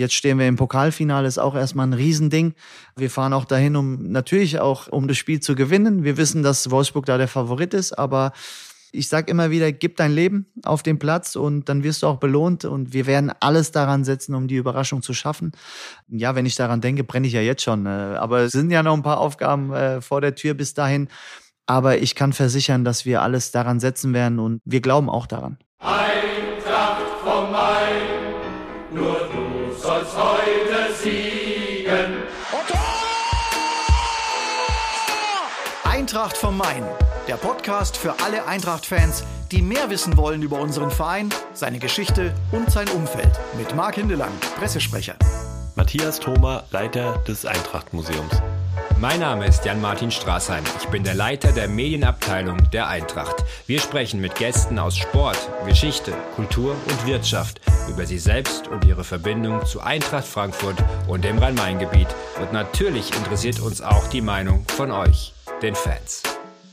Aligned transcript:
Jetzt 0.00 0.14
stehen 0.14 0.38
wir 0.38 0.48
im 0.48 0.56
Pokalfinale, 0.56 1.28
ist 1.28 1.36
auch 1.36 1.54
erstmal 1.54 1.86
ein 1.86 1.92
Riesending. 1.92 2.54
Wir 2.96 3.10
fahren 3.10 3.34
auch 3.34 3.44
dahin, 3.44 3.76
um 3.76 4.10
natürlich 4.10 4.58
auch 4.58 4.88
um 4.88 5.08
das 5.08 5.18
Spiel 5.18 5.40
zu 5.40 5.54
gewinnen. 5.54 6.04
Wir 6.04 6.16
wissen, 6.16 6.42
dass 6.42 6.70
Wolfsburg 6.70 7.04
da 7.04 7.18
der 7.18 7.28
Favorit 7.28 7.74
ist, 7.74 7.92
aber 7.92 8.32
ich 8.92 9.08
sage 9.08 9.30
immer 9.30 9.50
wieder, 9.50 9.70
gib 9.72 9.98
dein 9.98 10.12
Leben 10.12 10.46
auf 10.64 10.82
den 10.82 10.98
Platz 10.98 11.36
und 11.36 11.68
dann 11.68 11.82
wirst 11.84 12.02
du 12.02 12.06
auch 12.06 12.16
belohnt 12.16 12.64
und 12.64 12.94
wir 12.94 13.04
werden 13.04 13.30
alles 13.40 13.72
daran 13.72 14.04
setzen, 14.04 14.34
um 14.34 14.48
die 14.48 14.56
Überraschung 14.56 15.02
zu 15.02 15.12
schaffen. 15.12 15.52
Ja, 16.08 16.34
wenn 16.34 16.46
ich 16.46 16.56
daran 16.56 16.80
denke, 16.80 17.04
brenne 17.04 17.26
ich 17.26 17.34
ja 17.34 17.42
jetzt 17.42 17.62
schon. 17.62 17.84
Äh, 17.84 17.90
aber 17.90 18.38
es 18.40 18.52
sind 18.52 18.70
ja 18.70 18.82
noch 18.82 18.94
ein 18.94 19.02
paar 19.02 19.18
Aufgaben 19.18 19.70
äh, 19.74 20.00
vor 20.00 20.22
der 20.22 20.34
Tür 20.34 20.54
bis 20.54 20.72
dahin. 20.72 21.08
Aber 21.66 21.98
ich 21.98 22.14
kann 22.14 22.32
versichern, 22.32 22.86
dass 22.86 23.04
wir 23.04 23.20
alles 23.20 23.50
daran 23.50 23.80
setzen 23.80 24.14
werden 24.14 24.38
und 24.38 24.60
wir 24.64 24.80
glauben 24.80 25.10
auch 25.10 25.26
daran. 25.26 25.58
Eintracht 25.78 26.09
Eintracht 36.10 36.36
vom 36.36 36.56
Main, 36.56 36.82
der 37.28 37.36
Podcast 37.36 37.96
für 37.96 38.16
alle 38.20 38.44
Eintracht-Fans, 38.44 39.22
die 39.52 39.62
mehr 39.62 39.90
wissen 39.90 40.16
wollen 40.16 40.42
über 40.42 40.58
unseren 40.58 40.90
Verein, 40.90 41.28
seine 41.54 41.78
Geschichte 41.78 42.34
und 42.50 42.68
sein 42.68 42.88
Umfeld. 42.88 43.30
Mit 43.56 43.76
Marc 43.76 43.94
Hindelang, 43.94 44.32
Pressesprecher. 44.58 45.14
Matthias 45.76 46.18
Thoma, 46.18 46.64
Leiter 46.72 47.22
des 47.28 47.46
Eintracht-Museums. 47.46 48.42
Mein 48.98 49.20
Name 49.20 49.46
ist 49.46 49.64
Jan-Martin 49.64 50.10
Straßheim. 50.10 50.64
Ich 50.80 50.88
bin 50.88 51.04
der 51.04 51.14
Leiter 51.14 51.52
der 51.52 51.68
Medienabteilung 51.68 52.58
der 52.72 52.88
Eintracht. 52.88 53.44
Wir 53.68 53.78
sprechen 53.78 54.20
mit 54.20 54.34
Gästen 54.34 54.80
aus 54.80 54.98
Sport, 54.98 55.38
Geschichte, 55.64 56.12
Kultur 56.34 56.74
und 56.88 57.06
Wirtschaft 57.06 57.60
über 57.88 58.04
sie 58.04 58.18
selbst 58.18 58.66
und 58.66 58.84
ihre 58.84 59.04
Verbindung 59.04 59.64
zu 59.64 59.80
Eintracht 59.80 60.26
Frankfurt 60.26 60.76
und 61.06 61.24
dem 61.24 61.38
Rhein-Main-Gebiet. 61.38 62.08
Und 62.40 62.52
natürlich 62.52 63.14
interessiert 63.16 63.60
uns 63.60 63.80
auch 63.80 64.08
die 64.08 64.22
Meinung 64.22 64.64
von 64.76 64.90
euch, 64.90 65.34
den 65.62 65.74
Fans. 65.74 66.22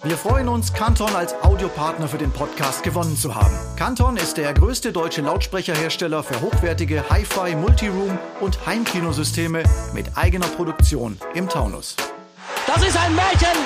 Wir 0.03 0.15
freuen 0.15 0.47
uns, 0.47 0.71
Canton 0.73 1.13
als 1.15 1.33
Audiopartner 1.43 2.07
für 2.07 2.17
den 2.17 2.31
Podcast 2.31 2.83
gewonnen 2.83 3.17
zu 3.17 3.35
haben. 3.35 3.53
Canton 3.75 4.15
ist 4.15 4.37
der 4.37 4.53
größte 4.53 4.91
deutsche 4.91 5.21
Lautsprecherhersteller 5.21 6.23
für 6.23 6.39
hochwertige 6.39 7.03
Hi-Fi, 7.09 7.55
Multiroom 7.55 8.17
und 8.39 8.65
Heimkinosysteme 8.65 9.63
mit 9.93 10.15
eigener 10.15 10.47
Produktion 10.47 11.17
im 11.33 11.49
Taunus. 11.49 11.95
Das 12.67 12.87
ist 12.87 12.97
ein 12.97 13.15
Märchen, 13.15 13.57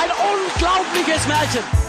ein 0.00 0.10
unglaubliches 0.10 1.26
Märchen. 1.26 1.81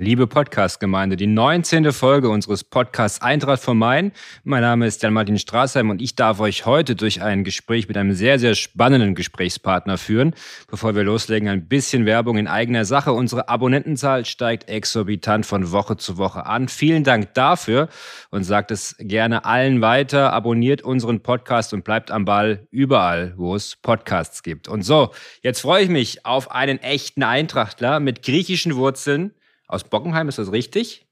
Liebe 0.00 0.28
Podcast-Gemeinde, 0.28 1.16
die 1.16 1.26
19. 1.26 1.90
Folge 1.90 2.28
unseres 2.28 2.62
Podcasts 2.62 3.20
Eintracht 3.20 3.60
vom 3.60 3.78
Main. 3.78 4.12
Mein 4.44 4.60
Name 4.60 4.86
ist 4.86 5.02
Jan-Martin 5.02 5.40
Straßheim 5.40 5.90
und 5.90 6.00
ich 6.00 6.14
darf 6.14 6.38
euch 6.38 6.66
heute 6.66 6.94
durch 6.94 7.20
ein 7.20 7.42
Gespräch 7.42 7.88
mit 7.88 7.96
einem 7.96 8.12
sehr, 8.12 8.38
sehr 8.38 8.54
spannenden 8.54 9.16
Gesprächspartner 9.16 9.98
führen. 9.98 10.36
Bevor 10.70 10.94
wir 10.94 11.02
loslegen, 11.02 11.48
ein 11.48 11.66
bisschen 11.66 12.06
Werbung 12.06 12.38
in 12.38 12.46
eigener 12.46 12.84
Sache. 12.84 13.12
Unsere 13.12 13.48
Abonnentenzahl 13.48 14.24
steigt 14.24 14.68
exorbitant 14.68 15.44
von 15.44 15.72
Woche 15.72 15.96
zu 15.96 16.16
Woche 16.16 16.46
an. 16.46 16.68
Vielen 16.68 17.02
Dank 17.02 17.34
dafür 17.34 17.88
und 18.30 18.44
sagt 18.44 18.70
es 18.70 18.94
gerne 19.00 19.46
allen 19.46 19.80
weiter. 19.80 20.32
Abonniert 20.32 20.80
unseren 20.80 21.24
Podcast 21.24 21.74
und 21.74 21.82
bleibt 21.82 22.12
am 22.12 22.24
Ball 22.24 22.68
überall, 22.70 23.34
wo 23.36 23.56
es 23.56 23.74
Podcasts 23.74 24.44
gibt. 24.44 24.68
Und 24.68 24.82
so, 24.82 25.10
jetzt 25.42 25.60
freue 25.60 25.82
ich 25.82 25.88
mich 25.88 26.24
auf 26.24 26.52
einen 26.52 26.78
echten 26.78 27.24
Eintrachtler 27.24 27.98
mit 27.98 28.22
griechischen 28.22 28.76
Wurzeln 28.76 29.32
aus 29.68 29.84
Bockenheim, 29.84 30.28
ist 30.28 30.38
das 30.38 30.50
richtig? 30.50 31.06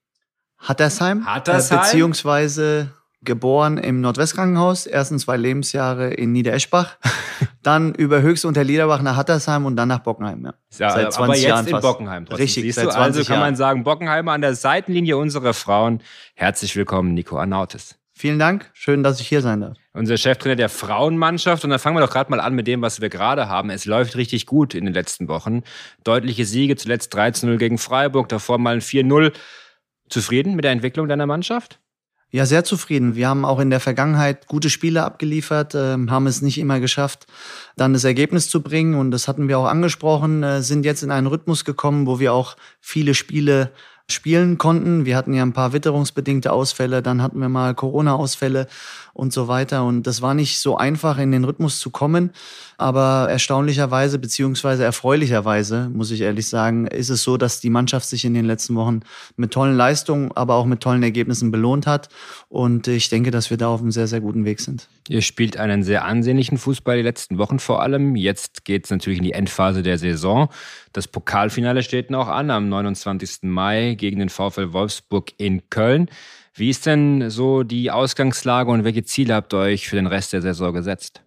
Hattersheim, 0.59 1.27
Hattersheim? 1.27 1.79
Äh, 1.79 1.83
beziehungsweise 1.83 2.91
geboren 3.23 3.77
im 3.77 4.01
Nordwestkrankenhaus, 4.01 4.87
ersten 4.87 5.19
zwei 5.19 5.37
Lebensjahre 5.37 6.15
in 6.15 6.33
Niedereschbach, 6.33 6.97
dann 7.63 7.95
über 7.95 8.23
Höchst 8.23 8.45
unter 8.45 8.65
Liederbach 8.65 9.03
nach 9.03 9.17
Hattersheim 9.17 9.67
und 9.67 9.77
dann 9.77 9.89
nach 9.89 9.99
Bockenheim. 9.99 10.45
Ja. 10.45 10.55
Ja, 10.79 10.91
Seit 10.91 11.13
20 11.13 11.19
aber 11.19 11.35
jetzt 11.35 11.45
Jahren 11.45 11.67
in 11.67 11.71
fast. 11.73 11.83
Bockenheim. 11.83 12.27
Trotzdem. 12.27 12.43
Richtig, 12.43 12.63
Siehst 12.63 12.77
seit 12.77 12.87
du, 12.87 12.91
20 12.91 13.19
also 13.21 13.33
kann 13.33 13.41
man 13.41 13.57
sagen, 13.57 13.85
Bockenheimer 13.85 14.33
an 14.33 14.41
der 14.41 14.55
Seitenlinie 14.55 15.17
unserer 15.17 15.53
Frauen. 15.53 16.01
Herzlich 16.35 16.75
willkommen, 16.77 17.15
Nico 17.15 17.39
Arnautis. 17.39 17.97
Vielen 18.13 18.39
Dank, 18.39 18.71
schön, 18.73 19.03
dass 19.03 19.21
ich 19.21 19.29
hier 19.29 19.43
sein 19.43 19.61
darf. 19.61 19.77
Unser 19.97 20.19
Cheftrainer 20.19 20.57
der 20.57 20.69
Frauenmannschaft. 20.69 21.65
Und 21.65 21.71
dann 21.71 21.79
fangen 21.79 21.97
wir 21.97 22.03
doch 22.03 22.13
gerade 22.13 22.31
mal 22.31 22.41
an 22.41 22.55
mit 22.55 22.67
dem, 22.67 22.83
was 22.83 23.01
wir 23.01 23.09
gerade 23.09 23.49
haben. 23.49 23.71
Es 23.71 23.87
läuft 23.87 24.17
richtig 24.17 24.45
gut 24.45 24.75
in 24.75 24.85
den 24.85 24.93
letzten 24.93 25.27
Wochen. 25.27 25.63
Deutliche 26.05 26.45
Siege, 26.45 26.77
zuletzt 26.77 27.15
13-0 27.15 27.57
gegen 27.57 27.79
Freiburg, 27.79 28.29
davor 28.29 28.59
mal 28.59 28.75
ein 28.75 28.81
4-0. 28.83 29.33
Zufrieden 30.09 30.55
mit 30.55 30.65
der 30.65 30.73
Entwicklung 30.73 31.09
deiner 31.09 31.27
Mannschaft? 31.27 31.81
Ja, 32.31 32.45
sehr 32.45 32.65
zufrieden. 32.65 33.15
Wir 33.15 33.29
haben 33.29 33.45
auch 33.45 33.59
in 33.59 33.71
der 33.71 33.81
Vergangenheit 33.81 34.47
gute 34.47 34.69
Spiele 34.69 35.03
abgeliefert, 35.03 35.75
ähm, 35.75 36.11
haben 36.11 36.27
es 36.27 36.43
nicht 36.43 36.59
immer 36.59 36.79
geschafft, 36.81 37.27
dann 37.77 37.93
das 37.95 38.05
Ergebnis 38.05 38.51
zu 38.51 38.63
bringen. 38.63 38.97
Und 38.97 39.13
das 39.13 39.29
hatten 39.29 39.49
wir 39.49 39.59
auch 39.59 39.67
angesprochen, 39.67 40.43
äh, 40.43 40.61
sind 40.61 40.85
jetzt 40.85 41.03
in 41.03 41.11
einen 41.11 41.27
Rhythmus 41.27 41.65
gekommen, 41.65 42.07
wo 42.07 42.21
wir 42.21 42.35
auch 42.35 42.57
viele 42.81 43.15
Spiele 43.15 43.73
spielen 44.09 44.59
konnten. 44.59 45.05
Wir 45.05 45.17
hatten 45.17 45.35
ja 45.35 45.43
ein 45.43 45.53
paar 45.53 45.73
witterungsbedingte 45.73 46.53
Ausfälle, 46.53 47.03
dann 47.03 47.23
hatten 47.23 47.41
wir 47.41 47.49
mal 47.49 47.75
Corona-Ausfälle 47.75 48.69
und 49.17 49.33
so 49.33 49.49
weiter. 49.49 49.85
Und 49.85 50.07
das 50.07 50.21
war 50.21 50.35
nicht 50.35 50.59
so 50.59 50.77
einfach, 50.77 51.19
in 51.19 51.33
den 51.33 51.45
Rhythmus 51.45 51.81
zu 51.81 51.91
kommen. 51.91 52.31
Aber 52.77 53.29
erstaunlicherweise, 53.31 54.19
beziehungsweise 54.19 54.85
erfreulicherweise, 54.85 55.91
muss 55.93 56.11
ich 56.11 56.21
ehrlich 56.21 56.47
sagen, 56.49 56.87
ist 56.87 57.09
es 57.09 57.23
so, 57.23 57.39
dass 57.39 57.61
die 57.61 57.71
Mannschaft 57.71 58.07
sich 58.07 58.27
in 58.27 58.35
den 58.35 58.45
letzten 58.45 58.75
Wochen 58.75 59.01
mit 59.37 59.53
tollen 59.53 59.75
Leistungen, 59.75 60.33
aber 60.33 60.57
auch 60.57 60.67
mit 60.67 60.83
tollen 60.83 61.03
Ergebnissen 61.03 61.51
belohnt 61.51 61.87
hat. 61.87 62.11
Und 62.51 62.89
ich 62.89 63.09
denke, 63.09 63.31
dass 63.31 63.49
wir 63.49 63.57
da 63.57 63.69
auf 63.69 63.81
einem 63.81 63.91
sehr, 63.91 64.07
sehr 64.07 64.21
guten 64.21 64.45
Weg 64.45 64.61
sind. 64.61 64.89
Ihr 65.09 65.23
spielt 65.23 65.57
einen 65.57 65.83
sehr 65.83 66.05
ansehnlichen 66.05 66.59
Fußball 66.59 66.99
die 66.99 67.03
letzten 67.03 67.39
Wochen 67.39 67.59
vor 67.59 67.83
allem. 67.83 68.17
Jetzt 68.17 68.67
geht 68.67 68.85
es 68.85 68.91
natürlich 68.91 69.19
in 69.19 69.25
die 69.25 69.33
Endphase 69.33 69.83
der 69.83 69.97
Saison. 69.97 70.51
Das 70.93 71.09
Pokalfinale 71.09 71.83
steht 71.83 72.11
noch 72.11 72.29
an 72.29 72.51
am 72.51 72.69
29. 72.69 73.39
Mai 73.43 73.95
gegen 73.95 74.19
den 74.19 74.29
VfL 74.29 74.75
Wolfsburg 74.75 75.33
in 75.39 75.71
Köln. 75.71 76.11
Wie 76.57 76.71
ist 76.71 76.87
denn 76.87 77.29
so 77.29 77.65
die 77.65 77.91
Ausgangslage 77.91 78.71
und 78.71 78.83
welche 78.83 79.05
Ziele 79.05 79.35
habt 79.35 79.53
ihr 79.53 79.59
euch 79.59 79.89
für 79.89 79.97
den 79.97 80.07
Rest 80.07 80.33
der 80.33 80.41
Saison 80.41 80.73
gesetzt? 80.73 81.23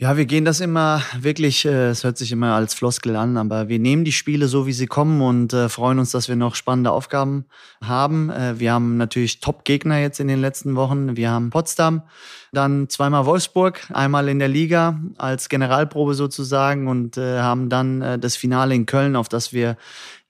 Ja, 0.00 0.16
wir 0.16 0.26
gehen 0.26 0.44
das 0.44 0.60
immer 0.60 1.02
wirklich, 1.18 1.64
äh, 1.64 1.88
es 1.88 2.04
hört 2.04 2.18
sich 2.18 2.30
immer 2.30 2.54
als 2.54 2.72
Floskel 2.72 3.16
an, 3.16 3.36
aber 3.36 3.68
wir 3.68 3.80
nehmen 3.80 4.04
die 4.04 4.12
Spiele 4.12 4.46
so, 4.46 4.64
wie 4.64 4.72
sie 4.72 4.86
kommen 4.86 5.20
und 5.20 5.52
äh, 5.52 5.68
freuen 5.68 5.98
uns, 5.98 6.12
dass 6.12 6.28
wir 6.28 6.36
noch 6.36 6.54
spannende 6.54 6.92
Aufgaben 6.92 7.46
haben. 7.82 8.30
Äh, 8.30 8.60
wir 8.60 8.72
haben 8.72 8.96
natürlich 8.96 9.40
Top-Gegner 9.40 9.98
jetzt 9.98 10.20
in 10.20 10.28
den 10.28 10.40
letzten 10.40 10.76
Wochen. 10.76 11.16
Wir 11.16 11.32
haben 11.32 11.50
Potsdam, 11.50 12.02
dann 12.52 12.88
zweimal 12.88 13.26
Wolfsburg, 13.26 13.80
einmal 13.92 14.28
in 14.28 14.38
der 14.38 14.46
Liga 14.46 15.00
als 15.18 15.48
Generalprobe 15.48 16.14
sozusagen 16.14 16.86
und 16.86 17.16
haben 17.16 17.68
dann 17.68 18.20
das 18.20 18.36
Finale 18.36 18.74
in 18.74 18.86
Köln, 18.86 19.16
auf 19.16 19.28
das 19.28 19.52
wir 19.52 19.76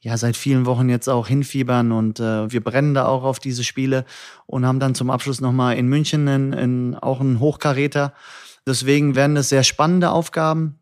ja 0.01 0.17
seit 0.17 0.37
vielen 0.37 0.67
Wochen 0.67 0.89
jetzt 0.89 1.09
auch 1.09 1.27
hinfiebern 1.27 1.93
und 1.93 2.21
äh, 2.21 2.51
wir 2.51 2.63
brennen 2.63 2.95
da 2.95 3.07
auch 3.07 3.25
auf 3.25 3.39
diese 3.39 3.65
Spiele 3.65 4.05
und 4.47 4.65
haben 4.65 4.81
dann 4.81 4.95
zum 4.95 5.11
Abschluss 5.11 5.41
nochmal 5.41 5.77
in 5.77 5.89
München 5.89 6.27
in, 6.29 6.53
in, 6.53 6.95
auch 6.95 7.21
einen 7.21 7.41
Hochkaräter. 7.41 8.13
Deswegen 8.67 9.15
werden 9.17 9.37
es 9.37 9.49
sehr 9.49 9.65
spannende 9.65 10.11
Aufgaben. 10.11 10.79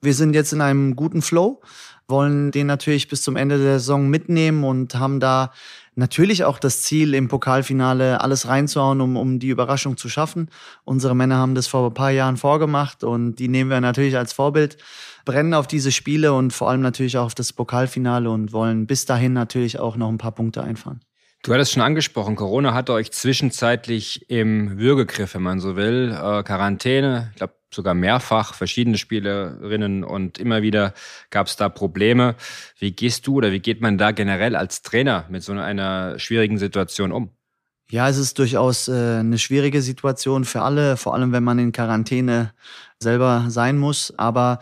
Wir 0.00 0.14
sind 0.14 0.34
jetzt 0.34 0.52
in 0.52 0.60
einem 0.60 0.96
guten 0.96 1.22
Flow, 1.22 1.62
wollen 2.08 2.50
den 2.50 2.66
natürlich 2.66 3.08
bis 3.08 3.22
zum 3.22 3.36
Ende 3.36 3.58
der 3.58 3.78
Saison 3.78 4.08
mitnehmen 4.08 4.64
und 4.64 4.94
haben 4.94 5.18
da 5.18 5.52
natürlich 5.94 6.44
auch 6.44 6.58
das 6.58 6.82
Ziel, 6.82 7.14
im 7.14 7.28
Pokalfinale 7.28 8.20
alles 8.20 8.46
reinzuhauen, 8.46 9.00
um, 9.00 9.16
um 9.16 9.40
die 9.40 9.48
Überraschung 9.48 9.96
zu 9.96 10.08
schaffen. 10.08 10.48
Unsere 10.84 11.16
Männer 11.16 11.38
haben 11.38 11.54
das 11.54 11.66
vor 11.66 11.90
ein 11.90 11.94
paar 11.94 12.10
Jahren 12.10 12.36
vorgemacht 12.36 13.02
und 13.02 13.36
die 13.36 13.48
nehmen 13.48 13.70
wir 13.70 13.80
natürlich 13.80 14.16
als 14.16 14.32
Vorbild, 14.32 14.76
brennen 15.24 15.54
auf 15.54 15.66
diese 15.66 15.92
Spiele 15.92 16.32
und 16.32 16.52
vor 16.52 16.70
allem 16.70 16.80
natürlich 16.80 17.18
auch 17.18 17.26
auf 17.26 17.34
das 17.34 17.52
Pokalfinale 17.52 18.30
und 18.30 18.52
wollen 18.52 18.86
bis 18.86 19.04
dahin 19.04 19.32
natürlich 19.32 19.78
auch 19.78 19.96
noch 19.96 20.08
ein 20.08 20.18
paar 20.18 20.32
Punkte 20.32 20.62
einfahren. 20.62 21.00
Du 21.42 21.54
hattest 21.54 21.72
schon 21.72 21.82
angesprochen, 21.82 22.34
Corona 22.34 22.74
hatte 22.74 22.92
euch 22.92 23.12
zwischenzeitlich 23.12 24.28
im 24.28 24.78
Würgegriff, 24.78 25.34
wenn 25.34 25.42
man 25.42 25.60
so 25.60 25.76
will. 25.76 26.10
Äh, 26.10 26.42
Quarantäne, 26.42 27.28
ich 27.30 27.36
glaube 27.36 27.54
sogar 27.72 27.94
mehrfach, 27.94 28.54
verschiedene 28.54 28.98
Spielerinnen 28.98 30.02
und 30.02 30.38
immer 30.38 30.62
wieder 30.62 30.94
gab 31.30 31.46
es 31.46 31.56
da 31.56 31.68
Probleme. 31.68 32.34
Wie 32.78 32.92
gehst 32.92 33.26
du 33.26 33.36
oder 33.36 33.52
wie 33.52 33.60
geht 33.60 33.80
man 33.80 33.98
da 33.98 34.10
generell 34.10 34.56
als 34.56 34.82
Trainer 34.82 35.26
mit 35.28 35.42
so 35.42 35.52
einer 35.52 36.18
schwierigen 36.18 36.58
Situation 36.58 37.12
um? 37.12 37.30
Ja, 37.90 38.08
es 38.08 38.18
ist 38.18 38.38
durchaus 38.38 38.88
äh, 38.88 38.92
eine 38.92 39.38
schwierige 39.38 39.80
Situation 39.80 40.44
für 40.44 40.60
alle, 40.60 40.98
vor 40.98 41.14
allem 41.14 41.32
wenn 41.32 41.44
man 41.44 41.58
in 41.58 41.72
Quarantäne 41.72 42.52
selber 42.98 43.46
sein 43.48 43.78
muss. 43.78 44.12
Aber 44.18 44.58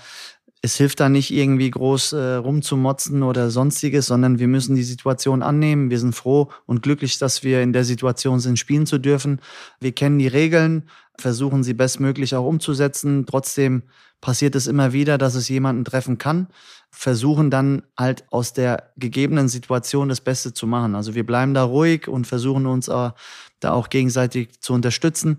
es 0.66 0.74
hilft 0.76 0.98
da 0.98 1.08
nicht 1.08 1.32
irgendwie 1.32 1.70
groß 1.70 2.12
äh, 2.12 2.34
rumzumotzen 2.34 3.22
oder 3.22 3.50
sonstiges, 3.50 4.06
sondern 4.06 4.40
wir 4.40 4.48
müssen 4.48 4.74
die 4.74 4.82
Situation 4.82 5.44
annehmen. 5.44 5.90
Wir 5.90 6.00
sind 6.00 6.12
froh 6.12 6.50
und 6.66 6.82
glücklich, 6.82 7.18
dass 7.18 7.44
wir 7.44 7.62
in 7.62 7.72
der 7.72 7.84
Situation 7.84 8.40
sind, 8.40 8.58
spielen 8.58 8.84
zu 8.84 8.98
dürfen. 8.98 9.40
Wir 9.78 9.92
kennen 9.92 10.18
die 10.18 10.26
Regeln. 10.26 10.88
versuchen 11.18 11.62
sie 11.62 11.72
bestmöglich 11.72 12.34
auch 12.34 12.44
umzusetzen. 12.44 13.26
Trotzdem 13.26 13.84
passiert 14.20 14.56
es 14.56 14.66
immer 14.66 14.92
wieder, 14.92 15.18
dass 15.18 15.36
es 15.36 15.48
jemanden 15.48 15.84
treffen 15.84 16.18
kann, 16.18 16.48
versuchen 16.90 17.48
dann 17.48 17.82
halt 17.96 18.24
aus 18.30 18.52
der 18.52 18.90
gegebenen 18.96 19.48
Situation 19.48 20.08
das 20.08 20.20
Beste 20.20 20.52
zu 20.52 20.66
machen. 20.66 20.96
Also 20.96 21.14
wir 21.14 21.24
bleiben 21.24 21.54
da 21.54 21.62
ruhig 21.62 22.08
und 22.08 22.26
versuchen 22.26 22.66
uns 22.66 22.86
da 22.86 23.14
auch 23.62 23.88
gegenseitig 23.88 24.60
zu 24.60 24.72
unterstützen 24.72 25.38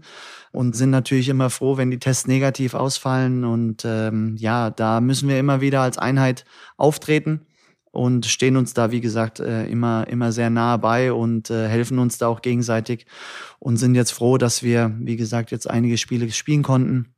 und 0.51 0.75
sind 0.75 0.89
natürlich 0.89 1.29
immer 1.29 1.49
froh, 1.49 1.77
wenn 1.77 1.91
die 1.91 1.99
Tests 1.99 2.27
negativ 2.27 2.73
ausfallen. 2.73 3.44
Und 3.44 3.83
ähm, 3.85 4.35
ja, 4.38 4.69
da 4.69 5.01
müssen 5.01 5.29
wir 5.29 5.39
immer 5.39 5.61
wieder 5.61 5.81
als 5.81 5.97
Einheit 5.97 6.45
auftreten 6.77 7.41
und 7.91 8.25
stehen 8.25 8.57
uns 8.57 8.73
da, 8.73 8.91
wie 8.91 9.01
gesagt, 9.01 9.39
äh, 9.39 9.65
immer, 9.65 10.07
immer 10.07 10.31
sehr 10.31 10.49
nahe 10.49 10.77
bei 10.77 11.11
und 11.11 11.49
äh, 11.49 11.67
helfen 11.67 11.99
uns 11.99 12.17
da 12.17 12.27
auch 12.27 12.41
gegenseitig 12.41 13.05
und 13.59 13.77
sind 13.77 13.95
jetzt 13.95 14.11
froh, 14.11 14.38
dass 14.38 14.61
wir, 14.61 14.95
wie 14.99 15.15
gesagt, 15.15 15.51
jetzt 15.51 15.69
einige 15.69 15.97
Spiele 15.97 16.29
spielen 16.31 16.63
konnten. 16.63 17.13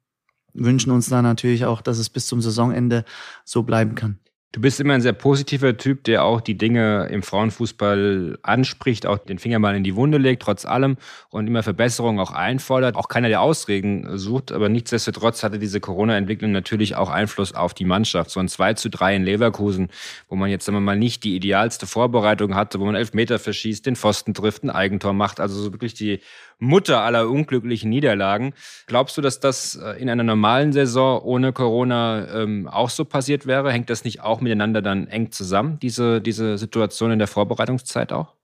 Wünschen 0.54 0.92
uns 0.92 1.10
da 1.10 1.22
natürlich 1.22 1.66
auch, 1.66 1.82
dass 1.82 1.98
es 1.98 2.10
bis 2.10 2.28
zum 2.28 2.42
Saisonende 2.42 3.06
so 3.44 3.64
bleiben 3.64 3.96
kann. 3.96 4.20
Du 4.52 4.62
bist 4.62 4.80
immer 4.80 4.96
ein 4.96 5.02
sehr 5.02 5.14
positiver 5.14 5.78
Typ, 5.78 6.04
der 6.06 6.24
auch 6.24 6.42
die 6.42 6.58
Dinge 6.58 7.08
im 7.12 7.22
Frauenfußball 7.22 8.40
anspricht, 8.42 9.06
auch 9.06 9.20
den 9.20 9.38
Finger 9.38 9.60
mal 9.60 9.76
in 9.76 9.84
die 9.84 9.96
Wunde 9.96 10.18
legt, 10.18 10.42
trotz 10.42 10.66
allem 10.66 10.98
und 11.30 11.46
immer 11.46 11.62
Verbesserungen 11.62 12.20
auch 12.20 12.32
einfordert. 12.32 12.96
Auch 12.96 13.10
keiner, 13.10 13.28
der 13.28 13.42
Ausreden 13.42 14.18
sucht, 14.18 14.52
aber 14.52 14.68
nichtsdestotrotz 14.68 15.44
hatte 15.44 15.60
diese 15.60 15.80
Corona-Entwicklung 15.80 16.52
natürlich 16.52 16.96
auch 16.96 17.12
Einfluss 17.12 17.54
auf 17.54 17.76
die 17.76 17.86
Mannschaft. 17.86 18.32
So 18.32 18.40
ein 18.40 18.48
2 18.48 18.74
zu 18.74 18.90
3 18.90 19.18
in 19.18 19.24
Leverkusen, 19.24 19.90
wo 20.30 20.36
man 20.36 20.50
jetzt 20.50 20.66
sagen 20.66 20.78
wir 20.78 20.82
mal 20.82 20.98
nicht 20.98 21.24
die 21.24 21.36
idealste 21.36 21.86
Vorbereitung 21.86 22.56
hatte, 22.56 22.80
wo 22.80 22.86
man 22.86 22.96
elf 22.96 23.14
Meter 23.14 23.38
verschießt, 23.38 23.86
den 23.86 23.96
Pfosten 23.96 24.34
trifft, 24.34 24.64
ein 24.64 24.72
Eigentor 24.72 25.14
macht, 25.14 25.40
also 25.40 25.62
so 25.62 25.72
wirklich 25.74 25.94
die 25.94 26.22
Mutter 26.60 27.02
aller 27.02 27.30
unglücklichen 27.30 27.90
Niederlagen. 27.90 28.54
Glaubst 28.86 29.18
du, 29.18 29.22
dass 29.22 29.40
das 29.40 29.76
äh, 29.76 30.00
in 30.00 30.10
einer 30.10 30.24
normalen 30.24 30.74
Saison 30.74 31.22
ohne 31.22 31.54
Corona 31.54 32.28
ähm, 32.34 32.68
auch 32.68 32.90
so 32.90 33.06
passiert 33.06 33.48
wäre? 33.48 33.72
Hängt 33.72 33.90
das 33.90 34.04
nicht 34.04 34.22
auch 34.22 34.42
miteinander 34.42 34.82
dann 34.82 35.08
eng 35.08 35.32
zusammen, 35.32 35.80
diese, 35.80 36.22
diese 36.22 36.58
Situation 36.58 37.12
in 37.12 37.20
der 37.20 37.28
Vorbereitungszeit 37.28 38.12
auch? 38.12 38.39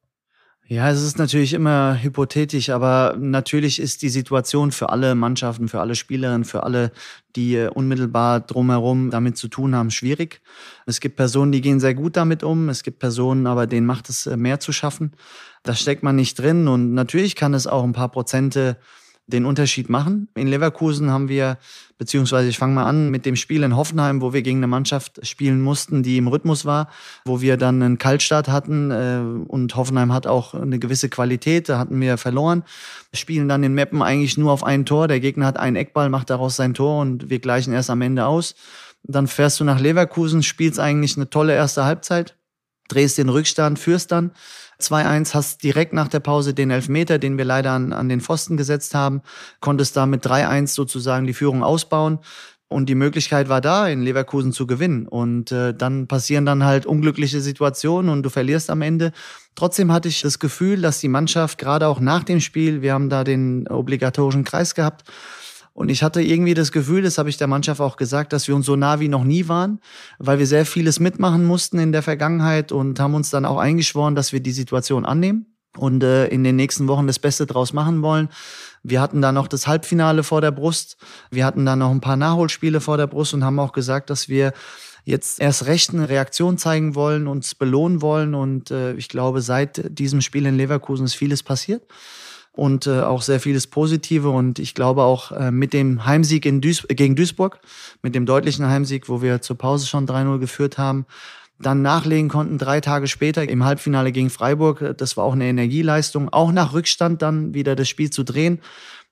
Ja, 0.67 0.89
es 0.89 1.03
ist 1.03 1.19
natürlich 1.19 1.53
immer 1.53 2.01
hypothetisch, 2.01 2.71
aber 2.71 3.15
natürlich 3.19 3.79
ist 3.79 4.01
die 4.01 4.09
Situation 4.09 4.71
für 4.71 4.89
alle 4.89 5.13
Mannschaften, 5.13 5.67
für 5.67 5.79
alle 5.79 5.93
Spielerinnen, 5.93 6.43
für 6.43 6.63
alle, 6.63 6.91
die 7.35 7.55
äh, 7.55 7.69
unmittelbar 7.69 8.39
drumherum 8.39 9.11
damit 9.11 9.37
zu 9.37 9.47
tun 9.47 9.75
haben, 9.75 9.91
schwierig. 9.91 10.41
Es 10.87 10.99
gibt 10.99 11.17
Personen, 11.17 11.51
die 11.51 11.61
gehen 11.61 11.79
sehr 11.79 11.93
gut 11.93 12.17
damit 12.17 12.41
um. 12.41 12.67
Es 12.69 12.81
gibt 12.81 12.97
Personen, 12.97 13.45
aber 13.45 13.67
denen 13.67 13.85
macht 13.85 14.09
es 14.09 14.25
äh, 14.25 14.37
mehr 14.37 14.59
zu 14.59 14.71
schaffen. 14.71 15.11
Da 15.61 15.75
steckt 15.75 16.01
man 16.01 16.15
nicht 16.15 16.39
drin 16.39 16.67
und 16.67 16.95
natürlich 16.95 17.35
kann 17.35 17.53
es 17.53 17.67
auch 17.67 17.83
ein 17.83 17.93
paar 17.93 18.09
Prozente 18.09 18.77
den 19.27 19.45
Unterschied 19.45 19.89
machen. 19.89 20.27
In 20.35 20.47
Leverkusen 20.47 21.09
haben 21.09 21.29
wir, 21.29 21.57
beziehungsweise 21.97 22.47
ich 22.47 22.57
fange 22.59 22.75
mal 22.75 22.85
an 22.85 23.09
mit 23.09 23.25
dem 23.25 23.35
Spiel 23.35 23.63
in 23.63 23.75
Hoffenheim, 23.75 24.21
wo 24.21 24.33
wir 24.33 24.43
gegen 24.43 24.57
eine 24.57 24.67
Mannschaft 24.67 25.25
spielen 25.25 25.61
mussten, 25.61 26.03
die 26.03 26.17
im 26.17 26.27
Rhythmus 26.27 26.65
war, 26.65 26.89
wo 27.25 27.41
wir 27.41 27.57
dann 27.57 27.81
einen 27.81 27.97
Kaltstart 27.97 28.49
hatten 28.49 28.91
äh, 28.91 29.21
und 29.47 29.75
Hoffenheim 29.75 30.13
hat 30.13 30.27
auch 30.27 30.53
eine 30.53 30.77
gewisse 30.77 31.09
Qualität, 31.09 31.69
da 31.69 31.79
hatten 31.79 31.99
wir 31.99 32.17
verloren. 32.17 32.63
Spielen 33.13 33.47
dann 33.47 33.63
in 33.63 33.73
Meppen 33.73 34.03
eigentlich 34.03 34.37
nur 34.37 34.51
auf 34.51 34.63
ein 34.63 34.85
Tor, 34.85 35.07
der 35.07 35.19
Gegner 35.19 35.47
hat 35.47 35.57
einen 35.57 35.75
Eckball, 35.75 36.09
macht 36.09 36.29
daraus 36.29 36.55
sein 36.55 36.75
Tor 36.75 37.01
und 37.01 37.29
wir 37.29 37.39
gleichen 37.39 37.73
erst 37.73 37.89
am 37.89 38.01
Ende 38.01 38.25
aus. 38.25 38.53
Dann 39.01 39.27
fährst 39.27 39.59
du 39.59 39.63
nach 39.63 39.79
Leverkusen, 39.79 40.43
spielst 40.43 40.79
eigentlich 40.79 41.15
eine 41.15 41.29
tolle 41.29 41.53
erste 41.53 41.85
Halbzeit, 41.85 42.35
drehst 42.89 43.17
den 43.17 43.29
Rückstand, 43.29 43.79
führst 43.79 44.11
dann 44.11 44.31
2-1, 44.81 45.33
hast 45.33 45.63
direkt 45.63 45.93
nach 45.93 46.07
der 46.07 46.19
Pause 46.19 46.53
den 46.53 46.71
Elfmeter, 46.71 47.17
den 47.17 47.37
wir 47.37 47.45
leider 47.45 47.71
an, 47.71 47.93
an 47.93 48.09
den 48.09 48.21
Pfosten 48.21 48.57
gesetzt 48.57 48.95
haben, 48.95 49.21
konntest 49.59 49.95
da 49.97 50.05
mit 50.05 50.25
3-1 50.25 50.67
sozusagen 50.67 51.27
die 51.27 51.33
Führung 51.33 51.63
ausbauen. 51.63 52.19
Und 52.67 52.89
die 52.89 52.95
Möglichkeit 52.95 53.47
war 53.47 53.61
da, 53.61 53.87
in 53.87 54.01
Leverkusen 54.01 54.51
zu 54.51 54.65
gewinnen. 54.65 55.07
Und 55.07 55.51
äh, 55.51 55.73
dann 55.73 56.07
passieren 56.07 56.45
dann 56.45 56.63
halt 56.63 56.85
unglückliche 56.85 57.39
Situationen 57.39 58.09
und 58.09 58.23
du 58.23 58.29
verlierst 58.29 58.71
am 58.71 58.81
Ende. 58.81 59.11
Trotzdem 59.53 59.91
hatte 59.91 60.09
ich 60.09 60.21
das 60.21 60.39
Gefühl, 60.39 60.81
dass 60.81 60.99
die 60.99 61.07
Mannschaft 61.07 61.59
gerade 61.59 61.87
auch 61.87 61.99
nach 61.99 62.23
dem 62.23 62.41
Spiel, 62.41 62.81
wir 62.81 62.93
haben 62.93 63.09
da 63.09 63.23
den 63.23 63.67
obligatorischen 63.67 64.43
Kreis 64.43 64.73
gehabt, 64.73 65.03
und 65.75 65.89
ich 65.89 66.03
hatte 66.03 66.21
irgendwie 66.21 66.53
das 66.53 66.71
Gefühl, 66.71 67.01
das 67.01 67.17
habe 67.17 67.29
ich 67.29 67.35
der 67.35 67.47
Mannschaft 67.47 67.81
auch 67.81 67.97
gesagt, 67.97 68.31
dass 68.31 68.47
wir 68.47 68.55
uns 68.55 68.65
so 68.65 68.77
nah 68.77 69.01
wie 69.01 69.09
noch 69.09 69.25
nie 69.25 69.49
waren, 69.49 69.81
weil 70.19 70.39
wir 70.39 70.47
sehr 70.47 70.65
vieles 70.65 71.01
mitmachen 71.01 71.43
mussten 71.43 71.79
in 71.79 71.91
der 71.91 72.01
Vergangenheit 72.01 72.71
und 72.71 72.97
haben 72.97 73.13
uns 73.13 73.29
dann 73.29 73.43
auch 73.43 73.57
eingeschworen, 73.57 74.15
dass 74.15 74.31
wir 74.31 74.39
die 74.39 74.53
Situation 74.53 75.05
annehmen 75.05 75.57
und 75.77 76.01
äh, 76.01 76.27
in 76.27 76.45
den 76.45 76.55
nächsten 76.55 76.87
Wochen 76.87 77.07
das 77.07 77.19
Beste 77.19 77.45
draus 77.45 77.73
machen 77.73 78.01
wollen. 78.01 78.29
Wir 78.83 79.01
hatten 79.01 79.21
da 79.21 79.33
noch 79.33 79.49
das 79.49 79.67
Halbfinale 79.67 80.23
vor 80.23 80.39
der 80.39 80.51
Brust. 80.51 80.95
Wir 81.29 81.45
hatten 81.45 81.65
da 81.65 81.75
noch 81.75 81.91
ein 81.91 81.99
paar 81.99 82.15
Nachholspiele 82.15 82.79
vor 82.79 82.95
der 82.95 83.07
Brust 83.07 83.33
und 83.33 83.43
haben 83.43 83.59
auch 83.59 83.73
gesagt, 83.73 84.09
dass 84.09 84.29
wir 84.29 84.53
jetzt 85.03 85.41
erst 85.41 85.65
recht 85.65 85.93
eine 85.93 86.07
Reaktion 86.07 86.57
zeigen 86.57 86.95
wollen, 86.95 87.27
uns 87.27 87.53
belohnen 87.53 88.01
wollen. 88.01 88.33
Und 88.33 88.71
äh, 88.71 88.93
ich 88.93 89.09
glaube, 89.09 89.41
seit 89.41 89.99
diesem 89.99 90.21
Spiel 90.21 90.45
in 90.45 90.55
Leverkusen 90.55 91.05
ist 91.05 91.15
vieles 91.15 91.43
passiert 91.43 91.83
und 92.55 92.87
äh, 92.87 93.01
auch 93.01 93.21
sehr 93.21 93.39
vieles 93.39 93.67
Positive. 93.67 94.29
Und 94.29 94.59
ich 94.59 94.73
glaube 94.73 95.03
auch 95.03 95.31
äh, 95.31 95.51
mit 95.51 95.73
dem 95.73 96.05
Heimsieg 96.05 96.45
in 96.45 96.61
Duis 96.61 96.85
gegen 96.87 97.15
Duisburg, 97.15 97.59
mit 98.01 98.15
dem 98.15 98.25
deutlichen 98.25 98.67
Heimsieg, 98.67 99.09
wo 99.09 99.21
wir 99.21 99.41
zur 99.41 99.57
Pause 99.57 99.87
schon 99.87 100.07
3-0 100.07 100.39
geführt 100.39 100.77
haben, 100.77 101.05
dann 101.59 101.81
nachlegen 101.81 102.29
konnten 102.29 102.57
drei 102.57 102.81
Tage 102.81 103.07
später 103.07 103.47
im 103.47 103.63
Halbfinale 103.63 104.11
gegen 104.11 104.29
Freiburg. 104.29 104.95
Das 104.97 105.15
war 105.15 105.23
auch 105.23 105.33
eine 105.33 105.45
Energieleistung, 105.45 106.29
auch 106.29 106.51
nach 106.51 106.73
Rückstand 106.73 107.21
dann 107.21 107.53
wieder 107.53 107.75
das 107.75 107.87
Spiel 107.87 108.09
zu 108.09 108.23
drehen, 108.23 108.59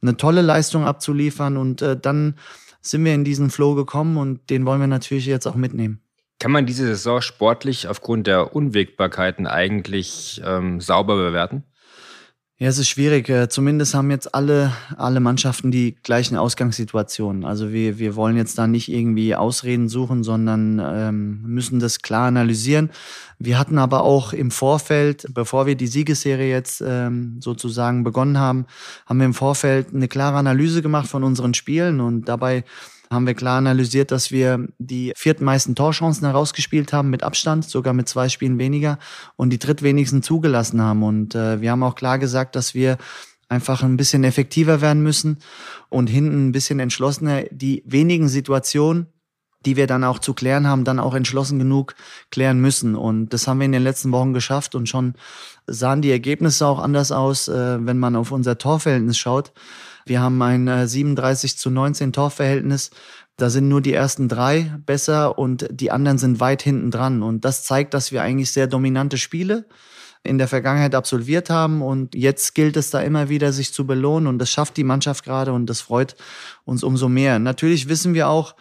eine 0.01 0.17
tolle 0.17 0.41
Leistung 0.41 0.85
abzuliefern 0.85 1.55
und 1.57 1.81
äh, 1.81 1.97
dann 1.97 2.35
sind 2.81 3.05
wir 3.05 3.13
in 3.13 3.23
diesen 3.23 3.49
Flow 3.49 3.75
gekommen 3.75 4.17
und 4.17 4.49
den 4.49 4.65
wollen 4.65 4.81
wir 4.81 4.87
natürlich 4.87 5.25
jetzt 5.25 5.47
auch 5.47 5.55
mitnehmen. 5.55 6.01
Kann 6.39 6.51
man 6.51 6.65
diese 6.65 6.85
Saison 6.87 7.21
sportlich 7.21 7.87
aufgrund 7.87 8.27
der 8.27 8.53
Unwägbarkeiten 8.53 9.47
eigentlich 9.47 10.41
ähm, 10.45 10.81
sauber 10.81 11.15
bewerten? 11.15 11.63
Ja, 12.59 12.67
es 12.67 12.77
ist 12.77 12.87
schwierig. 12.87 13.29
Äh, 13.29 13.49
zumindest 13.49 13.95
haben 13.95 14.11
jetzt 14.11 14.35
alle, 14.35 14.73
alle 14.95 15.19
Mannschaften 15.19 15.71
die 15.71 15.95
gleichen 16.03 16.37
Ausgangssituationen. 16.37 17.45
Also 17.45 17.73
wir, 17.73 17.97
wir 17.97 18.15
wollen 18.15 18.37
jetzt 18.37 18.59
da 18.59 18.67
nicht 18.67 18.89
irgendwie 18.89 19.35
Ausreden 19.35 19.89
suchen, 19.89 20.23
sondern 20.23 20.79
ähm, 20.79 21.41
müssen 21.41 21.79
das 21.79 22.03
klar 22.03 22.27
analysieren. 22.27 22.91
Wir 23.39 23.57
hatten 23.57 23.79
aber 23.79 24.03
auch 24.03 24.33
im 24.33 24.51
Vorfeld, 24.51 25.25
bevor 25.33 25.65
wir 25.65 25.75
die 25.75 25.87
Siegesserie 25.87 26.49
jetzt 26.49 26.83
ähm, 26.85 27.37
sozusagen 27.41 28.03
begonnen 28.03 28.37
haben, 28.37 28.67
haben 29.07 29.17
wir 29.17 29.25
im 29.25 29.33
Vorfeld 29.33 29.87
eine 29.91 30.07
klare 30.07 30.37
Analyse 30.37 30.83
gemacht 30.83 31.09
von 31.09 31.23
unseren 31.23 31.55
Spielen 31.55 31.99
und 31.99 32.29
dabei 32.29 32.63
haben 33.13 33.27
wir 33.27 33.33
klar 33.33 33.57
analysiert, 33.57 34.11
dass 34.11 34.31
wir 34.31 34.67
die 34.79 35.13
viertmeisten 35.15 35.75
Torchancen 35.75 36.25
herausgespielt 36.25 36.91
haben 36.91 37.09
mit 37.09 37.23
Abstand, 37.23 37.65
sogar 37.65 37.93
mit 37.93 38.09
zwei 38.09 38.29
Spielen 38.29 38.57
weniger 38.57 38.99
und 39.35 39.51
die 39.51 39.59
drittwenigsten 39.59 40.23
zugelassen 40.23 40.81
haben. 40.81 41.03
Und 41.03 41.35
äh, 41.35 41.61
wir 41.61 41.71
haben 41.71 41.83
auch 41.83 41.95
klar 41.95 42.19
gesagt, 42.19 42.55
dass 42.55 42.73
wir 42.73 42.97
einfach 43.49 43.83
ein 43.83 43.97
bisschen 43.97 44.23
effektiver 44.23 44.81
werden 44.81 45.03
müssen 45.03 45.37
und 45.89 46.07
hinten 46.07 46.47
ein 46.47 46.51
bisschen 46.51 46.79
entschlossener 46.79 47.43
die 47.51 47.83
wenigen 47.85 48.27
Situationen, 48.27 49.07
die 49.65 49.77
wir 49.77 49.87
dann 49.87 50.03
auch 50.03 50.19
zu 50.19 50.33
klären 50.33 50.67
haben, 50.67 50.83
dann 50.83 50.99
auch 50.99 51.13
entschlossen 51.13 51.59
genug 51.59 51.95
klären 52.31 52.59
müssen. 52.59 52.95
Und 52.95 53.29
das 53.29 53.47
haben 53.47 53.59
wir 53.59 53.65
in 53.65 53.71
den 53.71 53.83
letzten 53.83 54.11
Wochen 54.11 54.33
geschafft 54.33 54.75
und 54.75 54.89
schon 54.89 55.13
sahen 55.67 56.01
die 56.01 56.11
Ergebnisse 56.11 56.67
auch 56.67 56.79
anders 56.79 57.11
aus, 57.11 57.47
äh, 57.47 57.77
wenn 57.85 57.99
man 57.99 58.15
auf 58.15 58.31
unser 58.31 58.57
Torverhältnis 58.57 59.17
schaut. 59.17 59.53
Wir 60.05 60.21
haben 60.21 60.41
ein 60.41 60.87
37 60.87 61.53
äh, 61.53 61.55
zu 61.55 61.69
19 61.69 62.13
Torverhältnis. 62.13 62.91
Da 63.37 63.49
sind 63.49 63.67
nur 63.67 63.81
die 63.81 63.93
ersten 63.93 64.27
drei 64.27 64.73
besser 64.85 65.37
und 65.37 65.67
die 65.71 65.91
anderen 65.91 66.17
sind 66.17 66.39
weit 66.39 66.61
hinten 66.61 66.91
dran. 66.91 67.23
Und 67.23 67.45
das 67.45 67.63
zeigt, 67.63 67.93
dass 67.93 68.11
wir 68.11 68.21
eigentlich 68.21 68.51
sehr 68.51 68.67
dominante 68.67 69.17
Spiele 69.17 69.65
in 70.23 70.37
der 70.37 70.47
Vergangenheit 70.47 70.95
absolviert 70.95 71.49
haben. 71.49 71.81
Und 71.81 72.15
jetzt 72.15 72.55
gilt 72.55 72.77
es 72.77 72.89
da 72.89 73.01
immer 73.01 73.29
wieder, 73.29 73.51
sich 73.51 73.73
zu 73.73 73.87
belohnen. 73.87 74.27
Und 74.27 74.39
das 74.39 74.49
schafft 74.49 74.77
die 74.77 74.83
Mannschaft 74.83 75.23
gerade 75.23 75.51
und 75.53 75.65
das 75.67 75.81
freut 75.81 76.15
uns 76.63 76.83
umso 76.83 77.09
mehr. 77.09 77.39
Natürlich 77.39 77.89
wissen 77.89 78.13
wir 78.13 78.29
auch, 78.29 78.55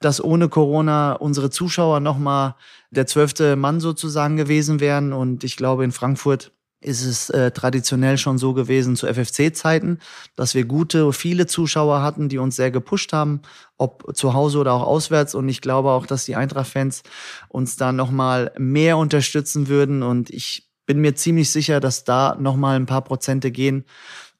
dass 0.00 0.22
ohne 0.22 0.48
Corona 0.48 1.12
unsere 1.12 1.48
Zuschauer 1.48 2.00
nochmal 2.00 2.54
der 2.90 3.06
zwölfte 3.06 3.56
Mann 3.56 3.80
sozusagen 3.80 4.36
gewesen 4.36 4.80
wären. 4.80 5.12
Und 5.12 5.44
ich 5.44 5.56
glaube, 5.56 5.84
in 5.84 5.92
Frankfurt 5.92 6.52
ist 6.86 7.04
es 7.04 7.30
äh, 7.30 7.50
traditionell 7.50 8.16
schon 8.16 8.38
so 8.38 8.54
gewesen 8.54 8.96
zu 8.96 9.06
FFC-Zeiten, 9.06 9.98
dass 10.36 10.54
wir 10.54 10.64
gute, 10.64 11.12
viele 11.12 11.46
Zuschauer 11.46 12.02
hatten, 12.02 12.28
die 12.28 12.38
uns 12.38 12.56
sehr 12.56 12.70
gepusht 12.70 13.12
haben, 13.12 13.42
ob 13.76 14.16
zu 14.16 14.34
Hause 14.34 14.58
oder 14.58 14.72
auch 14.72 14.84
auswärts. 14.84 15.34
Und 15.34 15.48
ich 15.48 15.60
glaube 15.60 15.90
auch, 15.90 16.06
dass 16.06 16.24
die 16.24 16.36
Eintracht-Fans 16.36 17.02
uns 17.48 17.76
da 17.76 17.92
nochmal 17.92 18.52
mehr 18.56 18.98
unterstützen 18.98 19.68
würden. 19.68 20.02
Und 20.02 20.30
ich 20.30 20.68
bin 20.86 21.00
mir 21.00 21.14
ziemlich 21.16 21.50
sicher, 21.50 21.80
dass 21.80 22.04
da 22.04 22.36
nochmal 22.38 22.76
ein 22.76 22.86
paar 22.86 23.02
Prozente 23.02 23.50
gehen. 23.50 23.84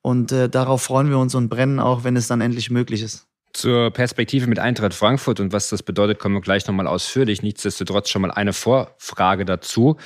Und 0.01 0.31
äh, 0.31 0.49
darauf 0.49 0.83
freuen 0.83 1.11
wir 1.11 1.19
uns 1.19 1.35
und 1.35 1.49
brennen 1.49 1.81
auch, 1.81 2.05
wenn 2.05 2.15
es 2.15 2.29
dann 2.29 2.41
endlich 2.41 2.71
möglich 2.71 3.03
ist. 3.03 3.27
Zur 3.53 3.91
Perspektive 3.91 4.47
mit 4.47 4.59
Eintracht 4.59 4.95
Frankfurt 4.95 5.41
und 5.41 5.53
was 5.53 5.71
das 5.71 5.83
bedeutet, 5.83 6.19
kommen 6.21 6.37
wir 6.37 6.43
gleich 6.43 6.67
nochmal 6.67 6.87
ausführlich. 6.87 7.43
Nichtsdestotrotz 7.43 8.11
schon 8.11 8.23
mal 8.23 8.31
eine 8.31 8.53
Vorfrage 8.53 9.45
dazu. 9.45 9.97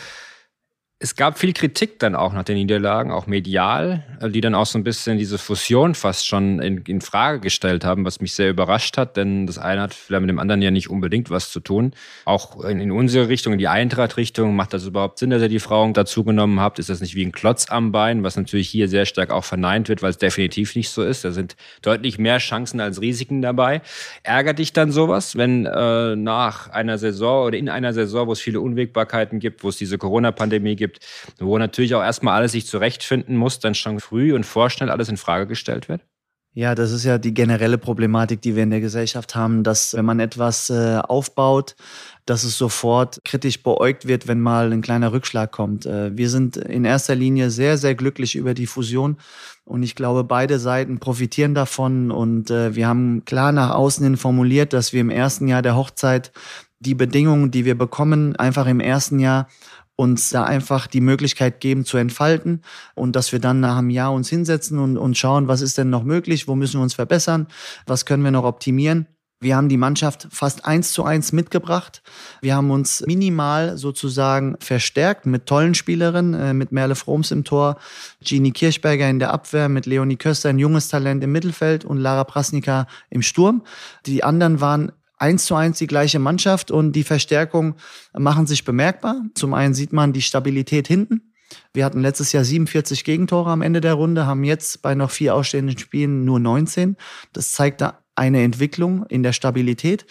Es 1.02 1.16
gab 1.16 1.38
viel 1.38 1.54
Kritik 1.54 1.98
dann 1.98 2.14
auch 2.14 2.34
nach 2.34 2.42
den 2.44 2.56
Niederlagen, 2.56 3.10
auch 3.10 3.26
medial. 3.26 4.04
die 4.22 4.42
dann 4.42 4.54
auch 4.54 4.66
so 4.66 4.78
ein 4.78 4.84
bisschen 4.84 5.16
diese 5.16 5.38
Fusion 5.38 5.94
fast 5.94 6.26
schon 6.26 6.60
in, 6.60 6.82
in 6.82 7.00
Frage 7.00 7.40
gestellt 7.40 7.86
haben, 7.86 8.04
was 8.04 8.20
mich 8.20 8.34
sehr 8.34 8.50
überrascht 8.50 8.98
hat, 8.98 9.16
denn 9.16 9.46
das 9.46 9.56
eine 9.56 9.80
hat 9.80 9.94
vielleicht 9.94 10.20
mit 10.20 10.28
dem 10.28 10.38
anderen 10.38 10.60
ja 10.60 10.70
nicht 10.70 10.90
unbedingt 10.90 11.30
was 11.30 11.50
zu 11.50 11.60
tun. 11.60 11.94
Auch 12.26 12.62
in, 12.64 12.80
in 12.80 12.92
unsere 12.92 13.30
Richtung, 13.30 13.54
in 13.54 13.58
die 13.58 13.68
Eintracht-Richtung, 13.68 14.54
macht 14.54 14.74
das 14.74 14.84
überhaupt 14.84 15.18
Sinn, 15.18 15.30
dass 15.30 15.40
ihr 15.40 15.48
die 15.48 15.58
Frauen 15.58 15.94
dazugenommen 15.94 16.60
habt? 16.60 16.78
Ist 16.78 16.90
das 16.90 17.00
nicht 17.00 17.14
wie 17.14 17.24
ein 17.24 17.32
Klotz 17.32 17.70
am 17.70 17.92
Bein, 17.92 18.22
was 18.22 18.36
natürlich 18.36 18.68
hier 18.68 18.86
sehr 18.86 19.06
stark 19.06 19.30
auch 19.30 19.44
verneint 19.44 19.88
wird, 19.88 20.02
weil 20.02 20.10
es 20.10 20.18
definitiv 20.18 20.76
nicht 20.76 20.90
so 20.90 21.02
ist. 21.02 21.24
Da 21.24 21.30
sind 21.30 21.56
deutlich 21.80 22.18
mehr 22.18 22.36
Chancen 22.36 22.78
als 22.78 23.00
Risiken 23.00 23.40
dabei. 23.40 23.80
Ärgert 24.22 24.58
dich 24.58 24.74
dann 24.74 24.92
sowas, 24.92 25.34
wenn 25.34 25.64
äh, 25.64 26.14
nach 26.14 26.68
einer 26.68 26.98
Saison 26.98 27.46
oder 27.46 27.56
in 27.56 27.70
einer 27.70 27.94
Saison, 27.94 28.26
wo 28.26 28.32
es 28.32 28.40
viele 28.40 28.60
Unwägbarkeiten 28.60 29.38
gibt, 29.38 29.64
wo 29.64 29.70
es 29.70 29.78
diese 29.78 29.96
Corona-Pandemie 29.96 30.76
gibt, 30.76 30.89
wo 31.38 31.58
natürlich 31.58 31.94
auch 31.94 32.02
erstmal 32.02 32.34
alles 32.34 32.52
sich 32.52 32.66
zurechtfinden 32.66 33.36
muss, 33.36 33.60
dann 33.60 33.74
schon 33.74 34.00
früh 34.00 34.34
und 34.34 34.44
vorschnell 34.44 34.90
alles 34.90 35.08
in 35.08 35.16
Frage 35.16 35.46
gestellt 35.46 35.88
wird? 35.88 36.02
Ja, 36.52 36.74
das 36.74 36.90
ist 36.90 37.04
ja 37.04 37.18
die 37.18 37.32
generelle 37.32 37.78
Problematik, 37.78 38.42
die 38.42 38.56
wir 38.56 38.64
in 38.64 38.70
der 38.70 38.80
Gesellschaft 38.80 39.36
haben, 39.36 39.62
dass 39.62 39.94
wenn 39.94 40.04
man 40.04 40.18
etwas 40.18 40.68
äh, 40.68 40.98
aufbaut, 40.98 41.76
dass 42.26 42.42
es 42.42 42.58
sofort 42.58 43.20
kritisch 43.24 43.62
beäugt 43.62 44.08
wird, 44.08 44.26
wenn 44.26 44.40
mal 44.40 44.72
ein 44.72 44.82
kleiner 44.82 45.12
Rückschlag 45.12 45.52
kommt. 45.52 45.86
Äh, 45.86 46.16
wir 46.16 46.28
sind 46.28 46.56
in 46.56 46.84
erster 46.84 47.14
Linie 47.14 47.50
sehr, 47.50 47.78
sehr 47.78 47.94
glücklich 47.94 48.34
über 48.34 48.52
die 48.52 48.66
Fusion 48.66 49.18
und 49.64 49.84
ich 49.84 49.94
glaube, 49.94 50.24
beide 50.24 50.58
Seiten 50.58 50.98
profitieren 50.98 51.54
davon 51.54 52.10
und 52.10 52.50
äh, 52.50 52.74
wir 52.74 52.88
haben 52.88 53.24
klar 53.24 53.52
nach 53.52 53.70
außen 53.70 54.02
hin 54.02 54.16
formuliert, 54.16 54.72
dass 54.72 54.92
wir 54.92 55.02
im 55.02 55.10
ersten 55.10 55.46
Jahr 55.46 55.62
der 55.62 55.76
Hochzeit 55.76 56.32
die 56.80 56.94
Bedingungen, 56.96 57.52
die 57.52 57.64
wir 57.64 57.78
bekommen, 57.78 58.34
einfach 58.36 58.66
im 58.66 58.80
ersten 58.80 59.20
Jahr 59.20 59.46
uns 60.00 60.30
da 60.30 60.44
einfach 60.44 60.86
die 60.86 61.02
Möglichkeit 61.02 61.60
geben 61.60 61.84
zu 61.84 61.98
entfalten 61.98 62.62
und 62.94 63.16
dass 63.16 63.32
wir 63.32 63.38
dann 63.38 63.60
nach 63.60 63.76
einem 63.76 63.90
Jahr 63.90 64.14
uns 64.14 64.30
hinsetzen 64.30 64.78
und, 64.78 64.96
und 64.96 65.18
schauen, 65.18 65.46
was 65.46 65.60
ist 65.60 65.76
denn 65.76 65.90
noch 65.90 66.04
möglich, 66.04 66.48
wo 66.48 66.54
müssen 66.54 66.78
wir 66.78 66.82
uns 66.82 66.94
verbessern, 66.94 67.48
was 67.86 68.06
können 68.06 68.24
wir 68.24 68.30
noch 68.30 68.44
optimieren. 68.44 69.06
Wir 69.42 69.56
haben 69.56 69.68
die 69.68 69.76
Mannschaft 69.76 70.28
fast 70.30 70.64
eins 70.64 70.92
zu 70.92 71.04
eins 71.04 71.32
mitgebracht. 71.32 72.02
Wir 72.40 72.56
haben 72.56 72.70
uns 72.70 73.02
minimal 73.06 73.76
sozusagen 73.76 74.56
verstärkt 74.60 75.26
mit 75.26 75.44
tollen 75.44 75.74
Spielerinnen, 75.74 76.34
äh, 76.34 76.54
mit 76.54 76.72
Merle 76.72 76.94
Froms 76.94 77.30
im 77.30 77.44
Tor, 77.44 77.76
Jeannie 78.22 78.52
Kirchberger 78.52 79.08
in 79.08 79.18
der 79.18 79.32
Abwehr, 79.32 79.68
mit 79.68 79.84
Leonie 79.84 80.16
Köster, 80.16 80.48
ein 80.48 80.58
junges 80.58 80.88
Talent 80.88 81.22
im 81.24 81.32
Mittelfeld 81.32 81.84
und 81.84 81.98
Lara 81.98 82.24
Prasnika 82.24 82.86
im 83.10 83.20
Sturm. 83.20 83.64
Die 84.06 84.24
anderen 84.24 84.62
waren 84.62 84.92
eins 85.20 85.44
zu 85.44 85.54
eins 85.54 85.78
die 85.78 85.86
gleiche 85.86 86.18
Mannschaft 86.18 86.70
und 86.70 86.92
die 86.92 87.04
Verstärkung 87.04 87.76
machen 88.16 88.46
sich 88.46 88.64
bemerkbar. 88.64 89.22
Zum 89.34 89.54
einen 89.54 89.74
sieht 89.74 89.92
man 89.92 90.12
die 90.12 90.22
Stabilität 90.22 90.88
hinten. 90.88 91.32
Wir 91.72 91.84
hatten 91.84 92.00
letztes 92.00 92.32
Jahr 92.32 92.44
47 92.44 93.04
Gegentore 93.04 93.50
am 93.50 93.62
Ende 93.62 93.80
der 93.80 93.94
Runde, 93.94 94.26
haben 94.26 94.44
jetzt 94.44 94.82
bei 94.82 94.94
noch 94.94 95.10
vier 95.10 95.34
ausstehenden 95.34 95.78
Spielen 95.78 96.24
nur 96.24 96.40
19. 96.40 96.96
Das 97.32 97.52
zeigt 97.52 97.84
eine 98.14 98.42
Entwicklung 98.42 99.04
in 99.06 99.22
der 99.22 99.32
Stabilität 99.32 100.06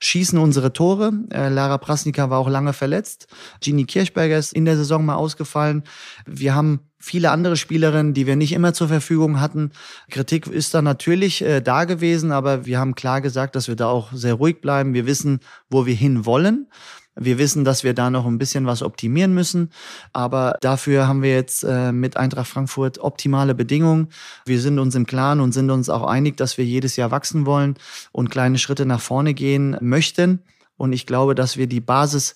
schießen 0.00 0.38
unsere 0.38 0.72
Tore. 0.72 1.12
Äh, 1.30 1.48
Lara 1.48 1.78
Prasnika 1.78 2.30
war 2.30 2.38
auch 2.38 2.48
lange 2.48 2.72
verletzt. 2.72 3.26
Gini 3.60 3.84
Kirchberger 3.84 4.38
ist 4.38 4.52
in 4.52 4.64
der 4.64 4.76
Saison 4.76 5.04
mal 5.04 5.14
ausgefallen. 5.14 5.84
Wir 6.26 6.54
haben 6.54 6.80
viele 6.98 7.30
andere 7.30 7.56
Spielerinnen, 7.56 8.14
die 8.14 8.26
wir 8.26 8.36
nicht 8.36 8.52
immer 8.52 8.72
zur 8.72 8.88
Verfügung 8.88 9.40
hatten. 9.40 9.72
Kritik 10.10 10.46
ist 10.46 10.72
da 10.74 10.82
natürlich 10.82 11.42
äh, 11.42 11.60
da 11.60 11.84
gewesen, 11.84 12.32
aber 12.32 12.64
wir 12.66 12.78
haben 12.78 12.94
klar 12.94 13.20
gesagt, 13.20 13.56
dass 13.56 13.68
wir 13.68 13.76
da 13.76 13.88
auch 13.88 14.12
sehr 14.12 14.34
ruhig 14.34 14.60
bleiben. 14.60 14.94
Wir 14.94 15.06
wissen, 15.06 15.40
wo 15.68 15.84
wir 15.86 15.94
hin 15.94 16.24
wollen. 16.24 16.68
Wir 17.16 17.38
wissen, 17.38 17.64
dass 17.64 17.84
wir 17.84 17.94
da 17.94 18.10
noch 18.10 18.26
ein 18.26 18.38
bisschen 18.38 18.66
was 18.66 18.82
optimieren 18.82 19.34
müssen, 19.34 19.70
aber 20.12 20.56
dafür 20.60 21.06
haben 21.06 21.22
wir 21.22 21.32
jetzt 21.32 21.62
äh, 21.62 21.92
mit 21.92 22.16
Eintracht 22.16 22.48
Frankfurt 22.48 22.98
optimale 22.98 23.54
Bedingungen. 23.54 24.08
Wir 24.46 24.60
sind 24.60 24.78
uns 24.78 24.94
im 24.94 25.06
Klaren 25.06 25.40
und 25.40 25.52
sind 25.52 25.70
uns 25.70 25.88
auch 25.88 26.04
einig, 26.04 26.36
dass 26.36 26.58
wir 26.58 26.64
jedes 26.64 26.96
Jahr 26.96 27.12
wachsen 27.12 27.46
wollen 27.46 27.76
und 28.10 28.30
kleine 28.30 28.58
Schritte 28.58 28.84
nach 28.84 29.00
vorne 29.00 29.32
gehen 29.34 29.76
möchten. 29.80 30.42
Und 30.76 30.92
ich 30.92 31.06
glaube, 31.06 31.34
dass 31.34 31.56
wir 31.56 31.68
die 31.68 31.80
Basis 31.80 32.34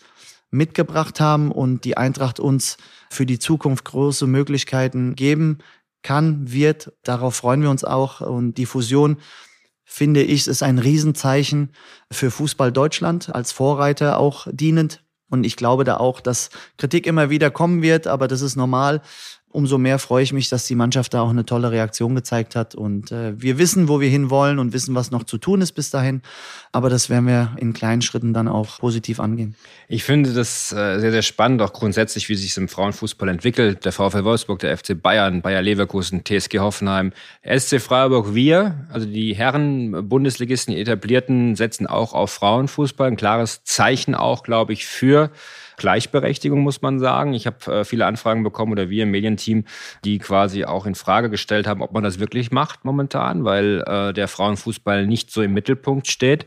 mitgebracht 0.51 1.21
haben 1.21 1.51
und 1.51 1.85
die 1.85 1.97
Eintracht 1.97 2.41
uns 2.41 2.77
für 3.11 3.27
die 3.27 3.39
Zukunft 3.39 3.85
große 3.85 4.27
Möglichkeiten 4.27 5.17
geben 5.17 5.59
kann, 6.03 6.51
wird. 6.53 6.93
Darauf 7.03 7.35
freuen 7.35 7.63
wir 7.63 7.71
uns 7.71 7.85
auch. 7.85 8.21
Und 8.21 8.55
die 8.55 8.67
Fusion, 8.67 9.17
finde 9.90 10.23
ich, 10.23 10.47
ist 10.47 10.62
ein 10.62 10.78
Riesenzeichen 10.78 11.71
für 12.12 12.30
Fußball 12.30 12.71
Deutschland 12.71 13.35
als 13.35 13.52
Vorreiter 13.52 14.18
auch 14.18 14.47
dienend. 14.52 15.02
Und 15.30 15.45
ich 15.45 15.57
glaube 15.57 15.85
da 15.85 15.97
auch, 15.97 16.21
dass 16.21 16.50
Kritik 16.76 17.07
immer 17.07 17.30
wieder 17.30 17.50
kommen 17.50 17.80
wird, 17.80 18.07
aber 18.07 18.28
das 18.28 18.42
ist 18.42 18.54
normal 18.54 19.00
umso 19.50 19.78
mehr 19.78 19.99
freue 19.99 20.23
ich 20.23 20.33
mich, 20.33 20.49
dass 20.49 20.67
die 20.67 20.75
Mannschaft 20.75 21.14
da 21.14 21.23
auch 21.23 21.31
eine 21.31 21.45
tolle 21.45 21.71
Reaktion 21.71 22.14
gezeigt 22.14 22.55
hat. 22.55 22.75
Und 22.75 23.12
äh, 23.12 23.40
wir 23.40 23.59
wissen, 23.59 23.88
wo 23.88 24.00
wir 24.00 24.09
hinwollen 24.09 24.59
und 24.59 24.73
wissen, 24.73 24.95
was 24.95 25.11
noch 25.11 25.25
zu 25.25 25.38
tun 25.38 25.61
ist 25.61 25.73
bis 25.73 25.90
dahin. 25.90 26.23
Aber 26.73 26.90
das 26.90 27.09
werden 27.09 27.26
wir 27.26 27.52
in 27.57 27.73
kleinen 27.73 28.02
Schritten 28.02 28.35
dann 28.35 28.47
auch 28.47 28.78
positiv 28.78 29.21
angehen. 29.21 29.55
Ich 29.88 30.05
finde 30.05 30.33
das 30.33 30.71
äh, 30.73 30.99
sehr, 31.00 31.11
sehr 31.11 31.23
spannend, 31.23 31.62
auch 31.62 31.73
grundsätzlich, 31.73 32.28
wie 32.28 32.35
sich 32.35 32.50
es 32.50 32.57
im 32.59 32.69
Frauenfußball 32.69 33.28
entwickelt. 33.28 33.85
Der 33.85 33.93
VfL 33.93 34.25
Wolfsburg, 34.25 34.59
der 34.59 34.76
FC 34.76 35.00
Bayern, 35.00 35.40
Bayer 35.40 35.62
Leverkusen, 35.62 36.25
TSG 36.25 36.59
Hoffenheim, 36.59 37.12
SC 37.43 37.81
Freiburg, 37.81 38.35
wir, 38.35 38.87
also 38.93 39.07
die 39.07 39.35
Herren 39.35 40.09
Bundesligisten, 40.09 40.75
die 40.75 40.81
etablierten, 40.81 41.57
setzen 41.57 41.87
auch 41.87 42.12
auf 42.12 42.31
Frauenfußball. 42.33 43.09
Ein 43.09 43.17
klares 43.17 43.64
Zeichen 43.64 44.14
auch, 44.14 44.43
glaube 44.43 44.75
ich, 44.75 44.87
für 44.87 45.31
Gleichberechtigung, 45.79 46.61
muss 46.61 46.83
man 46.83 46.99
sagen. 46.99 47.33
Ich 47.33 47.47
habe 47.47 47.73
äh, 47.73 47.85
viele 47.85 48.07
Anfragen 48.07 48.43
bekommen 48.43 48.73
oder 48.73 48.91
wir 48.91 49.05
im 49.05 49.11
Medienteam, 49.11 49.65
die 50.05 50.19
quasi 50.19 50.65
auch 50.65 50.85
in 50.85 50.95
Frage 50.95 51.31
gestellt 51.31 51.67
haben, 51.67 51.81
ob 51.81 51.93
man 51.93 52.05
das 52.05 52.19
wirklich 52.19 52.51
macht 52.51 52.85
momentan, 52.85 53.45
weil 53.45 53.83
äh, 53.87 54.13
der 54.13 54.29
Frauenfußball 54.29 55.07
nicht 55.07 55.31
so 55.31 55.43
im 55.43 55.55
Mittelpunkt 55.55 56.07
steht. 56.09 56.47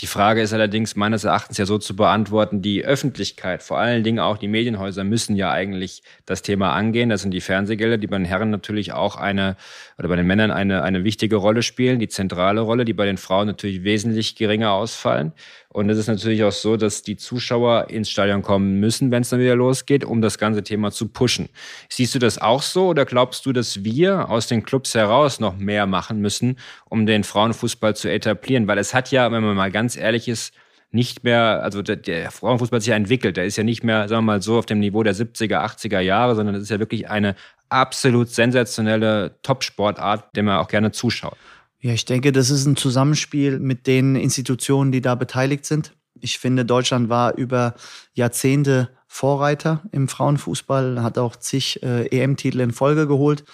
Die 0.00 0.08
Frage 0.08 0.42
ist 0.42 0.52
allerdings 0.52 0.96
meines 0.96 1.22
Erachtens 1.22 1.56
ja 1.56 1.66
so 1.66 1.78
zu 1.78 1.94
beantworten, 1.94 2.60
die 2.62 2.84
Öffentlichkeit, 2.84 3.62
vor 3.62 3.78
allen 3.78 4.02
Dingen 4.02 4.18
auch 4.18 4.38
die 4.38 4.48
Medienhäuser 4.48 5.04
müssen 5.04 5.36
ja 5.36 5.52
eigentlich 5.52 6.02
das 6.26 6.42
Thema 6.42 6.72
angehen. 6.72 7.10
Das 7.10 7.22
sind 7.22 7.30
die 7.30 7.40
Fernsehgelder, 7.40 7.96
die 7.96 8.08
bei 8.08 8.18
den 8.18 8.26
Herren 8.26 8.50
natürlich 8.50 8.92
auch 8.92 9.14
eine, 9.14 9.56
oder 9.96 10.08
bei 10.08 10.16
den 10.16 10.26
Männern 10.26 10.50
eine, 10.50 10.82
eine 10.82 11.04
wichtige 11.04 11.36
Rolle 11.36 11.62
spielen, 11.62 12.00
die 12.00 12.08
zentrale 12.08 12.60
Rolle, 12.62 12.84
die 12.84 12.92
bei 12.92 13.06
den 13.06 13.18
Frauen 13.18 13.46
natürlich 13.46 13.84
wesentlich 13.84 14.34
geringer 14.34 14.72
ausfallen. 14.72 15.32
Und 15.74 15.90
es 15.90 15.98
ist 15.98 16.06
natürlich 16.06 16.44
auch 16.44 16.52
so, 16.52 16.76
dass 16.76 17.02
die 17.02 17.16
Zuschauer 17.16 17.90
ins 17.90 18.08
Stadion 18.08 18.42
kommen 18.42 18.78
müssen, 18.78 19.10
wenn 19.10 19.22
es 19.22 19.30
dann 19.30 19.40
wieder 19.40 19.56
losgeht, 19.56 20.04
um 20.04 20.22
das 20.22 20.38
ganze 20.38 20.62
Thema 20.62 20.92
zu 20.92 21.08
pushen. 21.08 21.48
Siehst 21.88 22.14
du 22.14 22.20
das 22.20 22.38
auch 22.38 22.62
so 22.62 22.86
oder 22.86 23.04
glaubst 23.04 23.44
du, 23.44 23.52
dass 23.52 23.82
wir 23.82 24.30
aus 24.30 24.46
den 24.46 24.62
Clubs 24.62 24.94
heraus 24.94 25.40
noch 25.40 25.56
mehr 25.56 25.86
machen 25.86 26.20
müssen, 26.20 26.58
um 26.88 27.06
den 27.06 27.24
Frauenfußball 27.24 27.96
zu 27.96 28.08
etablieren? 28.08 28.68
Weil 28.68 28.78
es 28.78 28.94
hat 28.94 29.10
ja, 29.10 29.32
wenn 29.32 29.42
man 29.42 29.56
mal 29.56 29.72
ganz 29.72 29.96
ehrlich 29.96 30.28
ist, 30.28 30.54
nicht 30.92 31.24
mehr, 31.24 31.60
also 31.64 31.82
der, 31.82 31.96
der 31.96 32.30
Frauenfußball 32.30 32.76
hat 32.76 32.82
sich 32.84 32.90
ja 32.90 32.96
entwickelt. 32.96 33.36
Der 33.36 33.44
ist 33.44 33.56
ja 33.56 33.64
nicht 33.64 33.82
mehr, 33.82 34.06
sagen 34.06 34.24
wir 34.26 34.34
mal, 34.34 34.42
so 34.42 34.56
auf 34.58 34.66
dem 34.66 34.78
Niveau 34.78 35.02
der 35.02 35.16
70er, 35.16 35.58
80er 35.58 35.98
Jahre, 35.98 36.36
sondern 36.36 36.54
es 36.54 36.62
ist 36.62 36.70
ja 36.70 36.78
wirklich 36.78 37.10
eine 37.10 37.34
absolut 37.68 38.28
sensationelle 38.28 39.34
Top-Sportart, 39.42 40.36
der 40.36 40.44
man 40.44 40.58
auch 40.58 40.68
gerne 40.68 40.92
zuschaut. 40.92 41.36
Ja, 41.84 41.92
ich 41.92 42.06
denke, 42.06 42.32
das 42.32 42.48
ist 42.48 42.64
ein 42.64 42.76
Zusammenspiel 42.76 43.58
mit 43.60 43.86
den 43.86 44.16
Institutionen, 44.16 44.90
die 44.90 45.02
da 45.02 45.14
beteiligt 45.16 45.66
sind. 45.66 45.92
Ich 46.18 46.38
finde, 46.38 46.64
Deutschland 46.64 47.10
war 47.10 47.36
über 47.36 47.74
Jahrzehnte 48.14 48.88
Vorreiter 49.06 49.82
im 49.92 50.08
Frauenfußball, 50.08 51.02
hat 51.02 51.18
auch 51.18 51.36
zig 51.36 51.82
äh, 51.82 52.06
EM-Titel 52.06 52.60
in 52.60 52.72
Folge 52.72 53.06
geholt. 53.06 53.44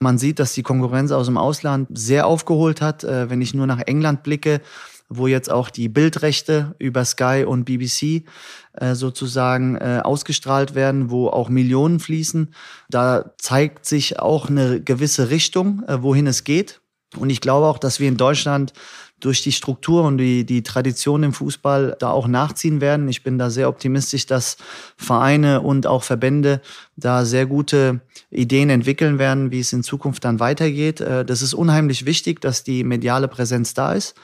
Man 0.00 0.18
sieht, 0.18 0.40
dass 0.40 0.52
die 0.52 0.64
Konkurrenz 0.64 1.12
aus 1.12 1.26
dem 1.26 1.38
Ausland 1.38 1.86
sehr 1.96 2.26
aufgeholt 2.26 2.80
hat. 2.80 3.04
Äh, 3.04 3.30
wenn 3.30 3.40
ich 3.40 3.54
nur 3.54 3.68
nach 3.68 3.82
England 3.86 4.24
blicke, 4.24 4.62
wo 5.08 5.28
jetzt 5.28 5.48
auch 5.48 5.70
die 5.70 5.88
Bildrechte 5.88 6.74
über 6.80 7.04
Sky 7.04 7.44
und 7.46 7.66
BBC 7.66 8.24
äh, 8.72 8.96
sozusagen 8.96 9.76
äh, 9.76 10.00
ausgestrahlt 10.02 10.74
werden, 10.74 11.08
wo 11.10 11.28
auch 11.28 11.48
Millionen 11.48 12.00
fließen. 12.00 12.52
Da 12.90 13.30
zeigt 13.38 13.86
sich 13.86 14.18
auch 14.18 14.48
eine 14.48 14.80
gewisse 14.80 15.30
Richtung, 15.30 15.84
äh, 15.86 16.02
wohin 16.02 16.26
es 16.26 16.42
geht. 16.42 16.80
Und 17.16 17.30
ich 17.30 17.40
glaube 17.40 17.66
auch, 17.66 17.78
dass 17.78 18.00
wir 18.00 18.08
in 18.08 18.16
Deutschland 18.16 18.72
durch 19.20 19.42
die 19.42 19.52
Struktur 19.52 20.04
und 20.04 20.18
die, 20.18 20.44
die 20.44 20.62
Tradition 20.62 21.22
im 21.22 21.32
Fußball 21.32 21.96
da 21.98 22.10
auch 22.10 22.28
nachziehen 22.28 22.82
werden. 22.82 23.08
Ich 23.08 23.22
bin 23.22 23.38
da 23.38 23.48
sehr 23.48 23.68
optimistisch, 23.68 24.26
dass 24.26 24.58
Vereine 24.96 25.62
und 25.62 25.86
auch 25.86 26.02
Verbände 26.02 26.60
da 26.96 27.24
sehr 27.24 27.46
gute 27.46 28.00
Ideen 28.30 28.68
entwickeln 28.68 29.18
werden, 29.18 29.50
wie 29.50 29.60
es 29.60 29.72
in 29.72 29.82
Zukunft 29.82 30.24
dann 30.24 30.38
weitergeht. 30.38 31.00
Äh, 31.00 31.24
das 31.24 31.40
ist 31.40 31.54
unheimlich 31.54 32.04
wichtig, 32.04 32.40
dass 32.40 32.62
die 32.62 32.84
mediale 32.84 33.28
Präsenz 33.28 33.72
da 33.72 33.92
ist. 33.92 34.14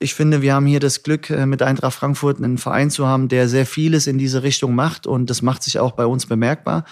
Ich 0.00 0.14
finde, 0.14 0.42
wir 0.42 0.54
haben 0.54 0.66
hier 0.66 0.78
das 0.78 1.02
Glück, 1.02 1.28
äh, 1.28 1.44
mit 1.44 1.60
Eintracht 1.60 1.94
Frankfurt 1.94 2.38
einen 2.38 2.58
Verein 2.58 2.88
zu 2.88 3.06
haben, 3.06 3.28
der 3.28 3.48
sehr 3.48 3.66
vieles 3.66 4.06
in 4.06 4.16
diese 4.16 4.44
Richtung 4.44 4.76
macht 4.76 5.08
und 5.08 5.28
das 5.28 5.42
macht 5.42 5.64
sich 5.64 5.80
auch 5.80 5.92
bei 5.92 6.06
uns 6.06 6.26
bemerkbar. 6.26 6.84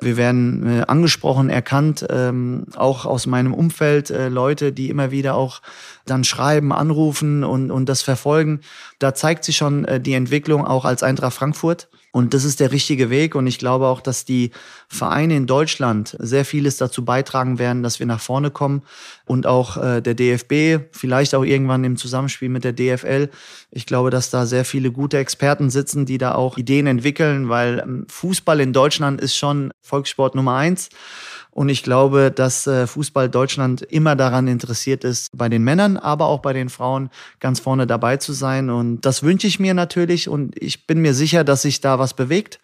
Wir 0.00 0.16
werden 0.16 0.66
äh, 0.66 0.82
angesprochen, 0.88 1.50
erkannt, 1.50 2.04
ähm, 2.10 2.66
auch 2.74 3.06
aus 3.06 3.26
meinem 3.26 3.54
Umfeld 3.54 4.10
äh, 4.10 4.28
Leute, 4.28 4.72
die 4.72 4.90
immer 4.90 5.12
wieder 5.12 5.34
auch 5.36 5.62
dann 6.04 6.24
schreiben, 6.24 6.72
anrufen 6.72 7.44
und, 7.44 7.70
und 7.70 7.88
das 7.88 8.02
verfolgen. 8.02 8.60
Da 8.98 9.14
zeigt 9.14 9.44
sich 9.44 9.56
schon 9.56 9.86
die 10.00 10.14
Entwicklung 10.14 10.66
auch 10.66 10.84
als 10.84 11.02
Eintracht 11.02 11.34
Frankfurt 11.34 11.88
Und 12.10 12.32
das 12.32 12.44
ist 12.44 12.60
der 12.60 12.72
richtige 12.72 13.10
Weg. 13.10 13.34
Und 13.34 13.46
ich 13.46 13.58
glaube 13.58 13.86
auch, 13.86 14.00
dass 14.00 14.24
die 14.24 14.50
Vereine 14.88 15.36
in 15.36 15.46
Deutschland 15.46 16.16
sehr 16.18 16.44
vieles 16.44 16.78
dazu 16.78 17.04
beitragen 17.04 17.58
werden, 17.58 17.82
dass 17.82 17.98
wir 17.98 18.06
nach 18.06 18.20
vorne 18.20 18.50
kommen. 18.50 18.82
Und 19.26 19.46
auch 19.46 19.76
äh, 19.76 20.00
der 20.00 20.14
DFB, 20.14 20.86
vielleicht 20.92 21.34
auch 21.34 21.44
irgendwann 21.44 21.84
im 21.84 21.96
Zusammenspiel 21.96 22.48
mit 22.48 22.64
der 22.64 22.72
DFL. 22.72 23.28
Ich 23.70 23.84
glaube, 23.84 24.10
dass 24.10 24.30
da 24.30 24.46
sehr 24.46 24.64
viele 24.64 24.90
gute 24.90 25.18
Experten 25.18 25.68
sitzen, 25.68 26.06
die 26.06 26.18
da 26.18 26.34
auch 26.34 26.56
Ideen 26.56 26.86
entwickeln, 26.86 27.48
weil 27.48 27.80
ähm, 27.80 28.06
Fußball 28.08 28.60
in 28.60 28.72
Deutschland 28.72 29.20
ist 29.20 29.36
schon 29.36 29.70
Volkssport 29.82 30.34
Nummer 30.34 30.56
eins. 30.56 30.88
Und 31.58 31.70
ich 31.70 31.82
glaube, 31.82 32.30
dass 32.30 32.68
äh, 32.68 32.86
Fußball 32.86 33.28
Deutschland 33.28 33.82
immer 33.82 34.14
daran 34.14 34.46
interessiert 34.46 35.02
ist, 35.02 35.26
bei 35.36 35.48
den 35.48 35.64
Männern, 35.64 35.96
aber 35.96 36.26
auch 36.26 36.38
bei 36.38 36.52
den 36.52 36.68
Frauen 36.68 37.10
ganz 37.40 37.58
vorne 37.58 37.88
dabei 37.88 38.16
zu 38.16 38.32
sein. 38.32 38.70
Und 38.70 39.00
das 39.00 39.24
wünsche 39.24 39.48
ich 39.48 39.58
mir 39.58 39.74
natürlich. 39.74 40.28
Und 40.28 40.54
ich 40.56 40.86
bin 40.86 41.00
mir 41.00 41.14
sicher, 41.14 41.42
dass 41.42 41.62
sich 41.62 41.80
da 41.80 41.98
was 41.98 42.14
bewegt. 42.14 42.60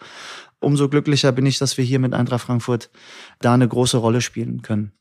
Umso 0.61 0.89
glücklicher 0.89 1.33
bin 1.33 1.45
ich, 1.45 1.59
dass 1.59 1.77
wir 1.77 1.85
hier 1.85 1.99
mit 1.99 2.15
Eintracht 2.15 2.47
Frankfurt 2.47 2.89
da 3.41 3.55
eine 3.55 3.67
große 3.67 3.97
Rolle 3.97 4.21
spielen 4.21 4.63
können. 4.63 4.93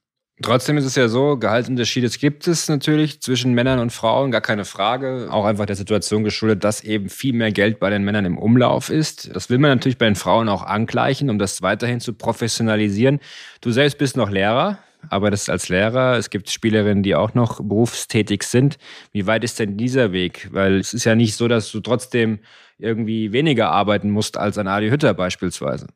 Trotzdem 0.44 0.78
ist 0.78 0.84
es 0.84 0.96
ja 0.96 1.08
so, 1.08 1.38
Gehaltsunterschiede 1.38 2.10
gibt 2.10 2.48
es 2.50 2.68
natürlich 2.68 3.22
zwischen 3.22 3.54
Männern 3.54 3.80
und 3.80 3.92
Frauen, 3.94 4.30
gar 4.30 4.42
keine 4.42 4.66
Frage. 4.66 5.28
Auch 5.32 5.46
einfach 5.46 5.66
der 5.66 5.78
Situation 5.78 6.26
geschuldet, 6.26 6.66
dass 6.66 6.84
eben 6.84 7.08
viel 7.08 7.34
mehr 7.34 7.54
Geld 7.54 7.80
bei 7.80 7.90
den 7.90 8.04
Männern 8.04 8.26
im 8.26 8.38
Umlauf 8.38 8.90
ist. 8.90 9.34
Das 9.34 9.50
will 9.50 9.58
man 9.58 9.72
natürlich 9.72 9.98
bei 9.98 10.06
den 10.06 10.16
Frauen 10.16 10.50
auch 10.50 10.64
angleichen, 10.64 11.30
um 11.30 11.40
das 11.40 11.62
weiterhin 11.62 12.02
zu 12.02 12.14
professionalisieren. 12.14 13.22
Du 13.62 13.72
selbst 13.72 13.98
bist 13.98 14.18
noch 14.18 14.30
Lehrer, 14.30 14.80
arbeitest 15.10 15.50
als 15.50 15.70
Lehrer. 15.70 16.18
Es 16.18 16.30
gibt 16.30 16.50
Spielerinnen, 16.50 17.04
die 17.04 17.16
auch 17.16 17.34
noch 17.34 17.62
berufstätig 17.62 18.44
sind. 18.44 18.78
Wie 19.14 19.26
weit 19.26 19.46
ist 19.46 19.60
denn 19.60 19.78
dieser 19.78 20.12
Weg? 20.12 20.50
Weil 20.52 20.76
es 20.78 20.94
ist 20.94 21.06
ja 21.06 21.16
nicht 21.16 21.38
so, 21.38 21.48
dass 21.48 21.72
du 21.72 21.80
trotzdem 21.80 22.40
irgendwie 22.78 23.32
weniger 23.32 23.72
arbeiten 23.72 24.10
musst 24.10 24.36
als 24.36 24.58
ein 24.58 24.68
Adi 24.68 24.90
Hütter 24.90 25.14
beispielsweise. 25.14 25.88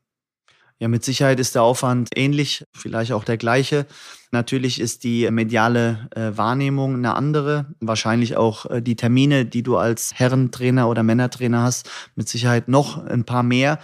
Ja, 0.79 0.88
mit 0.88 1.03
Sicherheit 1.03 1.39
ist 1.39 1.55
der 1.55 1.63
Aufwand 1.63 2.10
ähnlich, 2.15 2.63
vielleicht 2.72 3.12
auch 3.12 3.24
der 3.24 3.38
gleiche. 3.38 3.88
Natürlich 4.31 4.79
ist 4.79 5.03
die 5.03 5.29
mediale 5.31 6.07
äh, 6.15 6.38
Wahrnehmung 6.38 6.96
eine 6.96 7.15
andere. 7.15 7.74
Wahrscheinlich 7.79 8.38
auch 8.38 8.67
äh, 8.67 8.81
die 8.81 8.96
Termine, 8.96 9.46
die 9.46 9.63
du 9.63 9.77
als 9.77 10.13
Herrentrainer 10.13 10.88
oder 10.88 11.01
Männertrainer 11.01 11.63
hast, 11.63 11.89
mit 12.15 12.29
Sicherheit 12.29 12.67
noch 12.67 13.03
ein 13.03 13.24
paar 13.24 13.41
mehr. 13.41 13.79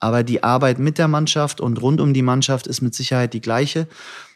Aber 0.00 0.22
die 0.22 0.42
Arbeit 0.42 0.78
mit 0.78 0.98
der 0.98 1.08
Mannschaft 1.08 1.62
und 1.62 1.80
rund 1.80 2.00
um 2.00 2.12
die 2.12 2.22
Mannschaft 2.22 2.66
ist 2.66 2.82
mit 2.82 2.94
Sicherheit 2.94 3.32
die 3.32 3.40
gleiche. 3.40 3.88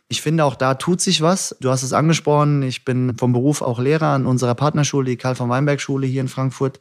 Ich 0.09 0.23
finde, 0.23 0.45
auch 0.45 0.55
da 0.55 0.75
tut 0.75 1.03
sich 1.03 1.21
was. 1.21 1.55
Du 1.61 1.69
hast 1.69 1.83
es 1.83 1.93
angesprochen. 1.93 2.63
Ich 2.63 2.87
bin 2.87 3.19
vom 3.19 3.35
Beruf 3.35 3.61
auch 3.61 3.79
Lehrer 3.79 4.15
an 4.15 4.25
unserer 4.25 4.55
Partnerschule, 4.55 5.11
die 5.11 5.17
Karl 5.19 5.35
von 5.35 5.51
Weinberg 5.51 5.83
Schule 5.83 6.07
hier 6.07 6.23
in 6.23 6.29
Frankfurt. 6.29 6.81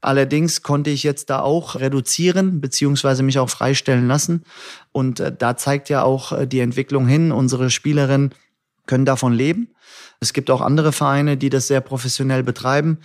Allerdings 0.00 0.62
konnte 0.62 0.90
ich 0.90 1.02
jetzt 1.02 1.28
da 1.28 1.40
auch 1.40 1.74
reduzieren 1.74 2.60
beziehungsweise 2.60 3.22
mich 3.22 3.38
auch 3.38 3.50
freistellen 3.50 4.06
lassen. 4.06 4.44
Und 4.92 5.20
äh, 5.20 5.34
da 5.36 5.56
zeigt 5.56 5.88
ja 5.88 6.02
auch 6.02 6.32
äh, 6.32 6.46
die 6.46 6.60
Entwicklung 6.60 7.06
hin. 7.06 7.32
Unsere 7.32 7.70
Spielerinnen 7.70 8.32
können 8.86 9.04
davon 9.04 9.32
leben. 9.32 9.68
Es 10.20 10.32
gibt 10.32 10.50
auch 10.50 10.60
andere 10.60 10.92
Vereine, 10.92 11.36
die 11.36 11.50
das 11.50 11.68
sehr 11.68 11.80
professionell 11.80 12.42
betreiben. 12.42 12.98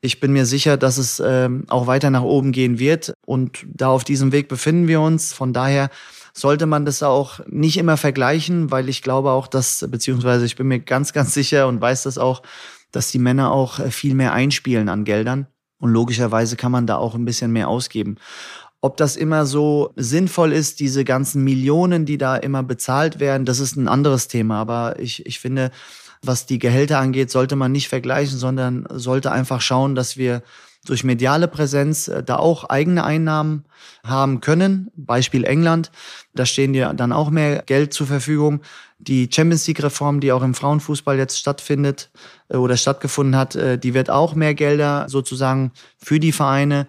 Ich 0.00 0.20
bin 0.20 0.32
mir 0.32 0.46
sicher, 0.46 0.76
dass 0.76 0.98
es 0.98 1.20
äh, 1.20 1.48
auch 1.68 1.86
weiter 1.86 2.10
nach 2.10 2.22
oben 2.22 2.52
gehen 2.52 2.78
wird. 2.78 3.12
Und 3.26 3.66
da 3.72 3.88
auf 3.88 4.04
diesem 4.04 4.32
Weg 4.32 4.48
befinden 4.48 4.88
wir 4.88 5.00
uns. 5.00 5.32
Von 5.32 5.52
daher 5.52 5.90
sollte 6.32 6.66
man 6.66 6.84
das 6.84 7.02
auch 7.02 7.40
nicht 7.46 7.76
immer 7.76 7.96
vergleichen, 7.96 8.70
weil 8.70 8.88
ich 8.88 9.02
glaube 9.02 9.30
auch, 9.30 9.48
dass, 9.48 9.86
beziehungsweise 9.90 10.44
ich 10.44 10.56
bin 10.56 10.68
mir 10.68 10.80
ganz, 10.80 11.12
ganz 11.12 11.34
sicher 11.34 11.68
und 11.68 11.80
weiß 11.80 12.04
das 12.04 12.18
auch, 12.18 12.42
dass 12.92 13.10
die 13.10 13.18
Männer 13.18 13.52
auch 13.52 13.78
äh, 13.78 13.90
viel 13.90 14.14
mehr 14.14 14.32
einspielen 14.32 14.88
an 14.88 15.04
Geldern. 15.04 15.46
Und 15.78 15.90
logischerweise 15.90 16.56
kann 16.56 16.72
man 16.72 16.86
da 16.86 16.96
auch 16.96 17.14
ein 17.14 17.24
bisschen 17.24 17.52
mehr 17.52 17.68
ausgeben. 17.68 18.16
Ob 18.80 18.96
das 18.96 19.16
immer 19.16 19.46
so 19.46 19.92
sinnvoll 19.96 20.52
ist, 20.52 20.80
diese 20.80 21.04
ganzen 21.04 21.42
Millionen, 21.42 22.06
die 22.06 22.18
da 22.18 22.36
immer 22.36 22.62
bezahlt 22.62 23.18
werden, 23.18 23.44
das 23.44 23.58
ist 23.58 23.76
ein 23.76 23.88
anderes 23.88 24.28
Thema. 24.28 24.60
Aber 24.60 24.98
ich, 25.00 25.26
ich 25.26 25.40
finde, 25.40 25.70
was 26.22 26.46
die 26.46 26.58
Gehälter 26.58 26.98
angeht, 26.98 27.30
sollte 27.30 27.56
man 27.56 27.72
nicht 27.72 27.88
vergleichen, 27.88 28.38
sondern 28.38 28.86
sollte 28.90 29.32
einfach 29.32 29.60
schauen, 29.60 29.94
dass 29.94 30.16
wir 30.16 30.42
durch 30.86 31.04
mediale 31.04 31.48
Präsenz 31.48 32.08
äh, 32.08 32.22
da 32.22 32.36
auch 32.36 32.64
eigene 32.64 33.04
Einnahmen 33.04 33.64
haben 34.04 34.40
können. 34.40 34.90
Beispiel 34.96 35.44
England, 35.44 35.90
da 36.34 36.46
stehen 36.46 36.72
dir 36.72 36.92
dann 36.94 37.12
auch 37.12 37.30
mehr 37.30 37.62
Geld 37.62 37.92
zur 37.92 38.06
Verfügung. 38.06 38.60
Die 38.98 39.28
Champions 39.32 39.66
League-Reform, 39.66 40.20
die 40.20 40.32
auch 40.32 40.42
im 40.42 40.54
Frauenfußball 40.54 41.16
jetzt 41.16 41.38
stattfindet 41.38 42.10
äh, 42.48 42.56
oder 42.56 42.76
stattgefunden 42.76 43.36
hat, 43.36 43.56
äh, 43.56 43.78
die 43.78 43.94
wird 43.94 44.10
auch 44.10 44.34
mehr 44.34 44.54
Gelder 44.54 45.06
sozusagen 45.08 45.72
für 45.98 46.20
die 46.20 46.32
Vereine 46.32 46.86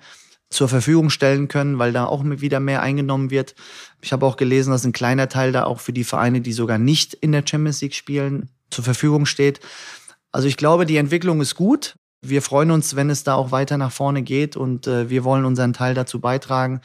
zur 0.50 0.68
Verfügung 0.68 1.12
stellen 1.12 1.48
können, 1.48 1.78
weil 1.78 1.94
da 1.94 2.06
auch 2.06 2.24
wieder 2.26 2.60
mehr 2.60 2.82
eingenommen 2.82 3.30
wird. 3.30 3.54
Ich 4.02 4.12
habe 4.12 4.26
auch 4.26 4.36
gelesen, 4.36 4.72
dass 4.72 4.84
ein 4.84 4.94
kleiner 4.94 5.30
Teil 5.30 5.52
da 5.52 5.66
auch 5.66 5.80
für 5.80 5.94
die 5.94 6.04
Vereine, 6.04 6.42
die 6.42 6.54
sogar 6.54 6.80
nicht 6.80 7.13
in 7.13 7.32
der 7.32 7.44
Champions 7.46 7.82
League 7.82 7.94
spielen, 7.94 8.50
zur 8.72 8.84
Verfügung 8.84 9.26
steht. 9.26 9.60
Also 10.32 10.48
ich 10.48 10.58
glaube, 10.58 10.86
die 10.86 10.98
Entwicklung 10.98 11.42
ist 11.42 11.56
gut. 11.56 11.96
Wir 12.22 12.42
freuen 12.42 12.72
uns, 12.72 12.96
wenn 12.96 13.10
es 13.10 13.24
da 13.24 13.36
auch 13.36 13.52
weiter 13.52 13.78
nach 13.78 13.92
vorne 13.94 14.24
geht 14.24 14.58
und 14.58 14.88
äh, 14.88 15.10
wir 15.10 15.24
wollen 15.24 15.46
unseren 15.46 15.72
Teil 15.72 15.94
dazu 15.94 16.20
beitragen, 16.20 16.82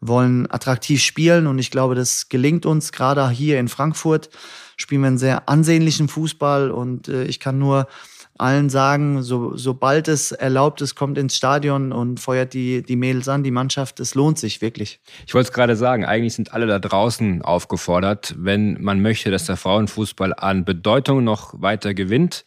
wollen 0.00 0.48
attraktiv 0.50 1.02
spielen 1.02 1.48
und 1.48 1.58
ich 1.58 1.72
glaube, 1.72 1.96
das 1.96 2.28
gelingt 2.28 2.66
uns. 2.66 2.92
Gerade 2.92 3.28
hier 3.30 3.58
in 3.58 3.68
Frankfurt 3.68 4.30
spielen 4.76 5.00
wir 5.00 5.08
einen 5.08 5.18
sehr 5.18 5.48
ansehnlichen 5.48 6.08
Fußball 6.08 6.70
und 6.70 7.08
äh, 7.08 7.24
ich 7.24 7.40
kann 7.40 7.58
nur 7.58 7.88
allen 8.38 8.68
sagen, 8.68 9.22
so, 9.22 9.56
sobald 9.56 10.08
es 10.08 10.32
erlaubt 10.32 10.80
ist, 10.80 10.94
kommt 10.94 11.18
ins 11.18 11.36
Stadion 11.36 11.92
und 11.92 12.20
feuert 12.20 12.54
die, 12.54 12.82
die 12.82 12.96
Mädels 12.96 13.28
an, 13.28 13.42
die 13.42 13.50
Mannschaft. 13.50 14.00
Es 14.00 14.14
lohnt 14.14 14.38
sich 14.38 14.60
wirklich. 14.60 15.00
Ich 15.26 15.34
wollte 15.34 15.48
es 15.48 15.52
gerade 15.52 15.76
sagen, 15.76 16.04
eigentlich 16.04 16.34
sind 16.34 16.52
alle 16.52 16.66
da 16.66 16.78
draußen 16.78 17.42
aufgefordert, 17.42 18.34
wenn 18.38 18.82
man 18.82 19.00
möchte, 19.00 19.30
dass 19.30 19.46
der 19.46 19.56
Frauenfußball 19.56 20.34
an 20.34 20.64
Bedeutung 20.64 21.24
noch 21.24 21.60
weiter 21.60 21.94
gewinnt, 21.94 22.44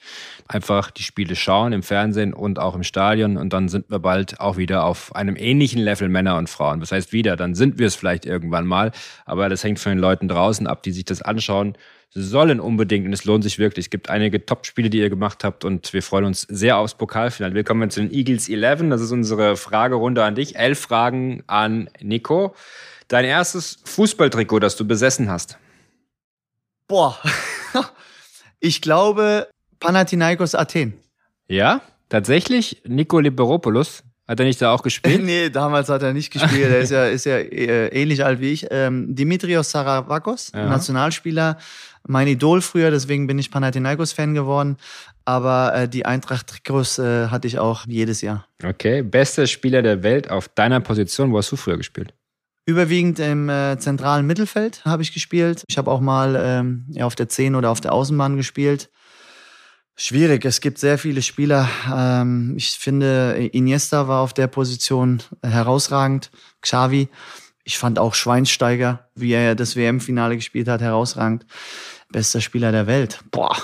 einfach 0.47 0.91
die 0.91 1.03
Spiele 1.03 1.35
schauen 1.35 1.73
im 1.73 1.83
Fernsehen 1.83 2.33
und 2.33 2.59
auch 2.59 2.75
im 2.75 2.83
Stadion 2.83 3.37
und 3.37 3.53
dann 3.53 3.69
sind 3.69 3.89
wir 3.89 3.99
bald 3.99 4.39
auch 4.39 4.57
wieder 4.57 4.83
auf 4.83 5.15
einem 5.15 5.35
ähnlichen 5.35 5.81
Level 5.81 6.09
Männer 6.09 6.37
und 6.37 6.49
Frauen. 6.49 6.79
Das 6.79 6.91
heißt 6.91 7.13
wieder, 7.13 7.35
dann 7.35 7.55
sind 7.55 7.79
wir 7.79 7.87
es 7.87 7.95
vielleicht 7.95 8.25
irgendwann 8.25 8.65
mal, 8.65 8.91
aber 9.25 9.49
das 9.49 9.63
hängt 9.63 9.79
von 9.79 9.91
den 9.91 9.99
Leuten 9.99 10.27
draußen 10.27 10.67
ab, 10.67 10.83
die 10.83 10.91
sich 10.91 11.05
das 11.05 11.21
anschauen 11.21 11.75
sollen 12.11 12.59
unbedingt 12.59 13.05
und 13.05 13.13
es 13.13 13.25
lohnt 13.25 13.43
sich 13.43 13.59
wirklich. 13.59 13.85
Es 13.85 13.89
gibt 13.89 14.09
einige 14.09 14.45
Top-Spiele, 14.45 14.89
die 14.89 14.99
ihr 14.99 15.09
gemacht 15.09 15.43
habt 15.43 15.63
und 15.63 15.93
wir 15.93 16.01
freuen 16.01 16.25
uns 16.25 16.41
sehr 16.49 16.77
aufs 16.77 16.95
Pokalfinale. 16.95 17.53
Willkommen 17.53 17.89
zu 17.89 18.01
den 18.01 18.11
Eagles 18.11 18.49
11. 18.49 18.89
Das 18.89 19.01
ist 19.01 19.11
unsere 19.11 19.55
Fragerunde 19.55 20.23
an 20.23 20.35
dich. 20.35 20.55
Elf 20.55 20.79
Fragen 20.79 21.43
an 21.47 21.89
Nico. 22.01 22.55
Dein 23.07 23.25
erstes 23.25 23.79
Fußballtrikot, 23.85 24.59
das 24.59 24.75
du 24.75 24.85
besessen 24.85 25.29
hast? 25.29 25.57
Boah, 26.87 27.17
ich 28.59 28.81
glaube 28.81 29.47
Panathinaikos 29.79 30.55
Athen. 30.55 30.93
Ja, 31.47 31.81
tatsächlich. 32.09 32.81
Nico 32.85 33.19
Liberopoulos 33.19 34.03
hat 34.29 34.39
er 34.39 34.45
nicht 34.45 34.61
da 34.61 34.71
auch 34.71 34.83
gespielt? 34.83 35.23
nee, 35.25 35.49
damals 35.49 35.89
hat 35.89 36.03
er 36.03 36.13
nicht 36.13 36.31
gespielt. 36.31 36.69
Er 36.69 36.79
ist 36.79 36.91
ja, 36.91 37.05
ist 37.05 37.25
ja 37.25 37.37
äh, 37.37 37.87
ähnlich 37.87 38.23
alt 38.23 38.39
wie 38.39 38.51
ich. 38.51 38.67
Ähm, 38.69 39.15
Dimitrios 39.15 39.71
Saravakos, 39.71 40.51
ja. 40.53 40.69
Nationalspieler, 40.69 41.57
mein 42.07 42.27
Idol 42.27 42.61
früher, 42.61 42.91
deswegen 42.91 43.25
bin 43.25 43.39
ich 43.39 43.49
Panathinaikos-Fan 43.49 44.35
geworden. 44.35 44.77
Aber 45.25 45.73
äh, 45.73 45.89
die 45.89 46.05
Eintracht-Trikots 46.05 46.99
äh, 46.99 47.27
hatte 47.29 47.47
ich 47.47 47.57
auch 47.57 47.87
jedes 47.87 48.21
Jahr. 48.21 48.45
Okay, 48.63 49.01
bester 49.01 49.47
Spieler 49.47 49.81
der 49.81 50.03
Welt 50.03 50.29
auf 50.29 50.47
deiner 50.47 50.79
Position. 50.79 51.31
Wo 51.31 51.39
hast 51.39 51.51
du 51.51 51.55
früher 51.55 51.77
gespielt? 51.77 52.13
Überwiegend 52.67 53.17
im 53.17 53.49
äh, 53.49 53.79
zentralen 53.79 54.27
Mittelfeld 54.27 54.85
habe 54.85 55.01
ich 55.01 55.11
gespielt. 55.11 55.63
Ich 55.67 55.79
habe 55.79 55.89
auch 55.89 56.01
mal 56.01 56.39
ähm, 56.39 56.85
ja, 56.91 57.05
auf 57.07 57.15
der 57.15 57.29
10 57.29 57.55
oder 57.55 57.71
auf 57.71 57.81
der 57.81 57.93
Außenbahn 57.93 58.37
gespielt. 58.37 58.89
Schwierig. 60.01 60.45
Es 60.45 60.61
gibt 60.61 60.77
sehr 60.77 60.97
viele 60.97 61.21
Spieler. 61.21 61.67
Ähm, 61.93 62.53
ich 62.55 62.71
finde, 62.71 63.49
Iniesta 63.51 64.07
war 64.07 64.21
auf 64.21 64.33
der 64.33 64.47
Position 64.47 65.21
herausragend. 65.43 66.31
Xavi. 66.61 67.09
Ich 67.65 67.77
fand 67.77 67.99
auch 67.99 68.13
Schweinsteiger, 68.13 69.09
wie 69.13 69.33
er 69.33 69.55
das 69.55 69.75
WM-Finale 69.75 70.37
gespielt 70.37 70.69
hat, 70.69 70.79
herausragend. 70.79 71.45
Bester 72.13 72.39
Spieler 72.39 72.71
der 72.71 72.87
Welt. 72.87 73.19
Boah. 73.29 73.57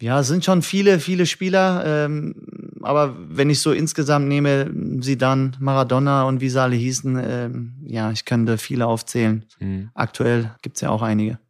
Ja, 0.00 0.22
sind 0.22 0.44
schon 0.44 0.62
viele, 0.62 1.00
viele 1.00 1.26
Spieler. 1.26 1.82
Ähm, 1.84 2.76
aber 2.82 3.16
wenn 3.18 3.50
ich 3.50 3.58
so 3.58 3.72
insgesamt 3.72 4.28
nehme, 4.28 4.70
sie 5.00 5.18
dann 5.18 5.56
Maradona 5.58 6.22
und 6.24 6.42
wie 6.42 6.48
sie 6.48 6.62
alle 6.62 6.76
hießen, 6.76 7.20
ähm, 7.20 7.74
ja, 7.84 8.12
ich 8.12 8.24
könnte 8.24 8.56
viele 8.56 8.86
aufzählen. 8.86 9.44
Mhm. 9.58 9.90
Aktuell 9.94 10.54
gibt's 10.62 10.80
ja 10.80 10.90
auch 10.90 11.02
einige. 11.02 11.40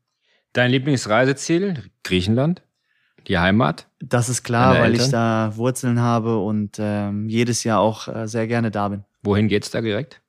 Dein 0.54 0.70
Lieblingsreiseziel? 0.70 1.82
Griechenland? 2.02 2.62
Die 3.26 3.38
Heimat? 3.38 3.86
Das 4.00 4.28
ist 4.28 4.42
klar, 4.42 4.78
weil 4.78 4.94
ich 4.94 5.08
da 5.08 5.52
Wurzeln 5.56 6.00
habe 6.00 6.38
und 6.38 6.76
ähm, 6.78 7.28
jedes 7.28 7.64
Jahr 7.64 7.80
auch 7.80 8.08
äh, 8.08 8.28
sehr 8.28 8.46
gerne 8.46 8.70
da 8.70 8.88
bin. 8.88 9.04
Wohin 9.22 9.48
geht's 9.48 9.70
da 9.70 9.80
direkt? 9.80 10.20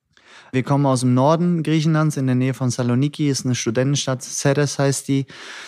Wir 0.51 0.63
kommen 0.63 0.85
aus 0.85 1.01
dem 1.01 1.13
Norden 1.13 1.63
Griechenlands, 1.63 2.15
in 2.15 2.27
der 2.27 2.35
Nähe 2.35 2.53
von 2.53 2.69
Saloniki, 2.69 3.27
ist 3.29 3.45
eine 3.45 3.55
Studentenstadt, 3.55 4.23
Ceres 4.23 4.79
heißt 4.79 5.07
die. 5.09 5.25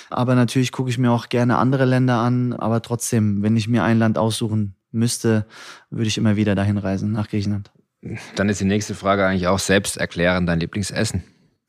Aber 0.10 0.34
natürlich 0.34 0.72
gucke 0.72 0.90
ich 0.90 0.98
mir 0.98 1.12
auch 1.12 1.28
gerne 1.28 1.58
andere 1.58 1.84
Länder 1.84 2.20
an. 2.20 2.54
Aber 2.54 2.82
trotzdem, 2.82 3.44
wenn 3.44 3.58
ich 3.58 3.68
mir 3.68 3.84
ein 3.84 4.00
Land 4.00 4.18
aussuchen 4.18 4.76
müsste, 4.92 5.46
würde 5.90 6.08
ich 6.08 6.18
immer 6.18 6.38
wieder 6.38 6.56
dahin 6.56 6.78
reisen, 6.78 7.12
nach 7.12 7.28
Griechenland. 7.28 7.72
Dann 8.36 8.48
ist 8.48 8.62
die 8.62 8.66
nächste 8.66 8.96
Frage 8.96 9.26
eigentlich 9.26 9.48
auch 9.48 9.60
selbst 9.60 9.98
erklären, 9.98 10.46
dein 10.46 10.62
Lieblingsessen. 10.62 11.24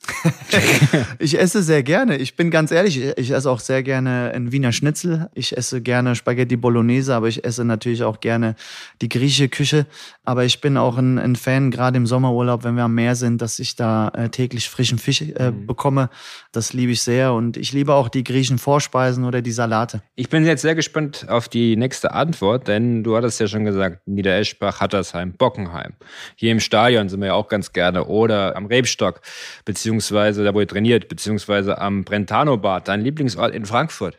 ich 1.19 1.39
esse 1.39 1.63
sehr 1.63 1.83
gerne. 1.83 2.17
Ich 2.17 2.37
bin 2.37 2.51
ganz 2.51 2.71
ehrlich, 2.71 2.99
ich 3.17 3.31
esse 3.31 3.51
auch 3.51 3.61
sehr 3.61 3.83
gerne 3.83 4.33
ein 4.35 4.53
Wiener 4.53 4.73
Schnitzel. 4.73 5.29
Ich 5.35 5.57
esse 5.57 5.81
gerne 5.81 6.15
Spaghetti 6.15 6.57
Bolognese, 6.57 7.15
aber 7.15 7.29
ich 7.29 7.45
esse 7.45 7.65
natürlich 7.65 8.03
auch 8.03 8.21
gerne 8.21 8.55
die 9.03 9.09
griechische 9.09 9.49
Küche. 9.49 9.87
Aber 10.25 10.45
ich 10.45 10.61
bin 10.61 10.77
auch 10.77 10.97
ein, 10.97 11.19
ein 11.19 11.37
Fan, 11.37 11.71
gerade 11.71 11.97
im 11.97 12.07
Sommerurlaub, 12.07 12.65
wenn 12.65 12.77
wir 12.77 12.85
am 12.85 12.95
Meer 12.95 13.17
sind, 13.17 13.43
dass 13.43 13.59
ich 13.59 13.77
da 13.77 14.09
äh, 14.09 14.29
täglich 14.29 14.69
frischen 14.69 14.99
Fisch 14.99 15.23
äh, 15.23 15.51
mhm. 15.51 15.67
bekomme. 15.67 16.11
Das 16.53 16.73
liebe 16.73 16.93
ich 16.93 17.03
sehr. 17.03 17.33
Und 17.33 17.57
ich 17.57 17.73
liebe 17.73 17.95
auch 17.95 18.09
die 18.09 18.25
griechischen 18.25 18.59
Vorspeisen 18.59 19.25
oder 19.25 19.43
die 19.43 19.53
Salate. 19.53 20.03
Ich 20.15 20.29
bin 20.29 20.45
jetzt 20.47 20.63
sehr 20.63 20.75
gespannt 20.75 21.27
auf 21.29 21.49
die 21.49 21.77
nächste 21.77 22.13
Antwort, 22.13 22.69
denn 22.69 23.05
du 23.05 23.17
hattest 23.17 23.41
ja 23.41 23.47
schon 23.47 23.65
gesagt, 23.65 24.07
Niedereschbach, 24.07 24.81
Hattersheim, 24.81 25.33
Bockenheim. 25.33 25.95
Hier 26.37 26.53
im 26.53 26.61
Stadion 26.61 27.09
sind 27.09 27.21
wir 27.21 27.29
ja 27.29 27.35
auch 27.35 27.49
ganz 27.49 27.73
gerne 27.73 28.05
oder 28.05 28.57
am 28.57 28.67
Rebstock, 28.67 29.21
beziehungsweise 29.65 29.88
beziehungsweise 29.89 30.45
da, 30.45 30.53
wo 30.53 30.61
ihr 30.61 30.69
trainiert, 30.69 31.09
beziehungsweise 31.09 31.79
am 31.79 32.05
Brentano-Bad, 32.05 32.89
dein 32.89 33.01
Lieblingsort 33.01 33.55
in 33.55 33.65
Frankfurt? 33.65 34.19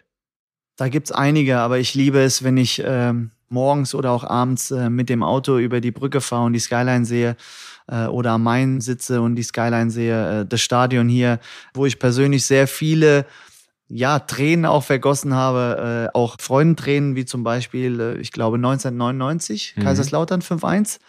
Da 0.78 0.90
gibt 0.90 1.08
es 1.08 1.12
einige, 1.12 1.60
aber 1.60 1.78
ich 1.78 1.94
liebe 1.94 2.20
es, 2.20 2.44
wenn 2.44 2.58
ich 2.58 2.82
ähm, 2.84 3.30
morgens 3.50 3.94
oder 3.94 4.12
auch 4.12 4.24
abends 4.24 4.72
äh, 4.72 4.90
mit 4.90 5.10
dem 5.10 5.22
Auto 5.22 5.60
über 5.60 5.80
die 5.80 5.92
Brücke 5.92 6.22
fahre 6.22 6.46
und 6.46 6.54
die 6.54 6.60
Skyline 6.60 7.06
sehe 7.06 7.36
äh, 7.88 8.06
oder 8.06 8.32
am 8.32 8.44
Main 8.44 8.82
sitze 8.82 9.22
und 9.22 9.36
die 9.36 9.44
Skyline 9.44 9.92
sehe. 9.92 10.42
Äh, 10.42 10.46
das 10.48 10.62
Stadion 10.62 11.08
hier, 11.08 11.40
wo 11.76 11.86
ich 11.86 12.00
persönlich 12.00 12.46
sehr 12.46 12.68
viele 12.68 13.28
ja, 13.90 14.18
Tränen 14.18 14.66
auch 14.66 14.84
vergossen 14.84 15.36
habe, 15.36 16.10
äh, 16.12 16.18
auch 16.18 16.38
Freundentränen, 16.40 17.16
wie 17.16 17.26
zum 17.26 17.44
Beispiel, 17.44 18.00
äh, 18.00 18.18
ich 18.18 18.32
glaube 18.32 18.58
1999, 18.58 19.76
mhm. 19.76 19.84
Kaiserslautern 19.84 20.42
5-1. 20.42 21.00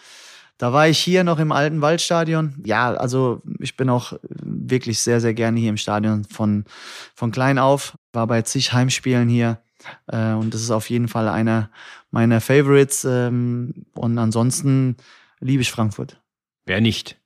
Da 0.61 0.75
war 0.75 0.87
ich 0.87 0.99
hier 0.99 1.25
noch 1.25 1.39
im 1.39 1.53
alten 1.53 1.81
Waldstadion. 1.81 2.55
Ja, 2.67 2.93
also 2.93 3.41
ich 3.61 3.79
bin 3.79 3.89
auch 3.89 4.13
wirklich 4.21 4.99
sehr, 4.99 5.19
sehr 5.19 5.33
gerne 5.33 5.59
hier 5.59 5.71
im 5.71 5.79
Stadion 5.79 6.25
von, 6.25 6.67
von 7.15 7.31
klein 7.31 7.59
auf. 7.59 7.97
War 8.13 8.27
bei 8.27 8.43
zig 8.43 8.75
Heimspielen 8.75 9.27
hier. 9.27 9.63
Äh, 10.07 10.33
und 10.33 10.53
das 10.53 10.61
ist 10.61 10.71
auf 10.71 10.91
jeden 10.91 11.09
Fall 11.09 11.29
einer 11.29 11.71
meiner 12.11 12.43
Favorites. 12.43 13.07
Ähm, 13.07 13.87
und 13.95 14.19
ansonsten 14.19 14.99
liebe 15.39 15.63
ich 15.63 15.71
Frankfurt. 15.71 16.21
Wer 16.67 16.83
nicht? 16.83 17.17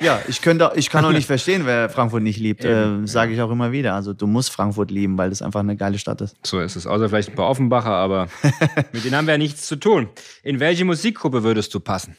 Ja, 0.00 0.22
ich 0.26 0.40
könnte, 0.40 0.72
ich 0.74 0.88
kann 0.88 1.04
auch 1.04 1.12
nicht 1.12 1.26
verstehen, 1.36 1.66
wer 1.66 1.90
Frankfurt 1.90 2.22
nicht 2.22 2.38
liebt. 2.38 2.64
Äh, 2.64 3.06
Sage 3.06 3.34
ich 3.34 3.42
auch 3.42 3.50
immer 3.50 3.70
wieder. 3.70 3.96
Also 3.96 4.14
du 4.14 4.26
musst 4.26 4.50
Frankfurt 4.50 4.90
lieben, 4.90 5.18
weil 5.18 5.28
das 5.28 5.42
einfach 5.42 5.60
eine 5.60 5.76
geile 5.76 5.98
Stadt 5.98 6.22
ist. 6.22 6.38
So 6.42 6.58
ist 6.58 6.74
es. 6.74 6.86
Außer 6.86 7.10
vielleicht 7.10 7.28
ein 7.28 7.36
paar 7.36 7.50
Offenbacher, 7.50 7.92
aber 7.92 8.28
mit 8.92 9.04
denen 9.04 9.14
haben 9.14 9.26
wir 9.26 9.34
ja 9.34 9.38
nichts 9.38 9.66
zu 9.66 9.76
tun. 9.76 10.08
In 10.42 10.58
welche 10.58 10.86
Musikgruppe 10.86 11.42
würdest 11.42 11.74
du 11.74 11.80
passen? 11.80 12.16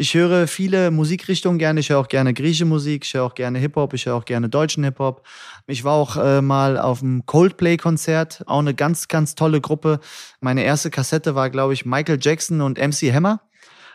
Ich 0.00 0.14
höre 0.14 0.46
viele 0.46 0.92
Musikrichtungen 0.92 1.58
gerne. 1.58 1.80
Ich 1.80 1.90
höre 1.90 1.98
auch 1.98 2.06
gerne 2.06 2.32
griechische 2.32 2.64
Musik, 2.64 3.04
ich 3.04 3.14
höre 3.14 3.24
auch 3.24 3.34
gerne 3.34 3.58
Hip-Hop, 3.58 3.94
ich 3.94 4.06
höre 4.06 4.14
auch 4.14 4.24
gerne 4.24 4.48
deutschen 4.48 4.84
Hip-Hop. 4.84 5.26
Ich 5.66 5.82
war 5.82 5.94
auch 5.94 6.16
äh, 6.16 6.40
mal 6.40 6.78
auf 6.78 7.02
einem 7.02 7.26
Coldplay-Konzert, 7.26 8.44
auch 8.46 8.60
eine 8.60 8.74
ganz, 8.74 9.08
ganz 9.08 9.34
tolle 9.34 9.60
Gruppe. 9.60 9.98
Meine 10.38 10.62
erste 10.62 10.90
Kassette 10.90 11.34
war, 11.34 11.50
glaube 11.50 11.72
ich, 11.72 11.84
Michael 11.84 12.20
Jackson 12.20 12.60
und 12.60 12.78
MC 12.78 13.12
Hammer. 13.12 13.40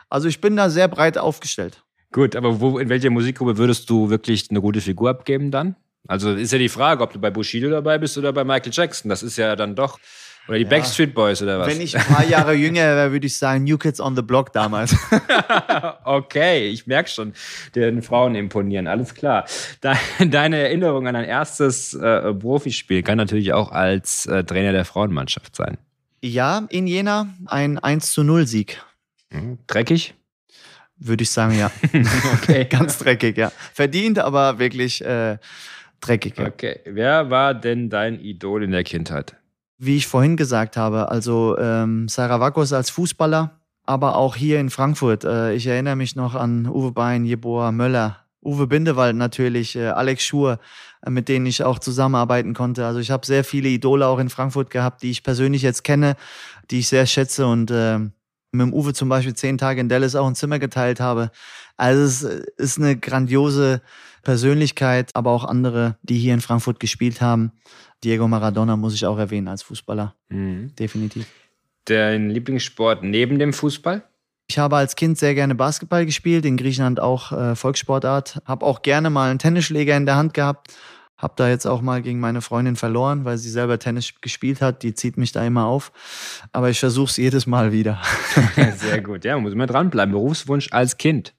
Also 0.10 0.28
ich 0.28 0.42
bin 0.42 0.58
da 0.58 0.70
sehr 0.70 0.90
breit 0.90 1.18
aufgestellt. 1.18 1.86
Gut, 2.12 2.36
aber 2.36 2.60
wo, 2.60 2.80
in 2.80 2.90
welcher 2.90 3.10
Musikgruppe 3.10 3.58
würdest 3.58 3.90
du 3.90 4.10
wirklich 4.10 4.50
eine 4.50 4.60
gute 4.60 4.82
Figur 4.82 5.10
abgeben 5.10 5.52
dann? 5.52 5.78
Also 6.06 6.34
ist 6.34 6.52
ja 6.52 6.60
die 6.60 6.68
Frage, 6.68 7.02
ob 7.02 7.14
du 7.14 7.20
bei 7.20 7.32
Bushido 7.32 7.70
dabei 7.70 7.98
bist 7.98 8.18
oder 8.18 8.34
bei 8.34 8.44
Michael 8.44 8.74
Jackson. 8.74 9.08
Das 9.08 9.24
ist 9.24 9.38
ja 9.38 9.56
dann 9.56 9.74
doch 9.74 10.00
oder 10.48 10.58
die 10.58 10.64
ja. 10.64 10.70
Backstreet 10.70 11.14
Boys 11.14 11.42
oder 11.42 11.60
was? 11.60 11.68
Wenn 11.68 11.80
ich 11.80 11.98
ein 11.98 12.04
paar 12.04 12.26
Jahre 12.26 12.54
jünger 12.54 12.82
wäre, 12.82 13.12
würde 13.12 13.28
ich 13.28 13.38
sagen 13.38 13.64
New 13.64 13.78
Kids 13.78 14.02
on 14.02 14.16
the 14.16 14.22
Block 14.22 14.52
damals. 14.52 14.96
okay, 16.04 16.68
ich 16.68 16.86
merke 16.86 17.10
schon, 17.10 17.34
den 17.76 18.02
Frauen 18.02 18.36
imponieren, 18.36 18.88
alles 18.88 19.14
klar. 19.14 19.46
Deine 19.82 20.58
Erinnerung 20.58 21.08
an 21.08 21.14
dein 21.14 21.26
erstes 21.26 21.94
äh, 21.94 22.34
Profispiel 22.34 23.04
kann 23.04 23.18
natürlich 23.18 23.54
auch 23.54 23.72
als 23.72 24.26
äh, 24.26 24.44
Trainer 24.44 24.74
der 24.74 24.86
Frauenmannschaft 24.86 25.56
sein. 25.56 25.78
Ja, 26.22 26.66
in 26.70 26.88
Jena 26.88 27.28
ein 27.46 27.80
1 27.80 28.12
zu 28.12 28.24
0 28.24 28.48
Sieg. 28.48 28.82
Hm, 29.30 29.60
dreckig? 29.68 30.14
Würde 30.98 31.24
ich 31.24 31.32
sagen, 31.32 31.58
ja. 31.58 31.72
okay. 32.34 32.66
Ganz 32.66 32.98
dreckig, 32.98 33.38
ja. 33.38 33.52
Verdient, 33.74 34.20
aber 34.20 34.60
wirklich 34.60 35.04
äh, 35.04 35.38
dreckig. 36.00 36.38
Ja. 36.38 36.48
Okay. 36.48 36.80
Wer 36.86 37.30
war 37.30 37.54
denn 37.54 37.90
dein 37.90 38.20
Idol 38.20 38.64
in 38.64 38.72
der 38.72 38.84
Kindheit? 38.84 39.36
Wie 39.86 39.98
ich 39.98 40.08
vorhin 40.08 40.38
gesagt 40.38 40.78
habe, 40.78 41.10
also 41.10 41.58
ähm, 41.58 42.08
Saravakos 42.08 42.74
als 42.74 42.90
Fußballer, 42.90 43.60
aber 43.86 44.16
auch 44.16 44.36
hier 44.36 44.60
in 44.60 44.70
Frankfurt. 44.70 45.24
Äh, 45.24 45.54
ich 45.54 45.68
erinnere 45.68 45.96
mich 45.96 46.16
noch 46.16 46.36
an 46.36 46.68
Uwe 46.68 46.92
Bein, 46.92 47.26
Jeboa 47.26 47.72
Möller, 47.72 48.18
Uwe 48.44 48.68
Bindewald 48.68 49.16
natürlich, 49.16 49.76
äh, 49.76 49.88
Alex 49.88 50.24
Schur, 50.24 50.60
äh, 51.06 51.10
mit 51.10 51.28
denen 51.30 51.46
ich 51.46 51.64
auch 51.64 51.80
zusammenarbeiten 51.80 52.54
konnte. 52.54 52.86
Also 52.86 53.00
ich 53.00 53.12
habe 53.12 53.26
sehr 53.26 53.44
viele 53.44 53.70
Idole 53.70 54.08
auch 54.08 54.20
in 54.20 54.30
Frankfurt 54.30 54.70
gehabt, 54.70 55.04
die 55.04 55.12
ich 55.12 55.24
persönlich 55.24 55.62
jetzt 55.62 55.84
kenne, 55.84 56.16
die 56.72 56.80
ich 56.80 56.88
sehr 56.88 57.06
schätze 57.06 57.46
und 57.46 57.72
äh, 57.72 58.00
mit 58.00 58.68
dem 58.68 58.74
Uwe 58.74 58.94
zum 58.94 59.10
Beispiel 59.10 59.34
zehn 59.34 59.58
Tage 59.58 59.82
in 59.82 59.90
Dallas 59.90 60.16
auch 60.16 60.28
ein 60.28 60.36
Zimmer 60.36 60.60
geteilt 60.60 61.00
habe. 61.00 61.32
Also 61.76 62.04
es 62.04 62.24
ist 62.58 62.78
eine 62.78 62.96
grandiose 62.96 63.82
Persönlichkeit, 64.24 65.12
aber 65.14 65.32
auch 65.32 65.44
andere, 65.44 65.98
die 66.02 66.18
hier 66.18 66.34
in 66.34 66.42
Frankfurt 66.42 66.80
gespielt 66.80 67.22
haben. 67.22 67.52
Diego 68.04 68.28
Maradona 68.28 68.76
muss 68.76 68.96
ich 68.96 69.06
auch 69.06 69.18
erwähnen 69.18 69.48
als 69.48 69.62
Fußballer. 69.62 70.16
Mhm. 70.30 70.74
Definitiv. 70.78 71.28
Dein 71.86 72.30
Lieblingssport 72.30 73.04
neben 73.04 73.38
dem 73.38 73.54
Fußball? 73.54 74.04
Ich 74.48 74.58
habe 74.58 74.78
als 74.78 74.96
Kind 74.96 75.18
sehr 75.18 75.36
gerne 75.36 75.56
Basketball 75.56 76.06
gespielt, 76.06 76.46
in 76.46 76.58
Griechenland 76.58 77.00
auch 77.00 77.32
äh, 77.32 77.56
Volkssportart. 77.56 78.42
Habe 78.46 78.66
auch 78.66 78.82
gerne 78.82 79.10
mal 79.10 79.30
einen 79.30 79.40
Tennisschläger 79.40 79.96
in 79.96 80.06
der 80.06 80.16
Hand 80.16 80.34
gehabt. 80.34 80.74
Habe 81.18 81.34
da 81.38 81.48
jetzt 81.48 81.66
auch 81.66 81.82
mal 81.82 82.02
gegen 82.02 82.20
meine 82.20 82.42
Freundin 82.42 82.76
verloren, 82.76 83.24
weil 83.24 83.38
sie 83.38 83.50
selber 83.50 83.80
Tennis 83.80 84.14
gespielt 84.20 84.62
hat. 84.62 84.84
Die 84.84 84.94
zieht 84.94 85.18
mich 85.18 85.32
da 85.32 85.46
immer 85.46 85.66
auf. 85.66 85.92
Aber 86.52 86.70
ich 86.70 86.80
versuche 86.80 87.10
es 87.10 87.18
jedes 87.18 87.48
Mal 87.48 87.72
wieder. 87.72 88.02
sehr 88.78 89.02
gut. 89.02 89.24
Ja, 89.24 89.38
muss 89.38 89.54
immer 89.54 89.68
dranbleiben. 89.68 90.12
Berufswunsch 90.12 90.70
als 90.72 90.98
Kind? 90.98 91.34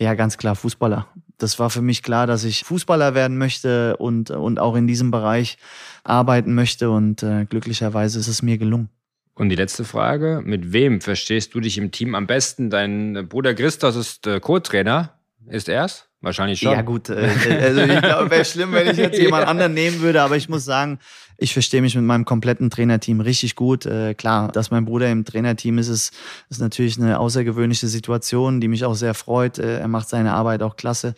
Ja, 0.00 0.14
ganz 0.14 0.38
klar, 0.38 0.56
Fußballer 0.56 1.06
das 1.42 1.58
war 1.58 1.70
für 1.70 1.82
mich 1.82 2.02
klar, 2.02 2.26
dass 2.26 2.44
ich 2.44 2.64
Fußballer 2.64 3.14
werden 3.14 3.38
möchte 3.38 3.96
und, 3.96 4.30
und 4.30 4.58
auch 4.58 4.76
in 4.76 4.86
diesem 4.86 5.10
Bereich 5.10 5.58
arbeiten 6.04 6.54
möchte. 6.54 6.90
Und 6.90 7.22
äh, 7.22 7.46
glücklicherweise 7.46 8.18
ist 8.18 8.28
es 8.28 8.42
mir 8.42 8.58
gelungen. 8.58 8.88
Und 9.34 9.48
die 9.48 9.56
letzte 9.56 9.84
Frage: 9.84 10.42
Mit 10.44 10.72
wem 10.72 11.00
verstehst 11.00 11.54
du 11.54 11.60
dich 11.60 11.78
im 11.78 11.90
Team 11.90 12.14
am 12.14 12.26
besten? 12.26 12.68
Dein 12.68 13.26
Bruder 13.28 13.54
Christos 13.54 13.96
ist 13.96 14.26
äh, 14.26 14.40
Co-Trainer. 14.40 15.18
Ist 15.48 15.68
er 15.68 15.86
es? 15.86 16.09
Wahrscheinlich 16.22 16.60
schon. 16.60 16.72
Ja, 16.72 16.82
gut. 16.82 17.08
Äh, 17.08 17.30
also 17.62 17.80
ich 17.80 18.00
glaube, 18.00 18.30
wäre 18.30 18.44
schlimm, 18.44 18.72
wenn 18.72 18.88
ich 18.88 18.98
jetzt 18.98 19.18
jemand 19.20 19.46
anderen 19.46 19.72
nehmen 19.72 20.00
würde, 20.00 20.22
aber 20.22 20.36
ich 20.36 20.48
muss 20.48 20.64
sagen, 20.64 20.98
ich 21.38 21.54
verstehe 21.54 21.80
mich 21.80 21.94
mit 21.94 22.04
meinem 22.04 22.26
kompletten 22.26 22.68
Trainerteam 22.68 23.20
richtig 23.20 23.56
gut. 23.56 23.86
Äh, 23.86 24.14
klar, 24.14 24.52
dass 24.52 24.70
mein 24.70 24.84
Bruder 24.84 25.10
im 25.10 25.24
Trainerteam 25.24 25.78
ist, 25.78 25.88
ist, 25.88 26.14
ist 26.50 26.60
natürlich 26.60 26.98
eine 26.98 27.18
außergewöhnliche 27.18 27.88
Situation, 27.88 28.60
die 28.60 28.68
mich 28.68 28.84
auch 28.84 28.94
sehr 28.94 29.14
freut. 29.14 29.58
Äh, 29.58 29.78
er 29.78 29.88
macht 29.88 30.10
seine 30.10 30.32
Arbeit 30.32 30.62
auch 30.62 30.76
klasse 30.76 31.14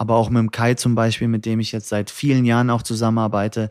aber 0.00 0.16
auch 0.16 0.30
mit 0.30 0.38
dem 0.38 0.50
Kai 0.50 0.72
zum 0.72 0.94
Beispiel, 0.94 1.28
mit 1.28 1.44
dem 1.44 1.60
ich 1.60 1.72
jetzt 1.72 1.90
seit 1.90 2.10
vielen 2.10 2.46
Jahren 2.46 2.70
auch 2.70 2.80
zusammenarbeite 2.80 3.68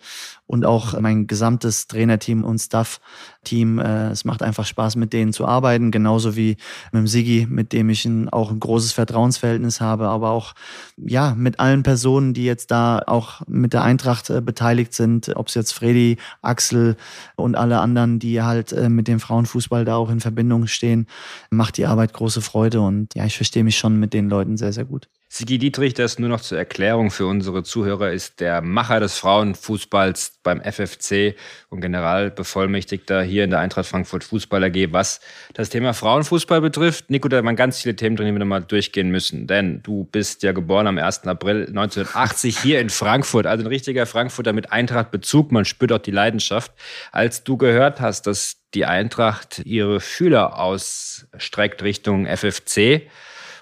und 0.50 0.66
auch 0.66 1.00
mein 1.00 1.28
gesamtes 1.28 1.86
Trainerteam 1.86 2.44
und 2.44 2.58
Staff-Team. 2.58 3.78
Äh, 3.78 4.10
es 4.10 4.26
macht 4.26 4.42
einfach 4.42 4.66
Spaß, 4.66 4.96
mit 4.96 5.14
denen 5.14 5.32
zu 5.32 5.46
arbeiten, 5.46 5.92
genauso 5.92 6.36
wie 6.36 6.58
mit 6.92 7.02
dem 7.02 7.08
Sigi, 7.08 7.46
mit 7.48 7.72
dem 7.72 7.88
ich 7.92 8.04
ein, 8.06 8.30
auch 8.30 8.50
ein 8.50 8.60
großes 8.60 8.92
Vertrauensverhältnis 8.94 9.80
habe, 9.80 10.08
aber 10.08 10.32
auch 10.32 10.56
ja 10.98 11.36
mit 11.38 11.60
allen 11.60 11.84
Personen, 11.84 12.34
die 12.34 12.46
jetzt 12.46 12.72
da 12.72 13.04
auch 13.06 13.42
mit 13.48 13.74
der 13.74 13.84
Eintracht 13.84 14.32
äh, 14.32 14.42
beteiligt 14.42 14.96
sind, 14.96 15.32
ob 15.36 15.50
es 15.50 15.54
jetzt 15.54 15.72
Freddy, 15.72 16.18
Axel 16.42 16.98
und 17.36 17.56
alle 17.56 17.80
anderen, 17.80 18.18
die 18.18 18.42
halt 18.42 18.72
äh, 18.72 18.90
mit 18.90 19.08
dem 19.08 19.20
Frauenfußball 19.20 19.86
da 19.86 19.98
auch 19.98 20.10
in 20.10 20.20
Verbindung 20.20 20.66
stehen, 20.66 21.06
macht 21.52 21.78
die 21.78 21.86
Arbeit 21.86 22.12
große 22.14 22.42
Freude 22.42 22.82
und 22.82 23.14
ja, 23.14 23.24
ich 23.24 23.36
verstehe 23.36 23.64
mich 23.64 23.78
schon 23.78 24.00
mit 24.00 24.16
den 24.16 24.30
Leuten 24.30 24.58
sehr, 24.58 24.74
sehr 24.74 24.86
gut. 24.86 25.10
Sigi 25.32 25.60
Dietrich, 25.60 25.94
das 25.94 26.18
nur 26.18 26.28
noch 26.28 26.42
zur 26.42 26.58
Erklärung 26.58 27.12
für 27.12 27.28
unsere 27.28 27.62
Zuhörer, 27.62 28.12
ist 28.12 28.40
der 28.40 28.64
Macher 28.64 29.00
des 29.00 29.20
Frauenfußballs 29.20 30.38
beim 30.43 30.62
FFC 30.62 31.36
und 31.69 31.82
Generalbevollmächtigter 31.82 33.21
hier 33.21 33.43
in 33.43 33.49
der 33.49 33.60
Eintracht 33.60 33.88
Frankfurt 33.88 34.23
Fußball 34.23 34.63
AG, 34.63 34.91
was 34.91 35.19
das 35.54 35.69
Thema 35.69 35.93
Frauenfußball 35.93 36.62
betrifft. 36.62 37.10
Nico, 37.10 37.28
da 37.28 37.43
waren 37.43 37.56
ganz 37.56 37.82
viele 37.82 37.95
Themen 37.95 38.15
drin, 38.15 38.28
die 38.28 38.34
wir 38.34 38.39
nochmal 38.39 38.63
durchgehen 38.63 39.10
müssen, 39.10 39.47
denn 39.47 39.84
du 39.84 40.06
bist 40.06 40.43
ja 40.43 40.52
geboren 40.52 40.88
am 40.88 40.97
1. 40.97 41.28
April 41.28 41.67
1980 41.67 42.60
hier 42.60 42.80
in 42.80 42.89
Frankfurt, 42.89 43.45
also 43.45 43.63
ein 43.63 43.67
richtiger 43.67 44.06
Frankfurter 44.06 44.54
mit 44.54 44.71
Eintracht-Bezug. 44.71 45.52
Man 45.52 45.65
spürt 45.65 45.91
auch 45.91 45.99
die 45.99 46.12
Leidenschaft. 46.12 46.71
Als 47.12 47.43
du 47.43 47.58
gehört 47.58 47.99
hast, 47.99 48.28
dass 48.28 48.58
die 48.73 48.86
Eintracht 48.86 49.60
ihre 49.65 49.99
Fühler 49.99 50.60
ausstreckt 50.60 51.84
Richtung 51.84 52.28
FFC, 52.28 53.10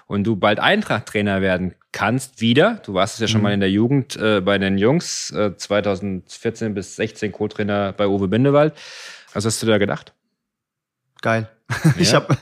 und 0.08 0.24
du 0.24 0.36
bald 0.36 0.58
Eintracht-Trainer 0.58 1.40
werden 1.40 1.74
kannst, 1.92 2.40
wieder. 2.40 2.80
Du 2.84 2.94
warst 2.94 3.14
es 3.14 3.20
ja 3.20 3.28
schon 3.28 3.40
mhm. 3.40 3.44
mal 3.44 3.54
in 3.54 3.60
der 3.60 3.70
Jugend 3.70 4.16
äh, 4.16 4.40
bei 4.40 4.58
den 4.58 4.78
Jungs, 4.78 5.30
äh, 5.30 5.56
2014 5.56 6.74
bis 6.74 6.96
16 6.96 7.30
Co-Trainer 7.30 7.92
bei 7.92 8.08
Uwe 8.08 8.26
Bindewald. 8.26 8.74
Was 9.34 9.44
hast 9.44 9.62
du 9.62 9.66
da 9.66 9.78
gedacht? 9.78 10.14
Geil. 11.20 11.48
Ich 11.98 12.14
habe 12.14 12.38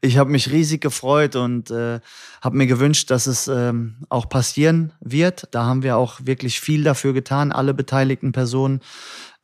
ich 0.00 0.18
hab 0.18 0.28
mich 0.28 0.52
riesig 0.52 0.80
gefreut 0.80 1.34
und 1.34 1.72
äh, 1.72 1.98
habe 2.40 2.56
mir 2.56 2.68
gewünscht, 2.68 3.10
dass 3.10 3.26
es 3.26 3.48
ähm, 3.48 3.96
auch 4.08 4.28
passieren 4.28 4.92
wird. 5.00 5.48
Da 5.50 5.64
haben 5.64 5.82
wir 5.82 5.96
auch 5.96 6.20
wirklich 6.22 6.60
viel 6.60 6.84
dafür 6.84 7.12
getan, 7.12 7.50
alle 7.50 7.74
beteiligten 7.74 8.30
Personen, 8.30 8.80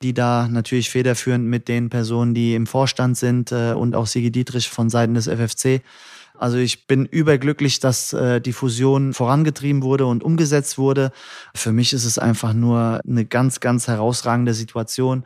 die 0.02 0.14
da 0.14 0.46
natürlich 0.46 0.90
federführend 0.90 1.46
mit 1.46 1.66
den 1.66 1.90
Personen, 1.90 2.34
die 2.34 2.54
im 2.54 2.68
Vorstand 2.68 3.16
sind 3.16 3.50
äh, 3.50 3.72
und 3.72 3.96
auch 3.96 4.06
Sigi 4.06 4.30
Dietrich 4.30 4.68
von 4.68 4.88
Seiten 4.88 5.14
des 5.14 5.26
FFC. 5.26 5.82
Also 6.36 6.56
ich 6.56 6.86
bin 6.86 7.06
überglücklich, 7.06 7.78
dass 7.78 8.12
äh, 8.12 8.40
die 8.40 8.52
Fusion 8.52 9.14
vorangetrieben 9.14 9.82
wurde 9.82 10.06
und 10.06 10.24
umgesetzt 10.24 10.78
wurde. 10.78 11.12
Für 11.54 11.72
mich 11.72 11.92
ist 11.92 12.04
es 12.04 12.18
einfach 12.18 12.52
nur 12.52 13.00
eine 13.08 13.24
ganz, 13.24 13.60
ganz 13.60 13.86
herausragende 13.86 14.52
Situation 14.52 15.24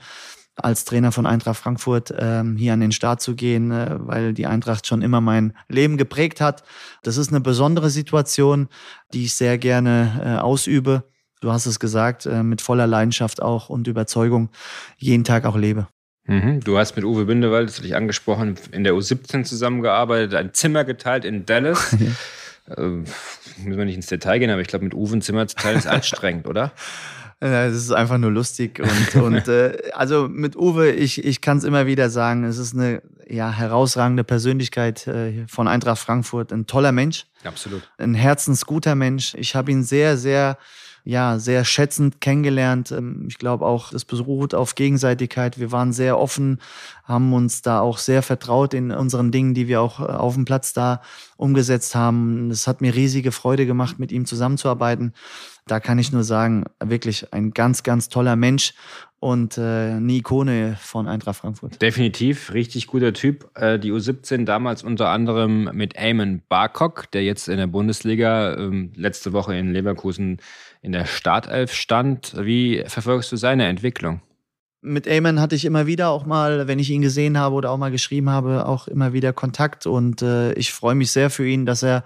als 0.54 0.84
Trainer 0.84 1.12
von 1.12 1.26
Eintracht 1.26 1.58
Frankfurt 1.58 2.12
ähm, 2.16 2.56
hier 2.56 2.72
an 2.72 2.80
den 2.80 2.92
Start 2.92 3.20
zu 3.22 3.34
gehen, 3.34 3.70
äh, 3.70 3.96
weil 3.98 4.34
die 4.34 4.46
Eintracht 4.46 4.86
schon 4.86 5.02
immer 5.02 5.20
mein 5.20 5.54
Leben 5.68 5.96
geprägt 5.96 6.40
hat. 6.40 6.64
Das 7.02 7.16
ist 7.16 7.30
eine 7.30 7.40
besondere 7.40 7.90
Situation, 7.90 8.68
die 9.12 9.24
ich 9.24 9.34
sehr 9.34 9.58
gerne 9.58 10.20
äh, 10.22 10.40
ausübe. 10.40 11.04
Du 11.40 11.52
hast 11.52 11.66
es 11.66 11.78
gesagt, 11.78 12.26
äh, 12.26 12.42
mit 12.42 12.60
voller 12.60 12.86
Leidenschaft 12.86 13.40
auch 13.40 13.68
und 13.68 13.86
Überzeugung 13.86 14.50
jeden 14.96 15.24
Tag 15.24 15.44
auch 15.46 15.56
lebe. 15.56 15.86
Mhm. 16.28 16.60
Du 16.60 16.78
hast 16.78 16.94
mit 16.94 17.04
Uwe 17.04 17.24
Bündewald, 17.24 17.68
das 17.68 17.78
hatte 17.78 17.86
ich 17.86 17.96
angesprochen, 17.96 18.56
in 18.70 18.84
der 18.84 18.92
U17 18.92 19.44
zusammengearbeitet, 19.44 20.34
ein 20.34 20.52
Zimmer 20.52 20.84
geteilt 20.84 21.24
in 21.24 21.46
Dallas. 21.46 21.94
äh, 22.76 22.80
müssen 22.80 23.78
wir 23.78 23.84
nicht 23.86 23.96
ins 23.96 24.06
Detail 24.06 24.38
gehen, 24.38 24.50
aber 24.50 24.60
ich 24.60 24.68
glaube, 24.68 24.84
mit 24.84 24.94
Uwe 24.94 25.16
ein 25.16 25.22
Zimmer 25.22 25.46
zu 25.48 25.56
teilen 25.56 25.78
ist 25.78 25.86
anstrengend, 25.86 26.46
oder? 26.46 26.72
Es 27.40 27.76
ist 27.76 27.92
einfach 27.92 28.18
nur 28.18 28.32
lustig 28.32 28.80
und, 28.80 29.22
und 29.22 29.46
äh, 29.46 29.92
also 29.92 30.26
mit 30.28 30.56
Uwe, 30.56 30.90
ich, 30.90 31.24
ich 31.24 31.40
kann 31.40 31.58
es 31.58 31.62
immer 31.62 31.86
wieder 31.86 32.10
sagen, 32.10 32.42
es 32.42 32.58
ist 32.58 32.74
eine 32.74 33.00
ja, 33.28 33.52
herausragende 33.52 34.24
Persönlichkeit 34.24 35.06
äh, 35.06 35.46
von 35.46 35.68
Eintracht 35.68 36.00
Frankfurt, 36.00 36.52
ein 36.52 36.66
toller 36.66 36.90
Mensch. 36.90 37.26
Absolut. 37.44 37.88
Ein 37.96 38.14
herzensguter 38.14 38.96
Mensch. 38.96 39.34
Ich 39.34 39.54
habe 39.54 39.70
ihn 39.70 39.84
sehr, 39.84 40.16
sehr 40.16 40.58
ja, 41.08 41.38
sehr 41.38 41.64
schätzend 41.64 42.20
kennengelernt. 42.20 42.92
Ähm, 42.92 43.24
ich 43.28 43.38
glaube 43.38 43.64
auch, 43.64 43.92
das 43.92 44.04
beruht 44.04 44.52
auf 44.52 44.74
Gegenseitigkeit. 44.74 45.58
Wir 45.58 45.72
waren 45.72 45.94
sehr 45.94 46.18
offen, 46.18 46.60
haben 47.04 47.32
uns 47.32 47.62
da 47.62 47.80
auch 47.80 47.96
sehr 47.96 48.22
vertraut 48.22 48.74
in 48.74 48.90
unseren 48.90 49.32
Dingen, 49.32 49.54
die 49.54 49.68
wir 49.68 49.80
auch 49.80 50.00
äh, 50.00 50.02
auf 50.02 50.34
dem 50.34 50.44
Platz 50.44 50.74
da 50.74 51.00
umgesetzt 51.38 51.94
haben. 51.94 52.50
Es 52.50 52.66
hat 52.66 52.82
mir 52.82 52.94
riesige 52.94 53.32
Freude 53.32 53.64
gemacht, 53.64 53.98
mit 53.98 54.12
ihm 54.12 54.26
zusammenzuarbeiten. 54.26 55.14
Da 55.70 55.80
kann 55.80 55.98
ich 55.98 56.12
nur 56.12 56.24
sagen, 56.24 56.64
wirklich 56.82 57.32
ein 57.32 57.52
ganz, 57.52 57.82
ganz 57.82 58.08
toller 58.08 58.36
Mensch 58.36 58.74
und 59.20 59.58
äh, 59.58 59.60
eine 59.60 60.12
Ikone 60.12 60.76
von 60.80 61.08
Eintracht 61.08 61.38
Frankfurt. 61.40 61.80
Definitiv, 61.82 62.52
richtig 62.52 62.86
guter 62.86 63.12
Typ. 63.12 63.50
Äh, 63.54 63.78
die 63.78 63.92
U17 63.92 64.44
damals 64.44 64.82
unter 64.82 65.08
anderem 65.08 65.70
mit 65.72 65.96
Eamon 65.96 66.42
Barkok, 66.48 67.10
der 67.10 67.24
jetzt 67.24 67.48
in 67.48 67.56
der 67.56 67.66
Bundesliga 67.66 68.56
ähm, 68.56 68.92
letzte 68.94 69.32
Woche 69.32 69.56
in 69.56 69.72
Leverkusen 69.72 70.38
in 70.82 70.92
der 70.92 71.06
Startelf 71.06 71.72
stand. 71.72 72.34
Wie 72.38 72.84
verfolgst 72.86 73.32
du 73.32 73.36
seine 73.36 73.66
Entwicklung? 73.66 74.20
Mit 74.80 75.08
Eamon 75.08 75.40
hatte 75.40 75.56
ich 75.56 75.64
immer 75.64 75.88
wieder 75.88 76.10
auch 76.10 76.24
mal, 76.24 76.68
wenn 76.68 76.78
ich 76.78 76.90
ihn 76.90 77.02
gesehen 77.02 77.36
habe 77.36 77.56
oder 77.56 77.72
auch 77.72 77.78
mal 77.78 77.90
geschrieben 77.90 78.30
habe, 78.30 78.66
auch 78.66 78.86
immer 78.86 79.12
wieder 79.12 79.32
Kontakt 79.32 79.88
und 79.88 80.22
äh, 80.22 80.52
ich 80.52 80.72
freue 80.72 80.94
mich 80.94 81.10
sehr 81.10 81.30
für 81.30 81.48
ihn, 81.48 81.66
dass 81.66 81.82
er 81.82 82.04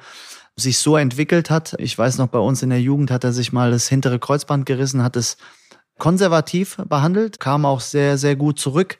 sich 0.56 0.78
so 0.78 0.96
entwickelt 0.96 1.50
hat. 1.50 1.74
Ich 1.78 1.96
weiß 1.96 2.18
noch, 2.18 2.28
bei 2.28 2.38
uns 2.38 2.62
in 2.62 2.70
der 2.70 2.80
Jugend 2.80 3.10
hat 3.10 3.24
er 3.24 3.32
sich 3.32 3.52
mal 3.52 3.70
das 3.70 3.88
hintere 3.88 4.18
Kreuzband 4.18 4.66
gerissen, 4.66 5.02
hat 5.02 5.16
es 5.16 5.36
konservativ 5.98 6.78
behandelt, 6.88 7.38
kam 7.38 7.64
auch 7.64 7.80
sehr, 7.80 8.18
sehr 8.18 8.34
gut 8.34 8.58
zurück. 8.58 8.98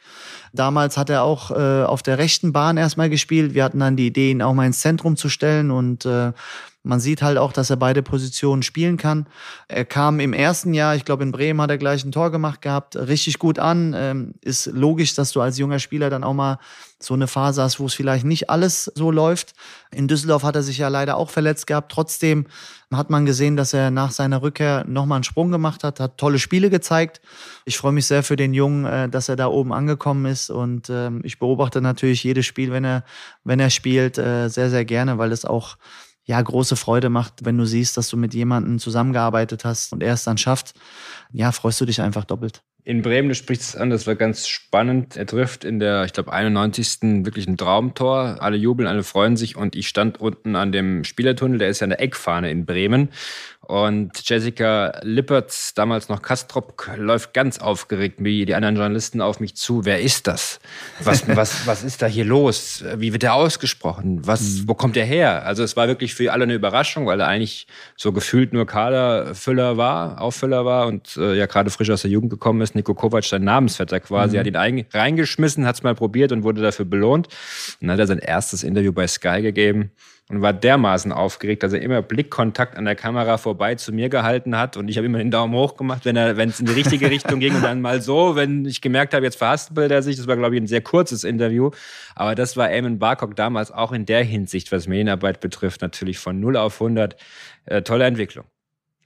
Damals 0.53 0.97
hat 0.97 1.11
er 1.11 1.25
auch 1.25 1.51
äh, 1.51 1.83
auf 1.83 2.03
der 2.03 2.19
rechten 2.19 2.53
Bahn 2.53 2.77
erstmal 2.77 3.11
gespielt. 3.11 3.55
Wir 3.55 3.65
hatten 3.65 3.81
dann 3.81 3.97
die 3.97 4.07
Idee, 4.07 4.31
ihn 4.31 4.43
auch 4.43 4.55
mal 4.55 4.67
ins 4.67 4.81
Zentrum 4.81 5.17
zu 5.17 5.29
stellen 5.29 5.71
und 5.71 6.07
äh, 6.07 6.33
man 6.85 6.99
sieht 6.99 7.23
halt 7.23 7.38
auch, 7.38 7.53
dass 7.53 7.71
er 7.71 7.77
beide 7.77 8.03
Positionen 8.03 8.62
spielen 8.62 8.97
kann. 8.97 9.27
Er 9.68 9.85
kam 9.85 10.18
im 10.18 10.33
ersten 10.33 10.75
Jahr, 10.75 10.97
ich 10.97 11.05
glaube 11.05 11.23
in 11.23 11.31
Bremen 11.31 11.61
hat 11.61 11.71
er 11.71 11.79
gleich 11.79 12.05
ein 12.05 12.12
Tor 12.12 12.31
gemacht 12.31 12.61
gehabt, 12.61 12.97
richtig 12.97 13.38
gut 13.38 13.59
an. 13.59 13.95
Ähm, 13.97 14.35
ist 14.40 14.66
logisch, 14.66 15.14
dass 15.14 15.31
du 15.31 15.40
als 15.40 15.59
junger 15.59 15.79
Spieler 15.79 16.11
dann 16.11 16.25
auch 16.25 16.35
mal 16.35 16.59
so 16.99 17.14
eine 17.14 17.27
Phase 17.27 17.62
hast, 17.62 17.81
wo 17.81 17.87
es 17.87 17.95
vielleicht 17.95 18.25
nicht 18.25 18.51
alles 18.51 18.90
so 18.95 19.11
läuft. 19.11 19.55
In 19.92 20.09
Düsseldorf 20.09 20.42
hat 20.42 20.57
er 20.57 20.62
sich 20.62 20.79
ja 20.79 20.88
leider 20.88 21.16
auch 21.16 21.31
verletzt 21.31 21.66
gehabt. 21.66 21.92
Trotzdem 21.92 22.47
hat 22.92 23.11
man 23.11 23.27
gesehen, 23.27 23.57
dass 23.57 23.73
er 23.73 23.90
nach 23.90 24.11
seiner 24.11 24.42
Rückkehr 24.42 24.85
nochmal 24.87 25.16
einen 25.16 25.25
Sprung 25.25 25.51
gemacht 25.51 25.85
hat, 25.85 26.01
hat 26.01 26.18
tolle 26.18 26.38
Spiele 26.38 26.68
gezeigt. 26.68 27.21
Ich 27.64 27.79
freue 27.79 27.92
mich 27.92 28.07
sehr 28.07 28.23
für 28.23 28.37
den 28.37 28.55
Jungen, 28.55 28.87
äh, 28.87 29.09
dass 29.09 29.29
er 29.29 29.37
da 29.37 29.47
oben 29.47 29.73
angekommen 29.73 30.27
ist 30.27 30.51
und 30.51 30.90
ähm, 30.90 31.21
ich 31.25 31.38
beobachte 31.38 31.81
natürlich 31.81 32.25
jedes 32.25 32.47
Spiel, 32.47 32.73
wenn 32.73 32.85
er, 32.85 33.05
wenn 33.45 33.61
er 33.61 33.71
spielt, 33.71 34.18
äh, 34.18 34.49
sehr, 34.49 34.71
sehr 34.71 34.85
gerne, 34.85 35.18
weil 35.18 35.33
es 35.33 35.45
auch 35.45 35.77
ja, 36.25 36.41
große 36.41 36.77
Freude 36.77 37.09
macht, 37.09 37.45
wenn 37.45 37.59
du 37.59 37.65
siehst, 37.65 37.97
dass 37.97 38.09
du 38.09 38.17
mit 38.17 38.35
jemandem 38.35 38.79
zusammengearbeitet 38.79 39.65
hast 39.65 39.93
und 39.93 40.03
er 40.03 40.15
es 40.15 40.25
dann 40.25 40.39
schafft. 40.39 40.75
Ja, 41.33 41.53
freust 41.53 41.81
du 41.81 41.85
dich 41.85 42.01
einfach 42.01 42.25
doppelt. 42.25 42.63
In 42.85 43.03
Bremen, 43.03 43.29
du 43.29 43.37
sprichst 43.37 43.63
es 43.63 43.77
an, 43.77 43.91
das 43.91 44.09
war 44.09 44.17
ganz 44.17 44.49
spannend. 44.49 45.17
Er 45.17 45.27
trifft 45.27 45.65
in 45.65 45.79
der, 45.79 46.05
ich 46.05 46.13
glaube, 46.13 46.33
91. 46.33 47.25
wirklich 47.25 47.47
ein 47.47 47.57
Traumtor. 47.57 48.39
Alle 48.41 48.57
jubeln, 48.57 48.89
alle 48.89 49.05
freuen 49.05 49.37
sich 49.37 49.57
und 49.57 49.77
ich 49.77 49.87
stand 49.87 50.21
unten 50.21 50.57
an 50.57 50.73
dem 50.73 51.05
Spielertunnel, 51.05 51.59
der 51.59 51.69
ist 51.69 51.79
ja 51.79 51.87
der 51.87 52.01
Eckfahne 52.01 52.51
in 52.51 52.67
Bremen 52.67 53.11
und 53.73 54.29
Jessica 54.29 55.01
Lippertz, 55.01 55.73
damals 55.73 56.11
noch 56.11 56.21
Kastrop, 56.21 56.75
läuft 56.99 57.33
ganz 57.33 57.59
aufgeregt 57.59 58.17
wie 58.19 58.45
die 58.45 58.55
anderen 58.55 58.77
Journalisten 58.77 59.23
auf 59.23 59.41
mich 59.41 59.57
zu. 59.57 59.87
Wer 59.87 60.03
ist 60.03 60.27
das? 60.27 60.61
Was, 61.03 61.27
was, 61.37 61.67
was 61.67 61.83
ist 61.83 62.03
da 62.03 62.07
hier 62.07 62.27
los? 62.27 62.85
Wie 62.97 63.15
wird 63.15 63.25
er 63.25 63.33
ausgesprochen? 63.33 64.27
Was, 64.27 64.43
mhm. 64.43 64.69
wo 64.69 64.75
kommt 64.75 64.99
er 64.99 65.07
her? 65.07 65.47
Also 65.47 65.63
es 65.63 65.75
war 65.75 65.89
wirklich 65.89 66.15
für 66.15 66.35
alle 66.35 66.43
eine 66.43 66.53
Überraschung, 66.53 67.07
weil 67.07 67.19
er 67.21 67.29
eigentlich 67.29 67.67
so 67.97 68.13
gefühlt 68.13 68.53
nur 68.53 68.67
Kaderfüller 68.67 69.79
war, 69.79 70.21
Auffüller 70.21 70.67
war 70.67 70.87
und 70.87 71.17
äh, 71.17 71.35
ja 71.35 71.47
gerade 71.47 71.71
frisch 71.71 71.89
aus 71.89 72.03
der 72.03 72.11
Jugend 72.11 72.29
gekommen 72.29 72.61
ist. 72.61 72.75
Nico 72.75 72.93
Kovac, 72.93 73.25
sein 73.25 73.45
Namensvetter 73.45 74.01
quasi, 74.01 74.37
mhm. 74.37 74.41
hat 74.41 74.47
ihn 74.49 74.57
ein, 74.57 74.87
reingeschmissen, 74.93 75.65
hat 75.65 75.77
es 75.77 75.83
mal 75.83 75.95
probiert 75.95 76.31
und 76.33 76.43
wurde 76.43 76.61
dafür 76.61 76.85
belohnt. 76.85 77.29
Und 77.81 77.89
dann 77.89 77.93
hat 77.93 78.01
er 78.01 78.07
sein 78.07 78.19
erstes 78.19 78.65
Interview 78.65 78.93
bei 78.93 79.07
Sky 79.07 79.41
gegeben 79.41 79.93
und 80.33 80.40
war 80.40 80.55
dermaßen 80.55 81.12
aufgeregt, 81.12 81.62
dass 81.62 81.75
er 81.75 81.83
immer 81.83 82.01
Blickkontakt 82.01 82.79
an 82.79 82.87
der 82.87 82.97
Kamera 82.97 83.37
vorbei 83.37 83.75
zu 83.75 83.92
mir 83.92 84.09
gehalten 84.09 84.57
hat 84.57 84.79
und 84.79 84.88
ich 84.88 84.97
habe 84.97 85.07
immer 85.07 85.18
den 85.18 85.31
Daumen 85.31 85.55
hoch 85.55 85.77
gemacht, 85.77 86.07
wenn 86.07 86.16
er, 86.16 86.38
wenn 86.38 86.49
es 86.49 86.59
in 86.59 86.64
die 86.64 86.73
richtige 86.73 87.11
Richtung 87.11 87.38
ging 87.38 87.55
und 87.55 87.62
dann 87.62 87.83
mal 87.83 88.01
so, 88.01 88.35
wenn 88.35 88.64
ich 88.64 88.81
gemerkt 88.81 89.12
habe, 89.12 89.27
jetzt 89.27 89.37
verhaspelt 89.37 89.90
er 89.90 90.03
sich. 90.03 90.16
Das 90.16 90.27
war, 90.27 90.38
glaube 90.38 90.55
ich, 90.55 90.62
ein 90.62 90.66
sehr 90.66 90.81
kurzes 90.81 91.23
Interview. 91.23 91.71
Aber 92.14 92.35
das 92.35 92.57
war 92.57 92.71
Eamon 92.71 92.99
Barcock 92.99 93.37
damals 93.37 93.71
auch 93.71 93.92
in 93.92 94.07
der 94.07 94.25
Hinsicht, 94.25 94.73
was 94.73 94.88
Medienarbeit 94.88 95.40
betrifft, 95.40 95.83
natürlich 95.83 96.18
von 96.18 96.40
0 96.40 96.57
auf 96.57 96.81
100. 96.81 97.14
Äh, 97.66 97.83
tolle 97.83 98.07
Entwicklung. 98.07 98.47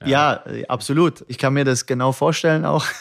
Ja. 0.05 0.43
ja, 0.45 0.63
absolut. 0.67 1.25
Ich 1.27 1.37
kann 1.37 1.53
mir 1.53 1.65
das 1.65 1.85
genau 1.85 2.11
vorstellen 2.11 2.65
auch. 2.65 2.85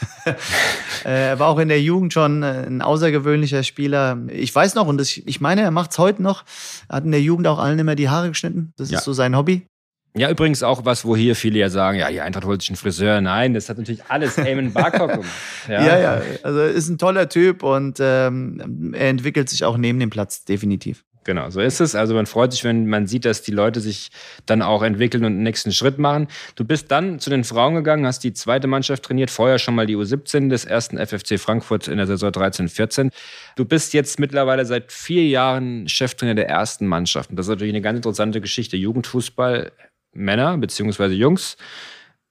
Äh, 1.05 1.29
er 1.29 1.39
war 1.39 1.49
auch 1.49 1.61
in 1.61 1.69
der 1.69 1.81
Jugend 1.81 2.13
schon 2.13 2.43
äh, 2.43 2.65
ein 2.67 2.83
außergewöhnlicher 2.83 3.63
Spieler. 3.63 4.19
Ich 4.29 4.53
weiß 4.53 4.75
noch, 4.75 4.89
und 4.89 4.99
das, 4.99 5.17
ich 5.17 5.41
meine, 5.41 5.61
er 5.61 5.71
macht 5.71 5.93
es 5.93 5.99
heute 5.99 6.21
noch. 6.21 6.45
Er 6.89 6.97
hat 6.97 7.05
in 7.05 7.13
der 7.13 7.21
Jugend 7.21 7.47
auch 7.47 7.61
allen 7.61 7.79
immer 7.79 7.95
die 7.95 8.09
Haare 8.09 8.29
geschnitten. 8.29 8.73
Das 8.77 8.91
ja. 8.91 8.99
ist 8.99 9.05
so 9.05 9.13
sein 9.13 9.37
Hobby. 9.37 9.69
Ja, 10.17 10.31
übrigens 10.31 10.63
auch 10.63 10.85
was, 10.85 11.05
wo 11.05 11.15
hier 11.15 11.37
viele 11.37 11.59
ja 11.59 11.69
sagen, 11.69 11.99
ja, 11.99 12.11
die 12.11 12.23
Eintracht 12.23 12.47
holt 12.47 12.63
sich 12.63 12.71
einen 12.71 12.77
Friseur. 12.77 13.21
Nein, 13.21 13.53
das 13.53 13.69
hat 13.69 13.77
natürlich 13.77 14.05
alles 14.09 14.39
Eamon 14.39 14.73
Barcock 14.73 15.11
gemacht. 15.11 15.29
Ja. 15.69 15.85
ja, 15.85 15.99
ja, 15.99 16.23
also 16.43 16.61
ist 16.63 16.89
ein 16.89 16.97
toller 16.97 17.29
Typ 17.29 17.63
und 17.63 17.99
ähm, 18.01 18.95
er 18.97 19.09
entwickelt 19.09 19.49
sich 19.49 19.65
auch 19.65 19.77
neben 19.77 19.99
dem 19.99 20.11
Platz, 20.11 20.45
definitiv. 20.45 21.05
Genau, 21.27 21.51
so 21.51 21.61
ist 21.61 21.81
es. 21.81 21.97
Also 21.97 22.15
man 22.15 22.27
freut 22.27 22.53
sich, 22.53 22.63
wenn 22.63 22.87
man 22.87 23.09
sieht, 23.09 23.25
dass 23.25 23.43
die 23.43 23.51
Leute 23.51 23.81
sich 23.81 24.11
dann 24.47 24.63
auch 24.63 24.85
entwickeln 24.85 25.25
und 25.25 25.33
den 25.33 25.43
nächsten 25.43 25.73
Schritt 25.73 25.99
machen. 25.99 26.29
Du 26.55 26.65
bist 26.65 26.93
dann 26.93 27.19
zu 27.19 27.31
den 27.31 27.43
Frauen 27.43 27.75
gegangen, 27.75 28.07
hast 28.07 28.23
die 28.23 28.33
zweite 28.33 28.69
Mannschaft 28.69 29.03
trainiert, 29.03 29.33
vorher 29.33 29.59
schon 29.59 29.75
mal 29.75 29.87
die 29.87 29.97
U17 29.97 30.49
des 30.51 30.65
ersten 30.65 31.05
FFC 31.05 31.41
Frankfurt 31.41 31.89
in 31.89 31.97
der 31.97 32.07
Saison 32.07 32.31
13-14. 32.31 33.11
Du 33.57 33.65
bist 33.65 33.93
jetzt 33.93 34.21
mittlerweile 34.21 34.65
seit 34.67 34.93
vier 34.93 35.25
Jahren 35.25 35.89
Cheftrainer 35.89 36.37
der 36.37 36.49
ersten 36.49 36.87
Mannschaft. 36.87 37.31
Und 37.31 37.37
das 37.37 37.47
ist 37.47 37.51
natürlich 37.51 37.75
eine 37.75 37.83
ganz 37.83 37.97
interessante 37.97 38.41
Geschichte. 38.41 38.77
Jugendfußball, 38.77 39.73
Männer 40.13 40.57
bzw. 40.59 41.07
Jungs, 41.07 41.57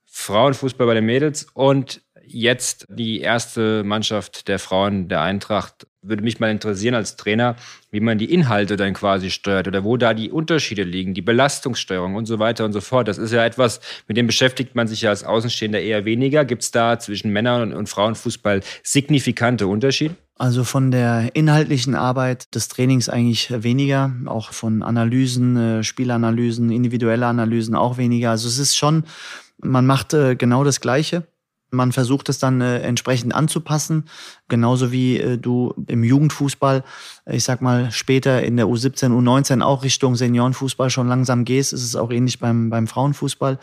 Frauenfußball 0.06 0.86
bei 0.86 0.94
den 0.94 1.04
Mädels 1.04 1.48
und 1.52 2.00
jetzt 2.24 2.86
die 2.88 3.20
erste 3.20 3.84
Mannschaft 3.84 4.48
der 4.48 4.58
Frauen 4.58 5.08
der 5.08 5.20
Eintracht. 5.20 5.86
Würde 6.08 6.22
mich 6.22 6.40
mal 6.40 6.50
interessieren 6.50 6.94
als 6.94 7.16
Trainer, 7.16 7.56
wie 7.90 8.00
man 8.00 8.18
die 8.18 8.32
Inhalte 8.32 8.76
dann 8.76 8.94
quasi 8.94 9.30
steuert 9.30 9.68
oder 9.68 9.84
wo 9.84 9.96
da 9.96 10.14
die 10.14 10.30
Unterschiede 10.30 10.82
liegen, 10.82 11.14
die 11.14 11.22
Belastungssteuerung 11.22 12.14
und 12.14 12.26
so 12.26 12.38
weiter 12.38 12.64
und 12.64 12.72
so 12.72 12.80
fort. 12.80 13.08
Das 13.08 13.18
ist 13.18 13.32
ja 13.32 13.44
etwas, 13.44 13.80
mit 14.08 14.16
dem 14.16 14.26
beschäftigt 14.26 14.74
man 14.74 14.88
sich 14.88 15.02
ja 15.02 15.10
als 15.10 15.24
Außenstehender 15.24 15.80
eher 15.80 16.04
weniger. 16.04 16.44
Gibt 16.44 16.62
es 16.62 16.70
da 16.70 16.98
zwischen 16.98 17.32
Männern 17.32 17.72
und 17.72 17.88
Frauenfußball 17.88 18.60
signifikante 18.82 19.66
Unterschiede? 19.66 20.14
Also 20.38 20.64
von 20.64 20.90
der 20.90 21.34
inhaltlichen 21.34 21.94
Arbeit 21.94 22.54
des 22.54 22.68
Trainings 22.68 23.08
eigentlich 23.08 23.50
weniger, 23.62 24.12
auch 24.26 24.52
von 24.52 24.82
Analysen, 24.82 25.56
äh, 25.56 25.82
Spielanalysen, 25.82 26.70
individuelle 26.70 27.26
Analysen 27.26 27.74
auch 27.74 27.96
weniger. 27.96 28.32
Also 28.32 28.46
es 28.48 28.58
ist 28.58 28.76
schon, 28.76 29.04
man 29.62 29.86
macht 29.86 30.12
äh, 30.12 30.36
genau 30.36 30.62
das 30.62 30.82
Gleiche 30.82 31.26
Man 31.70 31.92
versucht 31.92 32.28
es 32.28 32.38
dann 32.38 32.60
äh, 32.60 32.78
entsprechend 32.80 33.34
anzupassen, 33.34 34.04
genauso 34.48 34.92
wie 34.92 35.18
äh, 35.18 35.38
du 35.38 35.74
im 35.88 36.04
Jugendfußball, 36.04 36.84
ich 37.26 37.44
sag 37.44 37.60
mal 37.60 37.90
später 37.90 38.42
in 38.42 38.56
der 38.56 38.66
U17, 38.66 39.10
U19 39.10 39.62
auch 39.62 39.82
Richtung 39.82 40.16
Seniorenfußball 40.16 40.90
schon 40.90 41.08
langsam 41.08 41.44
gehst, 41.44 41.72
ist 41.72 41.82
es 41.82 41.96
auch 41.96 42.10
ähnlich 42.10 42.38
beim, 42.38 42.70
beim 42.70 42.86
Frauenfußball. 42.86 43.58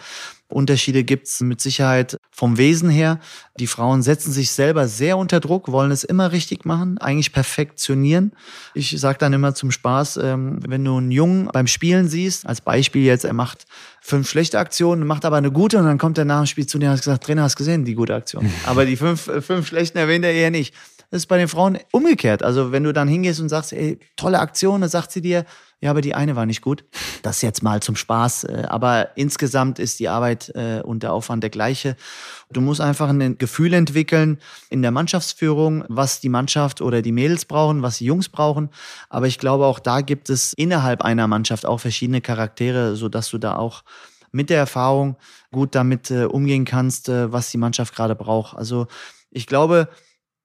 Unterschiede 0.54 1.04
gibt's 1.04 1.42
mit 1.42 1.60
Sicherheit 1.60 2.18
vom 2.32 2.58
Wesen 2.58 2.89
her. 2.89 3.20
Die 3.60 3.68
Frauen 3.68 4.04
setzen 4.04 4.32
sich 4.32 4.52
selber 4.52 4.88
sehr 4.88 5.18
unter 5.18 5.39
Druck, 5.39 5.72
wollen 5.72 5.92
es 5.92 6.04
immer 6.04 6.32
richtig 6.32 6.66
machen, 6.66 6.98
eigentlich 7.00 7.34
perfektionieren. 7.34 8.34
Ich 8.74 9.00
sage 9.00 9.18
dann 9.18 9.34
immer 9.34 9.56
zum 9.56 9.72
Spaß, 9.72 10.18
ähm, 10.18 10.60
wenn 10.68 10.86
du 10.86 10.98
einen 10.98 11.12
Jungen 11.12 11.48
beim 11.52 11.68
Spielen 11.68 12.08
siehst, 12.08 12.46
als 12.46 12.62
Beispiel 12.62 13.04
jetzt, 13.04 13.26
er 13.26 13.34
macht 13.34 13.66
fünf 14.06 14.30
schlechte 14.30 14.60
Aktionen, 14.60 15.08
macht 15.08 15.24
aber 15.24 15.38
eine 15.38 15.50
gute 15.50 15.78
und 15.78 15.86
dann 15.86 15.98
kommt 15.98 16.18
er 16.18 16.26
nach 16.26 16.42
dem 16.42 16.46
Spiel 16.46 16.66
zu 16.66 16.78
dir 16.78 16.88
und 16.88 16.92
hat 16.92 17.00
gesagt, 17.00 17.24
Trainer, 17.24 17.44
hast 17.44 17.56
gesehen, 17.56 17.86
die 17.86 17.96
gute 17.96 18.13
Aktion. 18.13 18.52
aber 18.66 18.86
die 18.86 18.98
fünf, 18.98 19.30
äh, 19.30 19.42
fünf 19.42 19.68
schlechten 19.68 19.98
erwähnt 19.98 20.26
er 20.26 20.34
eher 20.34 20.52
nicht. 20.52 20.76
Das 21.10 21.22
ist 21.22 21.28
bei 21.28 21.38
den 21.38 21.48
Frauen 21.48 21.80
umgekehrt. 21.92 22.44
Also 22.44 22.74
wenn 22.74 22.84
du 22.84 22.92
dann 22.92 23.08
hingehst 23.08 23.39
und 23.39 23.48
sagst, 23.48 23.72
ey, 23.72 24.00
tolle 24.18 24.39
Aktion, 24.39 24.82
dann 24.82 24.89
sagt 24.89 25.12
sie 25.13 25.22
dir, 25.22 25.46
ja, 25.84 25.89
aber 25.89 26.00
die 26.00 26.15
eine 26.15 26.38
war 26.38 26.46
nicht 26.46 26.62
gut. 26.62 26.86
Das 27.24 27.41
jetzt 27.41 27.62
mal 27.62 27.82
zum 27.82 27.98
Spaß. 27.98 28.46
Äh, 28.46 28.63
aber 28.69 29.10
insgesamt 29.17 29.80
ist 29.80 30.00
die 30.00 30.08
Arbeit 30.08 30.50
äh, 30.56 30.82
und 30.82 31.04
der 31.04 31.12
Aufwand 31.12 31.43
der 31.43 31.50
gleiche. 31.50 31.98
Du 32.50 32.62
musst 32.62 32.80
einfach 32.80 33.10
ein 33.10 33.38
Gefühl 33.38 33.74
entwickeln 33.74 34.39
in 34.69 34.82
der 34.82 34.91
Mannschaftsführung, 34.91 35.84
was 35.89 36.22
die 36.22 36.30
Mannschaft 36.30 36.80
oder 36.80 37.02
die 37.02 37.12
Mädels 37.12 37.43
brauchen, 37.43 37.82
was 37.82 37.98
die 37.98 38.06
Jungs 38.06 38.30
brauchen. 38.30 38.69
Aber 39.10 39.28
ich 39.28 39.39
glaube, 39.39 39.65
auch 39.65 39.80
da 39.80 40.00
gibt 40.00 40.30
es 40.30 40.54
innerhalb 40.54 41.02
einer 41.02 41.28
Mannschaft 41.28 41.65
auch 41.65 41.82
verschiedene 41.82 42.22
Charaktere, 42.22 42.96
sodass 42.96 43.30
du 43.32 43.38
da 43.38 43.58
auch 43.58 43.84
mit 44.32 44.50
der 44.50 44.60
Erfahrung 44.60 45.17
gut 45.52 45.76
damit 45.76 46.10
äh, 46.12 46.24
umgehen 46.24 46.63
kannst, 46.63 47.10
was 47.10 47.52
die 47.52 47.58
Mannschaft 47.58 47.93
gerade 47.93 48.15
braucht. 48.15 48.56
Also 48.58 48.88
ich 49.32 49.48
glaube, 49.48 49.89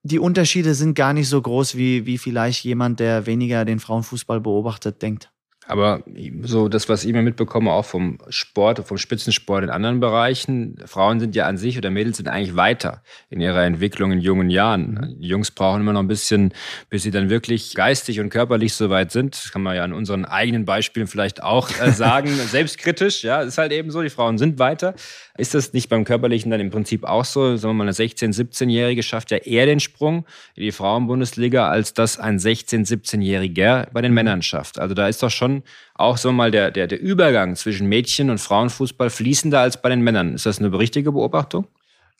die 0.02 0.18
Unterschiede 0.18 0.74
sind 0.74 0.94
gar 0.94 1.12
nicht 1.12 1.28
so 1.28 1.40
groß, 1.40 1.76
wie, 1.76 2.06
wie 2.06 2.18
vielleicht 2.18 2.64
jemand, 2.64 3.00
der 3.00 3.26
weniger 3.26 3.64
den 3.64 3.80
Frauenfußball 3.80 4.40
beobachtet, 4.40 5.02
denkt. 5.02 5.32
Aber 5.68 6.02
so 6.42 6.68
das, 6.68 6.88
was 6.88 7.04
ich 7.04 7.12
mir 7.12 7.20
mitbekomme, 7.20 7.70
auch 7.70 7.84
vom 7.84 8.16
Sport, 8.30 8.86
vom 8.86 8.96
Spitzensport 8.96 9.64
in 9.64 9.70
anderen 9.70 10.00
Bereichen, 10.00 10.78
Frauen 10.86 11.20
sind 11.20 11.36
ja 11.36 11.44
an 11.44 11.58
sich 11.58 11.76
oder 11.76 11.90
Mädels 11.90 12.16
sind 12.16 12.26
eigentlich 12.26 12.56
weiter 12.56 13.02
in 13.28 13.42
ihrer 13.42 13.64
Entwicklung 13.64 14.10
in 14.12 14.20
jungen 14.20 14.48
Jahren. 14.48 15.18
Die 15.20 15.28
Jungs 15.28 15.50
brauchen 15.50 15.82
immer 15.82 15.92
noch 15.92 16.00
ein 16.00 16.08
bisschen, 16.08 16.54
bis 16.88 17.02
sie 17.02 17.10
dann 17.10 17.28
wirklich 17.28 17.74
geistig 17.74 18.18
und 18.18 18.30
körperlich 18.30 18.72
so 18.72 18.88
weit 18.88 19.12
sind. 19.12 19.34
Das 19.36 19.52
kann 19.52 19.62
man 19.62 19.76
ja 19.76 19.84
an 19.84 19.92
unseren 19.92 20.24
eigenen 20.24 20.64
Beispielen 20.64 21.06
vielleicht 21.06 21.42
auch 21.42 21.68
äh, 21.82 21.92
sagen, 21.92 22.28
selbstkritisch. 22.50 23.22
Ja, 23.22 23.42
ist 23.42 23.58
halt 23.58 23.72
eben 23.72 23.90
so, 23.90 24.00
die 24.00 24.08
Frauen 24.08 24.38
sind 24.38 24.58
weiter. 24.58 24.94
Ist 25.36 25.54
das 25.54 25.74
nicht 25.74 25.90
beim 25.90 26.04
Körperlichen 26.04 26.50
dann 26.50 26.60
im 26.60 26.70
Prinzip 26.70 27.04
auch 27.04 27.26
so? 27.26 27.58
Sagen 27.58 27.76
wir 27.76 27.84
mal, 27.84 27.84
eine 27.84 27.92
16-, 27.92 28.34
17-Jährige 28.34 29.02
schafft 29.02 29.30
ja 29.30 29.36
eher 29.36 29.66
den 29.66 29.80
Sprung 29.80 30.24
in 30.54 30.62
die 30.62 30.72
Frauenbundesliga, 30.72 31.68
als 31.68 31.92
das 31.92 32.18
ein 32.18 32.38
16-, 32.38 32.88
17-Jähriger 32.88 33.88
bei 33.92 34.00
den 34.00 34.14
Männern 34.14 34.40
schafft. 34.40 34.78
Also 34.78 34.94
da 34.94 35.08
ist 35.08 35.22
doch 35.22 35.30
schon 35.30 35.57
auch 35.94 36.16
so 36.16 36.32
mal 36.32 36.50
der, 36.50 36.70
der, 36.70 36.86
der 36.86 37.00
Übergang 37.00 37.56
zwischen 37.56 37.88
Mädchen- 37.88 38.30
und 38.30 38.38
Frauenfußball 38.38 39.10
fließender 39.10 39.60
als 39.60 39.80
bei 39.80 39.88
den 39.88 40.00
Männern. 40.00 40.34
Ist 40.34 40.46
das 40.46 40.58
eine 40.58 40.76
richtige 40.76 41.12
Beobachtung? 41.12 41.66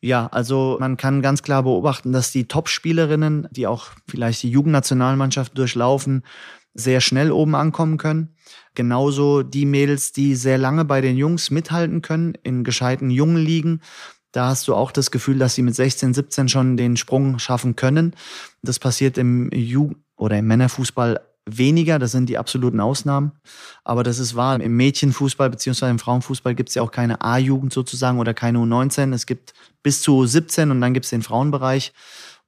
Ja, 0.01 0.29
also 0.29 0.77
man 0.81 0.97
kann 0.97 1.23
ganz 1.23 1.43
klar 1.43 1.65
beobachten, 1.65 2.13
dass 2.13 2.31
die 2.31 2.47
Top-Spielerinnen, 2.47 3.49
die 3.51 3.67
auch 3.67 3.89
vielleicht 4.07 4.43
die 4.45 4.51
Jugendnationalmannschaft 4.51 5.59
durchlaufen, 5.59 6.23
sehr 6.75 7.01
schnell 7.01 7.33
oben 7.33 7.57
ankommen 7.57 7.99
können. 7.99 8.37
Genauso 8.75 9.43
die 9.43 9.67
Mädels, 9.67 10.13
die 10.13 10.37
sehr 10.37 10.59
lange 10.59 10.85
bei 10.85 11.01
den 11.01 11.17
Jungs 11.17 11.51
mithalten 11.51 12.03
können, 12.03 12.35
in 12.45 12.63
gescheiten 12.63 13.11
jungen 13.11 13.39
Ligen. 13.39 13.81
Da 14.31 14.49
hast 14.49 14.69
du 14.69 14.75
auch 14.75 14.93
das 14.93 15.11
Gefühl, 15.11 15.39
dass 15.39 15.55
sie 15.55 15.63
mit 15.63 15.75
16, 15.75 16.15
17 16.15 16.49
schon 16.49 16.77
den 16.77 16.97
Sprung 16.97 17.41
schaffen 17.41 17.75
können. 17.75 18.15
Das 18.63 18.79
passiert 18.79 19.19
im 19.19 19.51
Jugend- 19.51 19.97
oder 20.17 20.39
im 20.39 20.47
Männerfußball 20.47 21.21
weniger, 21.57 21.99
das 21.99 22.13
sind 22.13 22.29
die 22.29 22.39
absoluten 22.39 22.81
Ausnahmen. 22.81 23.33
Aber 23.85 24.03
das 24.03 24.19
ist 24.19 24.37
wahr. 24.37 24.61
Im 24.61 24.77
Mädchenfußball 24.77 25.51
beziehungsweise 25.51 25.91
im 25.91 25.99
Frauenfußball 25.99 26.55
gibt 26.55 26.69
es 26.69 26.75
ja 26.75 26.83
auch 26.83 26.91
keine 26.91 27.23
A-Jugend 27.23 27.73
sozusagen 27.73 28.19
oder 28.19 28.35
keine 28.35 28.59
U19. 28.59 29.13
Es 29.15 29.27
gibt 29.27 29.55
bis 29.83 30.03
zu 30.03 30.13
U17 30.23 30.71
und 30.71 30.81
dann 30.81 30.95
gibt 30.95 31.05
es 31.05 31.11
den 31.11 31.23
Frauenbereich. 31.23 31.93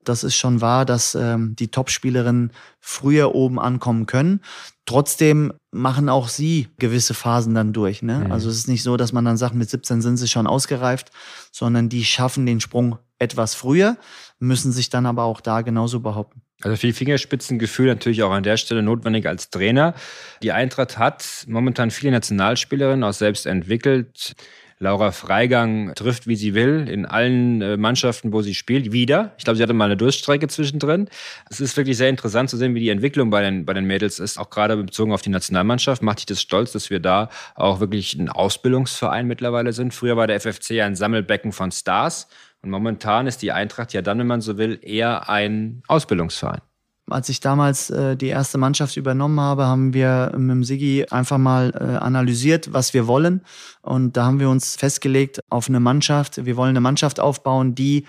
Das 0.04 0.24
ist 0.24 0.34
schon 0.34 0.60
wahr, 0.60 0.86
dass 0.86 1.14
ähm, 1.14 1.54
die 1.56 1.68
Topspielerinnen 1.68 2.52
früher 2.80 3.34
oben 3.34 3.58
ankommen 3.58 4.06
können. 4.06 4.40
Trotzdem 4.86 5.52
machen 5.72 6.08
auch 6.08 6.28
sie 6.28 6.68
gewisse 6.78 7.12
Phasen 7.12 7.54
dann 7.54 7.72
durch. 7.72 8.02
Ne? 8.02 8.24
Mhm. 8.24 8.32
Also 8.32 8.48
es 8.48 8.56
ist 8.56 8.68
nicht 8.68 8.82
so, 8.82 8.96
dass 8.96 9.12
man 9.12 9.24
dann 9.24 9.36
sagt, 9.36 9.54
mit 9.54 9.68
17 9.68 10.00
sind 10.00 10.16
sie 10.16 10.28
schon 10.28 10.46
ausgereift, 10.46 11.10
sondern 11.52 11.88
die 11.88 12.04
schaffen 12.04 12.46
den 12.46 12.60
Sprung 12.60 12.98
etwas 13.18 13.54
früher, 13.54 13.98
müssen 14.38 14.72
sich 14.72 14.88
dann 14.88 15.04
aber 15.04 15.24
auch 15.24 15.42
da 15.42 15.60
genauso 15.60 16.00
behaupten. 16.00 16.40
Also 16.62 16.76
viel 16.76 16.92
Fingerspitzengefühl 16.92 17.86
natürlich 17.86 18.22
auch 18.22 18.32
an 18.32 18.42
der 18.42 18.56
Stelle 18.56 18.82
notwendig 18.82 19.26
als 19.26 19.50
Trainer. 19.50 19.94
Die 20.42 20.52
Eintracht 20.52 20.98
hat 20.98 21.44
momentan 21.46 21.90
viele 21.90 22.12
Nationalspielerinnen 22.12 23.04
auch 23.04 23.14
selbst 23.14 23.46
entwickelt. 23.46 24.34
Laura 24.82 25.12
Freigang 25.12 25.94
trifft, 25.94 26.26
wie 26.26 26.36
sie 26.36 26.54
will, 26.54 26.88
in 26.88 27.04
allen 27.04 27.60
äh, 27.60 27.76
Mannschaften, 27.76 28.32
wo 28.32 28.40
sie 28.40 28.54
spielt, 28.54 28.92
wieder. 28.92 29.34
Ich 29.36 29.44
glaube, 29.44 29.58
sie 29.58 29.62
hatte 29.62 29.74
mal 29.74 29.84
eine 29.84 29.96
Durststrecke 29.98 30.48
zwischendrin. 30.48 31.08
Es 31.50 31.60
ist 31.60 31.76
wirklich 31.76 31.98
sehr 31.98 32.08
interessant 32.08 32.48
zu 32.48 32.56
sehen, 32.56 32.74
wie 32.74 32.80
die 32.80 32.88
Entwicklung 32.88 33.28
bei 33.28 33.42
den, 33.42 33.66
bei 33.66 33.74
den 33.74 33.84
Mädels 33.84 34.18
ist, 34.18 34.38
auch 34.38 34.48
gerade 34.48 34.78
bezogen 34.78 35.12
auf 35.12 35.20
die 35.20 35.28
Nationalmannschaft. 35.28 36.02
Macht 36.02 36.20
dich 36.20 36.26
das 36.26 36.40
stolz, 36.40 36.72
dass 36.72 36.88
wir 36.88 36.98
da 36.98 37.28
auch 37.56 37.80
wirklich 37.80 38.14
ein 38.14 38.30
Ausbildungsverein 38.30 39.26
mittlerweile 39.26 39.74
sind. 39.74 39.92
Früher 39.92 40.16
war 40.16 40.26
der 40.26 40.40
FFC 40.40 40.80
ein 40.80 40.96
Sammelbecken 40.96 41.52
von 41.52 41.70
Stars. 41.72 42.26
Und 42.62 42.70
momentan 42.70 43.26
ist 43.26 43.42
die 43.42 43.52
Eintracht 43.52 43.92
ja 43.92 44.02
dann, 44.02 44.18
wenn 44.18 44.26
man 44.26 44.40
so 44.40 44.58
will, 44.58 44.78
eher 44.82 45.28
ein 45.28 45.82
Ausbildungsverein. 45.88 46.60
Als 47.08 47.28
ich 47.28 47.40
damals 47.40 47.90
äh, 47.90 48.16
die 48.16 48.28
erste 48.28 48.58
Mannschaft 48.58 48.96
übernommen 48.96 49.40
habe, 49.40 49.66
haben 49.66 49.94
wir 49.94 50.32
mit 50.36 50.50
dem 50.50 50.64
Sigi 50.64 51.06
einfach 51.10 51.38
mal 51.38 51.72
äh, 51.74 51.96
analysiert, 51.96 52.72
was 52.72 52.94
wir 52.94 53.06
wollen. 53.06 53.42
Und 53.82 54.16
da 54.16 54.26
haben 54.26 54.38
wir 54.38 54.48
uns 54.48 54.76
festgelegt 54.76 55.40
auf 55.48 55.68
eine 55.68 55.80
Mannschaft. 55.80 56.44
Wir 56.44 56.56
wollen 56.56 56.70
eine 56.70 56.80
Mannschaft 56.80 57.18
aufbauen, 57.18 57.74
die 57.74 58.06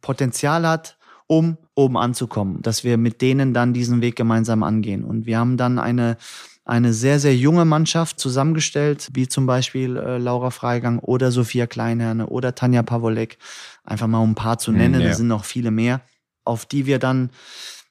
Potenzial 0.00 0.66
hat, 0.68 0.96
um 1.26 1.56
oben 1.74 1.96
anzukommen, 1.96 2.62
dass 2.62 2.84
wir 2.84 2.98
mit 2.98 3.20
denen 3.20 3.52
dann 3.52 3.72
diesen 3.72 4.00
Weg 4.00 4.14
gemeinsam 4.14 4.62
angehen. 4.62 5.02
Und 5.04 5.26
wir 5.26 5.38
haben 5.38 5.56
dann 5.56 5.80
eine 5.80 6.16
eine 6.66 6.92
sehr, 6.92 7.20
sehr 7.20 7.34
junge 7.34 7.64
Mannschaft 7.64 8.18
zusammengestellt, 8.18 9.08
wie 9.12 9.28
zum 9.28 9.46
Beispiel 9.46 9.96
äh, 9.96 10.18
Laura 10.18 10.50
Freigang 10.50 10.98
oder 10.98 11.30
Sophia 11.30 11.66
Kleinherne 11.66 12.26
oder 12.26 12.56
Tanja 12.56 12.82
Pavolek, 12.82 13.38
einfach 13.84 14.08
mal 14.08 14.18
um 14.18 14.32
ein 14.32 14.34
paar 14.34 14.58
zu 14.58 14.72
nennen, 14.72 15.00
ja. 15.00 15.08
es 15.08 15.18
sind 15.18 15.28
noch 15.28 15.44
viele 15.44 15.70
mehr, 15.70 16.00
auf 16.44 16.66
die 16.66 16.84
wir 16.86 16.98
dann 16.98 17.30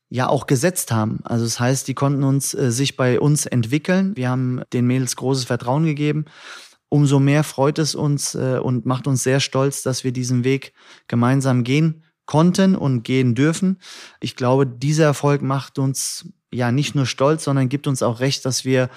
ja 0.09 0.27
auch 0.27 0.45
gesetzt 0.45 0.91
haben. 0.91 1.21
Also 1.23 1.45
das 1.45 1.59
heißt, 1.59 1.87
die 1.87 1.93
konnten 1.93 2.23
uns 2.23 2.53
äh, 2.53 2.69
sich 2.69 2.97
bei 2.97 3.19
uns 3.19 3.45
entwickeln. 3.45 4.15
Wir 4.17 4.29
haben 4.29 4.61
den 4.73 4.85
Mädels 4.85 5.15
großes 5.15 5.45
Vertrauen 5.45 5.85
gegeben. 5.85 6.25
Umso 6.89 7.19
mehr 7.19 7.45
freut 7.45 7.79
es 7.79 7.95
uns 7.95 8.35
äh, 8.35 8.59
und 8.61 8.85
macht 8.85 9.07
uns 9.07 9.23
sehr 9.23 9.39
stolz, 9.39 9.83
dass 9.83 10.03
wir 10.03 10.11
diesen 10.11 10.43
Weg 10.43 10.73
gemeinsam 11.07 11.63
gehen 11.63 12.03
konnten 12.25 12.75
und 12.75 13.03
gehen 13.03 13.35
dürfen. 13.35 13.79
Ich 14.19 14.35
glaube, 14.35 14.67
dieser 14.67 15.05
Erfolg 15.05 15.41
macht 15.41 15.79
uns 15.79 16.27
ja 16.51 16.71
nicht 16.71 16.95
nur 16.95 17.05
stolz, 17.05 17.43
sondern 17.43 17.69
gibt 17.69 17.87
uns 17.87 18.03
auch 18.03 18.19
recht, 18.19 18.45
dass 18.45 18.65
wir 18.65 18.89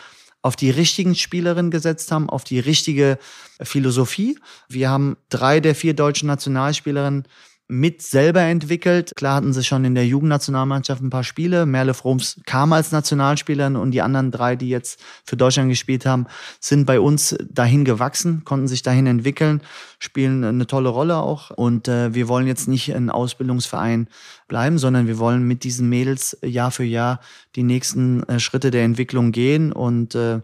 auf 0.43 0.57
die 0.57 0.71
richtigen 0.71 1.15
Spielerinnen 1.15 1.71
gesetzt 1.71 2.13
haben, 2.13 2.31
auf 2.31 2.45
die 2.45 2.61
richtige 2.61 3.19
Philosophie. 3.61 4.39
Wir 4.69 4.89
haben 4.89 5.17
drei 5.29 5.61
der 5.61 5.75
vier 5.75 5.95
deutschen 5.95 6.29
Nationalspielerinnen 6.29 7.25
mit 7.69 8.01
selber 8.01 8.41
entwickelt. 8.41 9.13
Klar 9.15 9.37
hatten 9.37 9.53
sie 9.53 9.63
schon 9.63 9.85
in 9.85 9.95
der 9.95 10.07
Jugendnationalmannschaft 10.07 11.03
ein 11.03 11.11
paar 11.11 11.23
Spiele. 11.23 11.67
Merle 11.67 11.93
Froms 11.93 12.41
kam 12.47 12.73
als 12.73 12.93
Nationalspielerin 12.93 13.77
und 13.77 13.91
die 13.91 14.01
anderen 14.01 14.31
drei, 14.31 14.57
die 14.57 14.71
jetzt 14.71 14.99
für 15.25 15.37
Deutschland 15.37 15.69
gespielt 15.69 16.07
haben, 16.07 16.27
sind 16.61 16.87
bei 16.87 16.99
uns 16.99 17.37
dahin 17.51 17.85
gewachsen, 17.85 18.43
konnten 18.45 18.69
sich 18.69 18.81
dahin 18.81 19.07
entwickeln, 19.07 19.61
spielen 19.99 20.43
eine 20.45 20.67
tolle 20.67 20.89
Rolle 20.89 21.19
auch. 21.19 21.51
Und 21.51 21.89
äh, 21.89 22.15
wir 22.15 22.27
wollen 22.27 22.47
jetzt 22.47 22.69
nicht 22.69 22.95
ein 22.95 23.11
Ausbildungsverein 23.11 24.09
bleiben, 24.49 24.79
sondern 24.79 25.07
wir 25.07 25.19
wollen 25.19 25.43
mit 25.43 25.63
diesen 25.63 25.91
Mädels 25.91 26.39
Jahr 26.43 26.71
für 26.71 26.85
Jahr 26.85 27.21
die 27.55 27.65
nächsten 27.65 28.23
äh, 28.25 28.41
Schritte 28.41 28.71
der 28.71 28.85
Entwicklung 28.85 29.31
gehen 29.31 29.73
und 29.73 30.15
äh, 30.15 30.41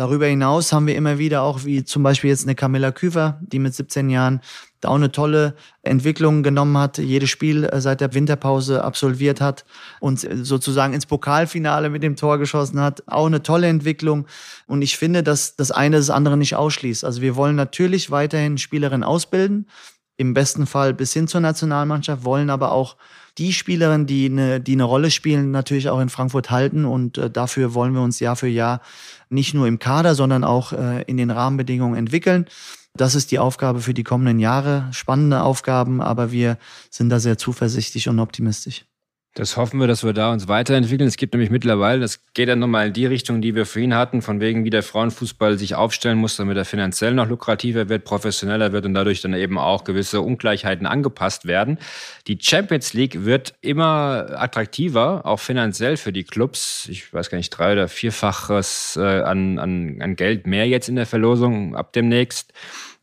Darüber 0.00 0.24
hinaus 0.24 0.72
haben 0.72 0.86
wir 0.86 0.96
immer 0.96 1.18
wieder 1.18 1.42
auch, 1.42 1.66
wie 1.66 1.84
zum 1.84 2.02
Beispiel 2.02 2.30
jetzt 2.30 2.44
eine 2.44 2.54
Camilla 2.54 2.90
Küfer, 2.90 3.38
die 3.42 3.58
mit 3.58 3.74
17 3.74 4.08
Jahren 4.08 4.40
da 4.80 4.88
auch 4.88 4.94
eine 4.94 5.12
tolle 5.12 5.54
Entwicklung 5.82 6.42
genommen 6.42 6.76
hat, 6.78 6.98
jedes 6.98 7.30
Spiel 7.30 7.64
äh, 7.64 7.80
seit 7.80 8.00
der 8.00 8.14
Winterpause 8.14 8.82
absolviert 8.82 9.40
hat 9.40 9.64
und 10.00 10.26
sozusagen 10.42 10.94
ins 10.94 11.06
Pokalfinale 11.06 11.90
mit 11.90 12.02
dem 12.02 12.16
Tor 12.16 12.38
geschossen 12.38 12.80
hat. 12.80 13.02
Auch 13.06 13.26
eine 13.26 13.42
tolle 13.42 13.68
Entwicklung. 13.68 14.26
Und 14.66 14.82
ich 14.82 14.96
finde, 14.96 15.22
dass 15.22 15.56
das 15.56 15.70
eine 15.70 15.96
das 15.96 16.10
andere 16.10 16.36
nicht 16.36 16.56
ausschließt. 16.56 17.04
Also 17.04 17.22
wir 17.22 17.36
wollen 17.36 17.56
natürlich 17.56 18.10
weiterhin 18.10 18.58
Spielerinnen 18.58 19.04
ausbilden, 19.04 19.66
im 20.16 20.34
besten 20.34 20.66
Fall 20.66 20.92
bis 20.92 21.12
hin 21.12 21.28
zur 21.28 21.40
Nationalmannschaft, 21.40 22.24
wollen 22.24 22.50
aber 22.50 22.72
auch 22.72 22.96
die 23.38 23.52
Spielerinnen, 23.52 24.06
die 24.06 24.26
eine, 24.26 24.60
die 24.60 24.72
eine 24.72 24.84
Rolle 24.84 25.10
spielen, 25.10 25.50
natürlich 25.50 25.88
auch 25.88 26.00
in 26.00 26.08
Frankfurt 26.08 26.50
halten. 26.50 26.84
Und 26.84 27.16
äh, 27.16 27.30
dafür 27.30 27.74
wollen 27.74 27.94
wir 27.94 28.02
uns 28.02 28.20
Jahr 28.20 28.36
für 28.36 28.48
Jahr 28.48 28.80
nicht 29.30 29.54
nur 29.54 29.66
im 29.66 29.78
Kader, 29.78 30.14
sondern 30.14 30.44
auch 30.44 30.72
äh, 30.72 31.02
in 31.02 31.16
den 31.16 31.30
Rahmenbedingungen 31.30 31.96
entwickeln. 31.96 32.46
Das 32.96 33.14
ist 33.14 33.30
die 33.30 33.38
Aufgabe 33.38 33.80
für 33.80 33.94
die 33.94 34.04
kommenden 34.04 34.38
Jahre. 34.40 34.88
Spannende 34.92 35.42
Aufgaben, 35.42 36.00
aber 36.00 36.32
wir 36.32 36.58
sind 36.90 37.08
da 37.08 37.20
sehr 37.20 37.38
zuversichtlich 37.38 38.08
und 38.08 38.18
optimistisch. 38.18 38.84
Das 39.34 39.56
hoffen 39.56 39.78
wir, 39.78 39.86
dass 39.86 40.02
wir 40.02 40.12
da 40.12 40.32
uns 40.32 40.48
weiterentwickeln. 40.48 41.06
Es 41.06 41.16
gibt 41.16 41.34
nämlich 41.34 41.50
mittlerweile, 41.50 42.00
das 42.00 42.20
geht 42.34 42.48
dann 42.48 42.58
nochmal 42.58 42.88
in 42.88 42.92
die 42.92 43.06
Richtung, 43.06 43.40
die 43.40 43.54
wir 43.54 43.64
vorhin 43.64 43.94
hatten, 43.94 44.22
von 44.22 44.40
wegen, 44.40 44.64
wie 44.64 44.70
der 44.70 44.82
Frauenfußball 44.82 45.56
sich 45.56 45.76
aufstellen 45.76 46.18
muss, 46.18 46.36
damit 46.36 46.56
er 46.56 46.64
finanziell 46.64 47.14
noch 47.14 47.28
lukrativer 47.28 47.88
wird, 47.88 48.04
professioneller 48.04 48.72
wird 48.72 48.86
und 48.86 48.94
dadurch 48.94 49.22
dann 49.22 49.34
eben 49.34 49.56
auch 49.56 49.84
gewisse 49.84 50.20
Ungleichheiten 50.20 50.84
angepasst 50.84 51.46
werden. 51.46 51.78
Die 52.26 52.38
Champions 52.40 52.92
League 52.92 53.24
wird 53.24 53.54
immer 53.60 54.26
attraktiver, 54.34 55.24
auch 55.24 55.38
finanziell 55.38 55.96
für 55.96 56.12
die 56.12 56.24
Clubs. 56.24 56.88
Ich 56.90 57.14
weiß 57.14 57.30
gar 57.30 57.38
nicht, 57.38 57.50
drei- 57.50 57.74
oder 57.74 57.86
vierfaches 57.86 58.96
äh, 59.00 59.22
an, 59.22 59.60
an, 59.60 60.02
an 60.02 60.16
Geld 60.16 60.48
mehr 60.48 60.66
jetzt 60.66 60.88
in 60.88 60.96
der 60.96 61.06
Verlosung 61.06 61.76
ab 61.76 61.92
demnächst. 61.92 62.52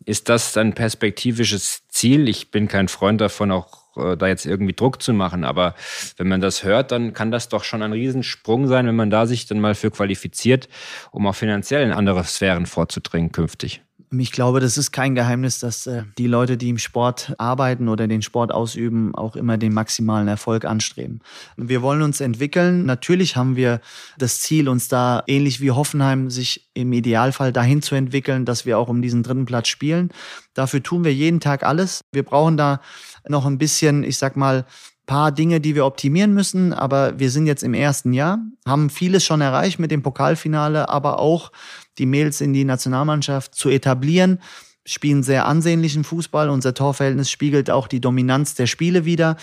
Ist 0.05 0.29
das 0.29 0.55
ein 0.57 0.73
perspektivisches 0.73 1.87
Ziel? 1.89 2.29
Ich 2.29 2.51
bin 2.51 2.67
kein 2.67 2.87
Freund 2.87 3.19
davon, 3.19 3.51
auch 3.51 3.97
äh, 3.97 4.15
da 4.15 4.27
jetzt 4.27 4.45
irgendwie 4.45 4.73
Druck 4.73 5.01
zu 5.01 5.13
machen. 5.13 5.43
Aber 5.43 5.75
wenn 6.17 6.27
man 6.27 6.41
das 6.41 6.63
hört, 6.63 6.91
dann 6.91 7.13
kann 7.13 7.31
das 7.31 7.49
doch 7.49 7.63
schon 7.63 7.81
ein 7.81 7.91
Riesensprung 7.91 8.67
sein, 8.67 8.87
wenn 8.87 8.95
man 8.95 9.09
da 9.09 9.25
sich 9.25 9.47
dann 9.47 9.59
mal 9.59 9.75
für 9.75 9.91
qualifiziert, 9.91 10.69
um 11.11 11.27
auch 11.27 11.35
finanziell 11.35 11.83
in 11.83 11.91
andere 11.91 12.23
Sphären 12.23 12.65
vorzudringen 12.65 13.31
künftig. 13.31 13.81
Ich 14.09 14.31
glaube, 14.31 14.61
das 14.61 14.77
ist 14.77 14.91
kein 14.91 15.15
Geheimnis, 15.15 15.59
dass 15.59 15.85
äh, 15.85 16.03
die 16.17 16.27
Leute, 16.27 16.55
die 16.55 16.69
im 16.69 16.77
Sport 16.77 17.33
arbeiten 17.37 17.89
oder 17.89 18.07
den 18.07 18.21
Sport 18.21 18.53
ausüben, 18.53 19.13
auch 19.13 19.35
immer 19.35 19.57
den 19.57 19.73
maximalen 19.73 20.29
Erfolg 20.29 20.63
anstreben. 20.63 21.19
Wir 21.57 21.81
wollen 21.81 22.01
uns 22.01 22.21
entwickeln. 22.21 22.85
Natürlich 22.85 23.35
haben 23.35 23.57
wir 23.57 23.81
das 24.17 24.39
Ziel, 24.39 24.69
uns 24.69 24.87
da 24.87 25.23
ähnlich 25.27 25.59
wie 25.59 25.71
Hoffenheim 25.71 26.29
sich 26.29 26.69
im 26.73 26.93
Idealfall 26.93 27.51
dahin 27.51 27.81
zu 27.81 27.95
entwickeln, 27.95 28.45
dass 28.45 28.65
wir 28.65 28.77
auch 28.77 28.87
um 28.87 29.01
diesen 29.01 29.23
dritten 29.23 29.45
Platz 29.45 29.67
spielen. 29.67 30.09
Dafür 30.53 30.81
tun 30.81 31.03
wir 31.03 31.13
jeden 31.13 31.41
Tag 31.41 31.63
alles. 31.63 32.01
Wir 32.13 32.23
brauchen 32.23 32.55
da 32.55 32.79
noch 33.27 33.45
ein 33.45 33.57
bisschen, 33.57 34.05
ich 34.05 34.17
sag 34.17 34.37
mal, 34.37 34.65
paar 35.07 35.31
Dinge, 35.31 35.59
die 35.59 35.73
wir 35.73 35.85
optimieren 35.85 36.33
müssen, 36.33 36.73
aber 36.73 37.17
wir 37.17 37.31
sind 37.31 37.47
jetzt 37.47 37.63
im 37.63 37.73
ersten 37.73 38.13
Jahr, 38.13 38.39
haben 38.67 38.91
vieles 38.91 39.23
schon 39.25 39.41
erreicht 39.41 39.79
mit 39.79 39.89
dem 39.89 40.03
Pokalfinale, 40.03 40.89
aber 40.89 41.17
auch 41.17 41.51
die 41.97 42.05
Mails 42.05 42.41
in 42.41 42.53
die 42.53 42.65
Nationalmannschaft 42.65 43.55
zu 43.55 43.69
etablieren, 43.69 44.39
spielen 44.85 45.23
sehr 45.23 45.47
ansehnlichen 45.47 46.03
Fußball. 46.03 46.49
Unser 46.49 46.73
Torverhältnis 46.73 47.31
spiegelt 47.31 47.71
auch 47.71 47.87
die 47.87 48.01
Dominanz 48.01 48.53
der 48.53 48.67
Spiele 48.67 49.05
wieder, 49.05 49.37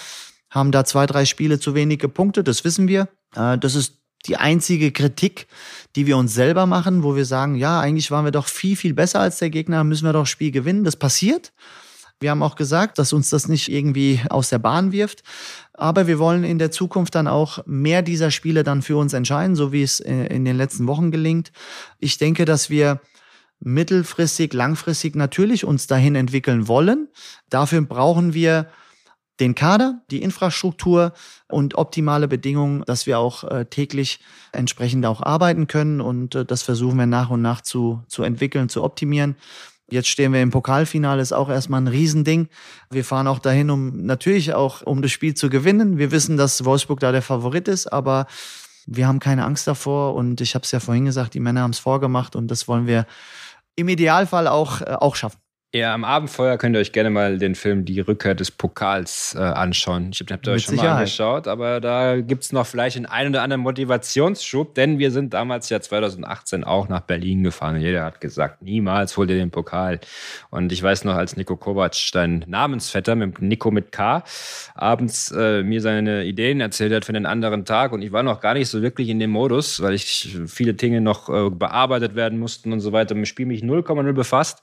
haben 0.51 0.71
da 0.71 0.85
zwei, 0.85 1.07
drei 1.07 1.25
Spiele 1.25 1.59
zu 1.59 1.75
wenig 1.75 1.99
gepunktet, 1.99 2.47
das 2.47 2.63
wissen 2.65 2.87
wir. 2.87 3.09
Äh, 3.35 3.59
das 3.59 3.75
ist 3.75 3.99
die 4.27 4.37
einzige 4.37 4.93
Kritik, 4.93 5.47
die 5.97 6.07
wir 6.07 6.17
uns 6.17 6.35
selber 6.35 6.67
machen, 6.67 7.03
wo 7.03 7.17
wir 7.17 7.25
sagen, 7.25 7.57
ja, 7.57 7.81
eigentlich 7.81 8.11
waren 8.11 8.25
wir 8.25 8.33
doch 8.33 8.49
viel, 8.49 8.77
viel 8.77 8.95
besser 8.95 9.21
als 9.21 9.39
der 9.39 9.51
Gegner, 9.51 9.83
müssen 9.85 10.07
wir 10.07 10.13
doch 10.13 10.27
Spiel 10.27 10.51
gewinnen. 10.51 10.85
Das 10.85 10.97
passiert. 10.97 11.53
Wir 12.25 12.31
haben 12.31 12.43
auch 12.43 12.57
gesagt, 12.57 12.99
dass 12.99 13.13
uns 13.13 13.29
das 13.29 13.49
nicht 13.49 13.71
irgendwie 13.71 14.19
aus 14.31 14.49
der 14.49 14.59
Bahn 14.59 14.93
wirft. 14.93 15.25
Aber 15.75 16.07
wir 16.07 16.19
wollen 16.19 16.43
in 16.43 16.59
der 16.59 16.71
Zukunft 16.71 17.15
dann 17.15 17.29
auch 17.29 17.59
mehr 17.67 18.01
dieser 18.01 18.31
Spiele 18.31 18.65
dann 18.65 18.81
für 18.81 18.97
uns 18.97 19.13
entscheiden, 19.13 19.57
so 19.57 19.73
wie 19.73 19.83
es 19.83 20.01
äh, 20.01 20.29
in 20.29 20.47
den 20.47 20.57
letzten 20.57 20.87
Wochen 20.87 21.11
gelingt. 21.11 21.53
Ich 21.99 22.17
denke, 22.17 22.47
dass 22.47 22.71
wir 22.71 23.03
mittelfristig, 23.61 24.55
langfristig 24.55 25.17
natürlich 25.17 25.67
uns 25.67 25.87
dahin 25.87 26.15
entwickeln 26.15 26.67
wollen. 26.67 27.09
Dafür 27.51 27.83
brauchen 27.83 28.33
wir 28.33 28.71
den 29.39 29.55
Kader, 29.55 30.01
die 30.11 30.23
Infrastruktur 30.23 31.13
und 31.49 31.75
optimale 31.75 32.27
Bedingungen, 32.27 32.85
dass 32.87 33.05
wir 33.05 33.19
auch 33.19 33.45
äh, 33.45 33.67
täglich 33.67 34.21
entsprechend 34.53 35.05
auch 35.05 35.21
arbeiten 35.21 35.67
können. 35.67 36.01
Und 36.01 36.37
äh, 36.37 36.47
das 36.47 36.63
versuchen 36.63 36.97
wir 36.97 37.07
nach 37.07 37.29
und 37.29 37.43
nach 37.43 37.61
zu, 37.61 38.03
zu 38.09 38.23
entwickeln, 38.23 38.71
zu 38.71 38.83
optimieren. 38.83 39.37
Jetzt 39.91 40.09
stehen 40.09 40.33
wir 40.33 40.41
im 40.41 40.51
Pokalfinale, 40.51 41.21
ist 41.21 41.33
auch 41.33 41.51
erstmal 41.51 41.81
ein 41.81 41.89
Riesending. 41.89 42.49
Wir 42.91 43.05
fahren 43.05 43.27
auch 43.27 43.39
dahin, 43.39 43.71
um 43.71 44.07
natürlich 44.07 44.55
auch 44.55 44.83
um 44.83 45.03
das 45.03 45.13
Spiel 45.13 45.35
zu 45.35 45.51
gewinnen. 45.51 45.99
Wir 45.99 46.11
wissen, 46.11 46.37
dass 46.37 46.65
Wolfsburg 46.65 47.01
da 47.01 47.13
der 47.13 47.23
Favorit 47.23 47.69
ist, 47.69 47.93
aber 47.93 48.27
wir 48.87 49.07
haben 49.07 49.21
keine 49.21 49.45
Angst 49.45 49.67
davor 49.67 50.15
und 50.15 50.41
ich 50.41 50.55
habe 50.55 50.65
es 50.65 50.71
ja 50.71 50.81
vorhin 50.81 51.05
gesagt, 51.05 51.35
die 51.35 51.41
Männer 51.41 51.63
haben 51.63 51.73
es 51.73 51.79
vorgemacht 51.79 52.35
und 52.37 52.49
das 52.49 52.67
wollen 52.67 52.87
wir 52.87 53.07
im 53.77 53.89
Idealfall 53.89 54.47
auch, 54.47 54.81
äh, 54.81 54.97
auch 54.99 55.17
schaffen. 55.17 55.44
Ja, 55.75 55.93
am 55.93 56.05
Abendfeuer 56.05 56.57
könnt 56.57 56.77
ihr 56.77 56.79
euch 56.79 56.93
gerne 56.93 57.11
mal 57.11 57.37
den 57.37 57.57
Film 57.57 57.85
Die 57.85 57.99
Rückkehr 57.99 58.37
des 58.37 58.53
Pokals 58.53 59.35
äh, 59.37 59.41
anschauen. 59.41 60.11
Ich 60.13 60.21
habe 60.21 60.53
euch 60.53 60.63
schon 60.63 60.77
Sicherheit. 60.77 60.91
mal 60.91 60.99
angeschaut, 60.99 61.49
aber 61.49 61.81
da 61.81 62.21
gibt 62.21 62.45
es 62.45 62.53
noch 62.53 62.65
vielleicht 62.65 62.97
einen 62.97 63.07
ein 63.07 63.31
oder 63.31 63.43
anderen 63.43 63.63
Motivationsschub, 63.63 64.77
denn 64.77 65.01
wir 65.01 65.11
sind 65.11 65.35
damals 65.35 65.71
ja 65.71 65.81
2018 65.81 66.63
auch 66.63 66.89
nach 66.89 67.01
Berlin 67.01 67.43
gefahren. 67.43 67.81
Jeder 67.81 68.05
hat 68.05 68.21
gesagt, 68.21 68.63
niemals 68.63 69.17
holt 69.17 69.31
ihr 69.31 69.37
den 69.37 69.51
Pokal. 69.51 69.99
Und 70.51 70.71
ich 70.71 70.81
weiß 70.81 71.03
noch, 71.07 71.17
als 71.17 71.37
Nico 71.37 71.57
Kovac, 71.57 71.97
dein 72.13 72.45
Namensvetter, 72.47 73.17
mit 73.17 73.43
Nico 73.43 73.73
mit 73.73 73.91
K, 73.91 74.23
abends 74.77 75.33
äh, 75.33 75.65
mir 75.65 75.81
seine 75.81 76.23
Ideen 76.23 76.61
erzählt 76.61 76.93
hat 76.93 77.05
für 77.05 77.15
den 77.15 77.27
anderen 77.27 77.65
Tag 77.65 77.91
und 77.91 78.03
ich 78.03 78.13
war 78.13 78.23
noch 78.23 78.39
gar 78.39 78.55
nicht 78.55 78.69
so 78.69 78.81
wirklich 78.81 79.09
in 79.09 79.19
dem 79.19 79.31
Modus, 79.31 79.83
weil 79.83 79.95
ich 79.95 80.39
viele 80.47 80.75
Dinge 80.75 81.01
noch 81.01 81.29
äh, 81.29 81.51
bearbeitet 81.51 82.15
werden 82.15 82.39
mussten 82.39 82.73
und 82.73 82.79
so 82.79 82.93
weiter. 82.93 83.17
Mit 83.17 83.27
Spiel 83.27 83.47
mich 83.47 83.65
0,0 83.65 84.13
befasst. 84.13 84.61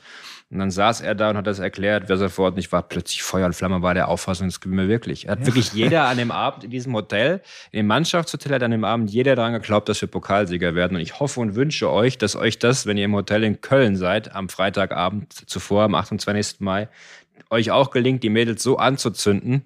Und 0.51 0.59
dann 0.59 0.69
saß 0.69 0.99
er 0.99 1.15
da 1.15 1.29
und 1.29 1.37
hat 1.37 1.47
das 1.47 1.59
erklärt, 1.59 2.03
wer 2.07 2.17
sofort 2.17 2.57
nicht 2.57 2.73
war, 2.73 2.83
plötzlich 2.83 3.23
Feuer 3.23 3.45
und 3.45 3.53
Flamme 3.53 3.81
war 3.81 3.93
der 3.93 4.09
Auffassung, 4.09 4.47
das 4.47 4.59
gibt 4.59 4.75
mir 4.75 4.89
wirklich. 4.89 5.25
Er 5.25 5.31
hat 5.31 5.39
ja. 5.39 5.45
wirklich 5.45 5.71
jeder 5.71 6.07
an 6.07 6.17
dem 6.17 6.29
Abend 6.31 6.65
in 6.65 6.71
diesem 6.71 6.93
Hotel, 6.93 7.41
in 7.71 7.77
dem 7.77 7.87
Mannschaftshotel 7.87 8.55
hat 8.55 8.63
an 8.63 8.71
dem 8.71 8.83
Abend 8.83 9.09
jeder 9.09 9.37
daran 9.37 9.53
geglaubt, 9.53 9.87
dass 9.87 10.01
wir 10.01 10.09
Pokalsieger 10.09 10.75
werden. 10.75 10.97
Und 10.97 11.01
ich 11.01 11.21
hoffe 11.21 11.39
und 11.39 11.55
wünsche 11.55 11.89
euch, 11.89 12.17
dass 12.17 12.35
euch 12.35 12.59
das, 12.59 12.85
wenn 12.85 12.97
ihr 12.97 13.05
im 13.05 13.15
Hotel 13.15 13.45
in 13.45 13.61
Köln 13.61 13.95
seid, 13.95 14.35
am 14.35 14.49
Freitagabend 14.49 15.49
zuvor, 15.49 15.83
am 15.83 15.95
28. 15.95 16.59
Mai, 16.59 16.89
euch 17.49 17.71
auch 17.71 17.91
gelingt, 17.91 18.21
die 18.21 18.29
Mädels 18.29 18.61
so 18.61 18.77
anzuzünden, 18.77 19.63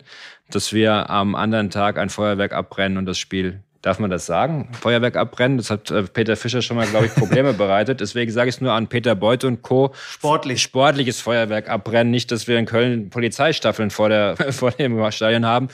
dass 0.51 0.71
wir 0.71 1.09
am 1.09 1.33
anderen 1.33 1.71
Tag 1.71 1.97
ein 1.97 2.09
Feuerwerk 2.09 2.53
abbrennen 2.53 2.99
und 2.99 3.07
das 3.07 3.17
Spiel 3.17 3.63
Darf 3.85 3.99
man 3.99 4.09
das 4.09 4.25
sagen? 4.25 4.67
Feuerwerk 4.81 5.15
abbrennen, 5.15 5.57
das 5.59 5.69
hat 5.69 5.91
äh, 5.91 6.01
Peter 6.01 6.35
Fischer 6.35 6.63
schon 6.63 6.75
mal, 6.75 6.87
glaube 6.87 7.05
ich, 7.05 7.13
Probleme 7.13 7.53
bereitet. 7.53 8.01
Deswegen 8.01 8.31
sage 8.31 8.49
ich 8.49 8.55
es 8.55 8.61
nur 8.61 8.71
an 8.71 8.87
Peter 8.87 9.13
Beuth 9.13 9.43
und 9.43 9.61
Co. 9.61 9.93
Sportlich. 10.09 10.59
Sportliches 10.63 11.21
Feuerwerk 11.21 11.69
abbrennen. 11.69 12.09
Nicht, 12.09 12.31
dass 12.31 12.47
wir 12.47 12.57
in 12.57 12.65
Köln 12.65 13.11
Polizeistaffeln 13.11 13.91
vor, 13.91 14.09
der, 14.09 14.37
vor 14.53 14.71
dem 14.71 15.11
Stadion 15.11 15.45
haben. 15.45 15.67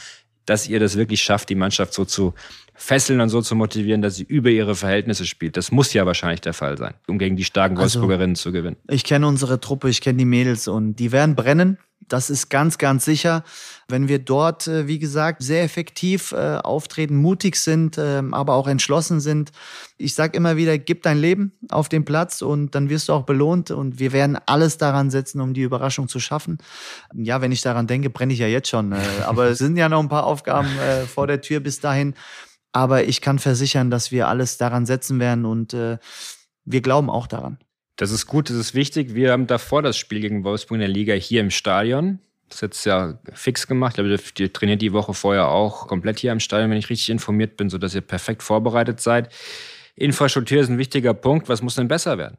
Dass 0.45 0.67
ihr 0.67 0.81
das 0.81 0.97
wirklich 0.97 1.23
schafft, 1.23 1.47
die 1.47 1.55
Mannschaft 1.55 1.93
so 1.93 2.03
zu 2.03 2.33
fesseln 2.75 3.21
und 3.21 3.29
so 3.29 3.41
zu 3.41 3.55
motivieren, 3.55 4.01
dass 4.01 4.17
sie 4.17 4.23
über 4.23 4.49
ihre 4.49 4.75
Verhältnisse 4.75 5.25
spielt. 5.25 5.55
Das 5.55 5.71
muss 5.71 5.93
ja 5.93 6.05
wahrscheinlich 6.05 6.41
der 6.41 6.53
Fall 6.53 6.77
sein, 6.77 6.95
um 7.07 7.17
gegen 7.17 7.37
die 7.37 7.45
starken 7.45 7.77
also, 7.77 8.01
Wolfsburgerinnen 8.01 8.35
zu 8.35 8.51
gewinnen. 8.51 8.75
Ich 8.89 9.05
kenne 9.05 9.25
unsere 9.25 9.61
Truppe, 9.61 9.87
ich 9.87 10.01
kenne 10.01 10.17
die 10.17 10.25
Mädels 10.25 10.67
und 10.67 10.95
die 10.95 11.13
werden 11.13 11.35
brennen. 11.35 11.77
Das 12.11 12.29
ist 12.29 12.49
ganz, 12.49 12.77
ganz 12.77 13.05
sicher. 13.05 13.45
Wenn 13.87 14.09
wir 14.09 14.19
dort, 14.19 14.67
äh, 14.67 14.85
wie 14.85 14.99
gesagt, 14.99 15.41
sehr 15.41 15.63
effektiv 15.63 16.33
äh, 16.33 16.57
auftreten, 16.57 17.15
mutig 17.15 17.55
sind, 17.55 17.97
ähm, 17.97 18.33
aber 18.33 18.55
auch 18.55 18.67
entschlossen 18.67 19.21
sind. 19.21 19.51
Ich 19.97 20.13
sage 20.13 20.35
immer 20.35 20.57
wieder, 20.57 20.77
gib 20.77 21.03
dein 21.03 21.17
Leben 21.17 21.53
auf 21.69 21.87
den 21.87 22.03
Platz 22.03 22.41
und 22.41 22.75
dann 22.75 22.89
wirst 22.89 23.07
du 23.07 23.13
auch 23.13 23.23
belohnt. 23.23 23.71
Und 23.71 23.99
wir 23.99 24.11
werden 24.11 24.37
alles 24.45 24.77
daran 24.77 25.09
setzen, 25.09 25.39
um 25.39 25.53
die 25.53 25.61
Überraschung 25.61 26.09
zu 26.09 26.19
schaffen. 26.19 26.57
Ja, 27.13 27.39
wenn 27.39 27.53
ich 27.53 27.61
daran 27.61 27.87
denke, 27.87 28.09
brenne 28.09 28.33
ich 28.33 28.39
ja 28.39 28.47
jetzt 28.47 28.67
schon. 28.67 28.91
Äh, 28.91 28.97
aber 29.25 29.45
es 29.45 29.59
sind 29.59 29.77
ja 29.77 29.87
noch 29.87 30.01
ein 30.01 30.09
paar 30.09 30.25
Aufgaben 30.25 30.67
vor 31.13 31.27
der 31.27 31.39
Tür 31.39 31.61
bis 31.61 31.79
dahin. 31.79 32.13
Aber 32.73 33.05
ich 33.05 33.21
kann 33.21 33.39
versichern, 33.39 33.89
dass 33.89 34.11
wir 34.11 34.27
alles 34.27 34.57
daran 34.57 34.85
setzen 34.85 35.19
werden 35.19 35.45
und 35.45 35.73
wir 35.73 36.81
glauben 36.81 37.09
auch 37.09 37.27
daran. 37.27 37.57
Das 37.95 38.11
ist 38.11 38.25
gut, 38.25 38.49
das 38.49 38.57
ist 38.57 38.73
wichtig. 38.73 39.13
Wir 39.13 39.31
haben 39.31 39.47
davor 39.47 39.81
das 39.81 39.97
Spiel 39.97 40.21
gegen 40.21 40.43
Wolfsburg 40.43 40.75
in 40.75 40.81
der 40.81 40.89
Liga 40.89 41.13
hier 41.13 41.41
im 41.41 41.51
Stadion. 41.51 42.19
Das 42.47 42.57
ist 42.57 42.61
jetzt 42.61 42.85
ja 42.85 43.19
fix 43.33 43.67
gemacht. 43.67 43.97
Ich 43.97 44.03
glaube, 44.03 44.19
ihr 44.39 44.53
trainiert 44.53 44.81
die 44.81 44.93
Woche 44.93 45.13
vorher 45.13 45.49
auch 45.49 45.87
komplett 45.87 46.19
hier 46.19 46.31
im 46.31 46.39
Stadion, 46.39 46.69
wenn 46.69 46.77
ich 46.77 46.89
richtig 46.89 47.09
informiert 47.09 47.57
bin, 47.57 47.69
sodass 47.69 47.95
ihr 47.95 48.01
perfekt 48.01 48.43
vorbereitet 48.43 48.99
seid. 48.99 49.31
Infrastruktur 49.95 50.59
ist 50.59 50.69
ein 50.69 50.77
wichtiger 50.77 51.13
Punkt. 51.13 51.47
Was 51.47 51.61
muss 51.61 51.75
denn 51.75 51.87
besser 51.87 52.17
werden? 52.17 52.37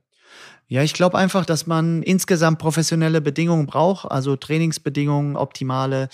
Ja, 0.69 0.83
ich 0.83 0.95
glaube 0.95 1.19
einfach, 1.19 1.45
dass 1.45 1.67
man 1.67 2.03
insgesamt 2.03 2.59
professionelle 2.59 3.21
Bedingungen 3.21 3.67
braucht, 3.67 4.11
also 4.11 4.37
Trainingsbedingungen, 4.37 5.37
optimale 5.37 6.09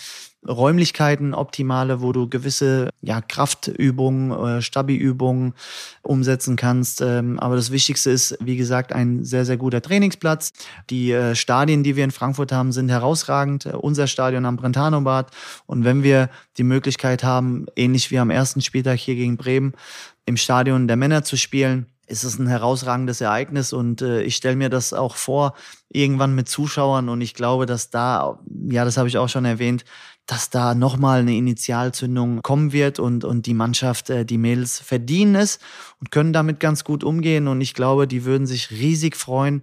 Räumlichkeiten, 0.47 1.35
optimale, 1.35 2.01
wo 2.01 2.13
du 2.13 2.29
gewisse 2.29 2.91
ja, 3.03 3.21
Kraftübungen, 3.21 4.31
äh, 4.31 4.63
Stabi-Übungen 4.63 5.55
umsetzen 6.03 6.57
kannst. 6.57 7.01
Ähm, 7.01 7.41
aber 7.41 7.57
das 7.57 7.73
Wichtigste 7.73 8.11
ist, 8.11 8.37
wie 8.41 8.57
gesagt, 8.57 8.93
ein 8.93 9.25
sehr, 9.25 9.45
sehr 9.45 9.57
guter 9.57 9.83
Trainingsplatz. 9.83 10.53
Die 10.91 11.11
äh, 11.11 11.35
Stadien, 11.35 11.83
die 11.83 11.97
wir 11.97 12.05
in 12.05 12.13
Frankfurt 12.13 12.53
haben, 12.53 12.73
sind 12.73 12.89
herausragend. 12.89 13.67
Äh, 13.67 13.71
unser 13.71 14.07
Stadion 14.07 14.47
am 14.47 14.57
Brentano-Bad. 14.57 15.31
Und 15.67 15.85
wenn 15.85 16.03
wir 16.03 16.31
die 16.57 16.65
Möglichkeit 16.65 17.25
haben, 17.25 17.67
ähnlich 17.75 18.11
wie 18.11 18.19
am 18.19 18.31
ersten 18.31 18.61
Spieltag 18.61 18.99
hier 18.99 19.17
gegen 19.17 19.37
Bremen, 19.37 19.75
im 20.25 20.37
Stadion 20.37 20.87
der 20.87 20.97
Männer 20.97 21.25
zu 21.25 21.37
spielen, 21.37 21.87
ist 22.09 22.25
es 22.25 22.39
ein 22.39 22.47
herausragendes 22.47 23.21
Ereignis 23.21 23.73
und 23.73 24.03
äh, 24.03 24.23
ich 24.23 24.37
stelle 24.37 24.57
mir 24.57 24.71
das 24.71 24.93
auch 24.93 25.15
vor, 25.15 25.55
irgendwann 25.91 26.35
mit 26.35 26.49
Zuschauern 26.49 27.09
und 27.09 27.21
ich 27.21 27.35
glaube, 27.35 27.67
dass 27.67 27.91
da, 27.91 28.39
ja, 28.71 28.85
das 28.85 28.97
habe 28.97 29.09
ich 29.09 29.19
auch 29.19 29.29
schon 29.29 29.45
erwähnt, 29.45 29.85
dass 30.29 30.51
da 30.51 30.75
nochmal 30.75 31.21
eine 31.21 31.35
Initialzündung 31.35 32.43
kommen 32.43 32.73
wird 32.73 32.99
und, 32.99 33.25
und 33.25 33.47
die 33.47 33.55
Mannschaft, 33.55 34.11
äh, 34.11 34.27
die 34.27 34.37
Mädels 34.37 34.79
verdienen 34.79 35.35
es 35.35 35.59
und 36.01 36.11
können 36.11 36.35
damit 36.35 36.61
ganz 36.61 36.85
gut 36.85 37.03
umgehen. 37.03 37.49
Und 37.49 37.63
ich 37.63 37.73
glaube, 37.73 38.07
die 38.07 38.27
würden 38.27 38.47
sich 38.47 38.71
riesig 38.71 39.17
freuen, 39.17 39.63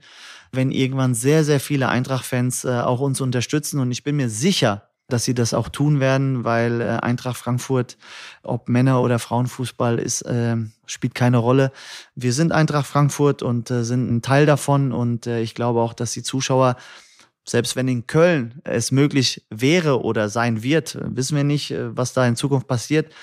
wenn 0.51 0.71
irgendwann 0.71 1.13
sehr, 1.13 1.43
sehr 1.43 1.59
viele 1.59 1.87
Eintracht-Fans 1.89 2.65
äh, 2.65 2.79
auch 2.79 2.99
uns 2.99 3.21
unterstützen. 3.21 3.79
Und 3.79 3.91
ich 3.91 4.03
bin 4.03 4.15
mir 4.15 4.27
sicher, 4.27 4.89
dass 5.07 5.23
sie 5.23 5.35
das 5.35 5.53
auch 5.53 5.69
tun 5.69 5.99
werden, 5.99 6.43
weil 6.43 6.81
äh, 6.81 6.85
Eintracht 6.85 7.37
Frankfurt, 7.37 7.95
ob 8.41 8.67
Männer- 8.67 9.03
oder 9.03 9.19
Frauenfußball, 9.19 9.99
ist, 9.99 10.23
äh, 10.23 10.57
spielt 10.87 11.13
keine 11.13 11.37
Rolle. 11.37 11.71
Wir 12.15 12.33
sind 12.33 12.51
Eintracht 12.51 12.87
Frankfurt 12.87 13.43
und 13.43 13.69
äh, 13.69 13.83
sind 13.83 14.09
ein 14.09 14.23
Teil 14.23 14.47
davon. 14.47 14.93
Und 14.93 15.27
äh, 15.27 15.41
ich 15.41 15.53
glaube 15.53 15.81
auch, 15.81 15.93
dass 15.93 16.13
die 16.13 16.23
Zuschauer 16.23 16.75
selbst 17.47 17.75
wenn 17.75 17.87
in 17.87 18.07
Köln 18.07 18.61
es 18.63 18.91
möglich 18.91 19.45
wäre 19.49 20.01
oder 20.01 20.29
sein 20.29 20.63
wird, 20.63 20.97
wissen 21.01 21.37
wir 21.37 21.43
nicht, 21.43 21.71
äh, 21.71 21.95
was 21.95 22.13
da 22.13 22.27
in 22.27 22.35
Zukunft 22.35 22.67
passiert. 22.67 23.13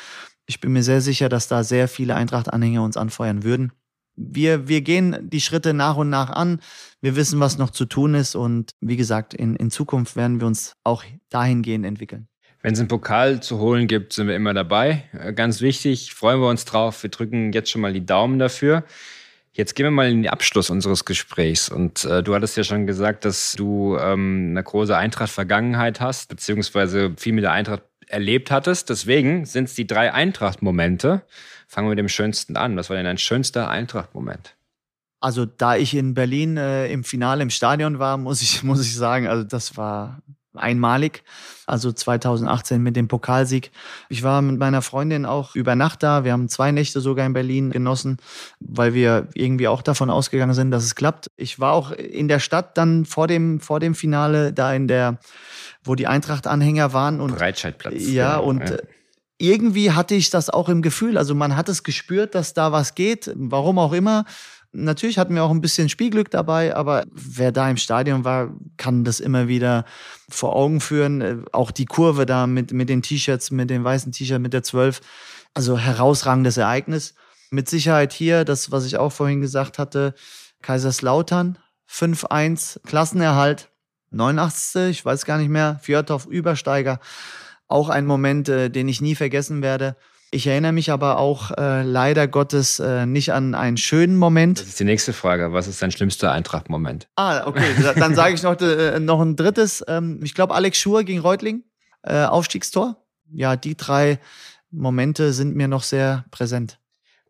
Ich 0.46 0.60
bin 0.60 0.72
mir 0.72 0.82
sehr 0.82 1.00
sicher, 1.00 1.28
dass 1.28 1.48
da 1.48 1.64
sehr 1.64 1.88
viele 1.88 2.14
Eintracht-Anhänger 2.14 2.82
uns 2.82 2.96
anfeuern 2.96 3.42
würden. 3.42 3.72
Wir, 4.16 4.68
wir 4.68 4.82
gehen 4.82 5.30
die 5.30 5.40
Schritte 5.40 5.72
nach 5.72 5.96
und 5.96 6.10
nach 6.10 6.30
an. 6.30 6.60
Wir 7.00 7.16
wissen, 7.16 7.40
was 7.40 7.58
noch 7.58 7.70
zu 7.70 7.86
tun 7.86 8.14
ist. 8.14 8.34
Und 8.34 8.72
wie 8.80 8.96
gesagt, 8.96 9.32
in, 9.34 9.56
in 9.56 9.70
Zukunft 9.70 10.16
werden 10.16 10.40
wir 10.40 10.46
uns 10.46 10.74
auch 10.84 11.04
dahingehend 11.30 11.86
entwickeln. 11.86 12.28
Wenn 12.60 12.74
es 12.74 12.78
einen 12.78 12.88
Pokal 12.88 13.42
zu 13.42 13.58
holen 13.58 13.88
gibt, 13.88 14.12
sind 14.12 14.28
wir 14.28 14.36
immer 14.36 14.54
dabei. 14.54 15.04
Äh, 15.12 15.32
ganz 15.32 15.60
wichtig, 15.60 16.14
freuen 16.14 16.40
wir 16.40 16.48
uns 16.48 16.64
drauf. 16.64 17.02
Wir 17.02 17.10
drücken 17.10 17.52
jetzt 17.52 17.70
schon 17.70 17.80
mal 17.80 17.92
die 17.92 18.06
Daumen 18.06 18.38
dafür. 18.38 18.84
Jetzt 19.54 19.74
gehen 19.74 19.84
wir 19.84 19.90
mal 19.90 20.10
in 20.10 20.22
den 20.22 20.32
Abschluss 20.32 20.70
unseres 20.70 21.04
Gesprächs. 21.04 21.68
Und 21.68 22.04
äh, 22.04 22.22
du 22.22 22.34
hattest 22.34 22.56
ja 22.56 22.64
schon 22.64 22.86
gesagt, 22.86 23.26
dass 23.26 23.52
du 23.52 23.98
ähm, 23.98 24.48
eine 24.50 24.62
große 24.62 24.96
Eintracht-Vergangenheit 24.96 26.00
hast, 26.00 26.28
beziehungsweise 26.28 27.12
viel 27.18 27.34
mit 27.34 27.44
der 27.44 27.52
Eintracht 27.52 27.82
erlebt 28.06 28.50
hattest. 28.50 28.88
Deswegen 28.88 29.44
sind 29.44 29.64
es 29.64 29.74
die 29.74 29.86
drei 29.86 30.12
Eintracht-Momente. 30.12 31.22
Fangen 31.68 31.86
wir 31.86 31.90
mit 31.90 31.98
dem 31.98 32.08
schönsten 32.08 32.56
an. 32.56 32.76
Was 32.76 32.88
war 32.88 32.96
denn 32.96 33.04
dein 33.04 33.18
schönster 33.18 33.68
Eintracht-Moment? 33.68 34.56
Also, 35.20 35.44
da 35.44 35.76
ich 35.76 35.94
in 35.94 36.14
Berlin 36.14 36.56
äh, 36.56 36.90
im 36.90 37.04
Finale 37.04 37.42
im 37.42 37.50
Stadion 37.50 37.98
war, 37.98 38.16
muss 38.16 38.40
ich, 38.40 38.62
muss 38.64 38.80
ich 38.80 38.94
sagen, 38.94 39.28
also 39.28 39.44
das 39.44 39.76
war 39.76 40.22
einmalig. 40.54 41.22
Also 41.66 41.92
2018 41.92 42.82
mit 42.82 42.96
dem 42.96 43.08
Pokalsieg. 43.08 43.70
Ich 44.08 44.22
war 44.22 44.42
mit 44.42 44.58
meiner 44.58 44.82
Freundin 44.82 45.24
auch 45.24 45.54
über 45.54 45.74
Nacht 45.74 46.02
da. 46.02 46.24
Wir 46.24 46.32
haben 46.32 46.48
zwei 46.48 46.72
Nächte 46.72 47.00
sogar 47.00 47.24
in 47.24 47.32
Berlin 47.32 47.70
genossen, 47.70 48.18
weil 48.60 48.94
wir 48.94 49.28
irgendwie 49.34 49.68
auch 49.68 49.82
davon 49.82 50.10
ausgegangen 50.10 50.54
sind, 50.54 50.70
dass 50.70 50.84
es 50.84 50.94
klappt. 50.94 51.30
Ich 51.36 51.60
war 51.60 51.72
auch 51.72 51.92
in 51.92 52.28
der 52.28 52.40
Stadt 52.40 52.76
dann 52.76 53.04
vor 53.04 53.26
dem, 53.26 53.60
vor 53.60 53.80
dem 53.80 53.94
Finale, 53.94 54.52
da 54.52 54.72
in 54.74 54.88
der, 54.88 55.18
wo 55.84 55.94
die 55.94 56.06
Eintracht-Anhänger 56.06 56.92
waren. 56.92 57.20
Und, 57.20 57.36
Breitscheidplatz. 57.36 57.94
Ja, 57.98 58.36
genau, 58.36 58.48
und 58.48 58.68
ja. 58.68 58.76
irgendwie 59.38 59.92
hatte 59.92 60.14
ich 60.14 60.30
das 60.30 60.50
auch 60.50 60.68
im 60.68 60.82
Gefühl. 60.82 61.16
Also 61.16 61.34
man 61.34 61.56
hat 61.56 61.68
es 61.68 61.84
gespürt, 61.84 62.34
dass 62.34 62.54
da 62.54 62.72
was 62.72 62.94
geht. 62.94 63.30
Warum 63.34 63.78
auch 63.78 63.92
immer. 63.92 64.24
Natürlich 64.74 65.18
hatten 65.18 65.34
wir 65.34 65.44
auch 65.44 65.50
ein 65.50 65.60
bisschen 65.60 65.90
Spielglück 65.90 66.30
dabei, 66.30 66.74
aber 66.74 67.04
wer 67.12 67.52
da 67.52 67.68
im 67.68 67.76
Stadion 67.76 68.24
war, 68.24 68.54
kann 68.78 69.04
das 69.04 69.20
immer 69.20 69.46
wieder 69.46 69.84
vor 70.30 70.56
Augen 70.56 70.80
führen. 70.80 71.20
Äh, 71.20 71.36
auch 71.52 71.70
die 71.70 71.84
Kurve 71.84 72.24
da 72.24 72.46
mit, 72.46 72.72
mit 72.72 72.88
den 72.88 73.02
T-Shirts, 73.02 73.50
mit 73.50 73.68
den 73.68 73.84
weißen 73.84 74.12
T-Shirts, 74.12 74.42
mit 74.42 74.54
der 74.54 74.62
12. 74.62 75.00
Also 75.52 75.78
herausragendes 75.78 76.56
Ereignis. 76.56 77.14
Mit 77.50 77.68
Sicherheit 77.68 78.14
hier, 78.14 78.46
das, 78.46 78.70
was 78.70 78.86
ich 78.86 78.96
auch 78.96 79.12
vorhin 79.12 79.42
gesagt 79.42 79.78
hatte, 79.78 80.14
Kaiserslautern, 80.62 81.58
5-1, 81.90 82.80
Klassenerhalt, 82.86 83.70
89. 84.10 84.90
Ich 84.90 85.04
weiß 85.04 85.26
gar 85.26 85.36
nicht 85.36 85.50
mehr, 85.50 85.78
Fjordhoff 85.82 86.24
Übersteiger. 86.24 86.98
Auch 87.68 87.90
ein 87.90 88.06
Moment, 88.06 88.48
äh, 88.48 88.70
den 88.70 88.88
ich 88.88 89.02
nie 89.02 89.14
vergessen 89.14 89.60
werde. 89.60 89.96
Ich 90.34 90.46
erinnere 90.46 90.72
mich 90.72 90.90
aber 90.90 91.18
auch 91.18 91.50
äh, 91.58 91.82
leider 91.82 92.26
Gottes 92.26 92.80
äh, 92.80 93.04
nicht 93.04 93.34
an 93.34 93.54
einen 93.54 93.76
schönen 93.76 94.16
Moment. 94.16 94.60
Das 94.60 94.66
ist 94.66 94.80
die 94.80 94.84
nächste 94.84 95.12
Frage. 95.12 95.52
Was 95.52 95.68
ist 95.68 95.82
dein 95.82 95.90
schlimmster 95.90 96.32
Eintracht-Moment? 96.32 97.06
Ah, 97.16 97.46
okay. 97.46 97.66
Dann 97.96 98.14
sage 98.14 98.34
ich 98.34 98.42
noch, 98.42 98.58
äh, 98.58 98.98
noch 98.98 99.20
ein 99.20 99.36
drittes. 99.36 99.84
Ähm, 99.86 100.20
ich 100.24 100.34
glaube, 100.34 100.54
Alex 100.54 100.78
Schur 100.78 101.04
gegen 101.04 101.20
Reutling, 101.20 101.64
äh, 102.02 102.24
Aufstiegstor. 102.24 102.96
Ja, 103.30 103.56
die 103.56 103.76
drei 103.76 104.18
Momente 104.70 105.34
sind 105.34 105.54
mir 105.54 105.68
noch 105.68 105.82
sehr 105.82 106.24
präsent. 106.30 106.78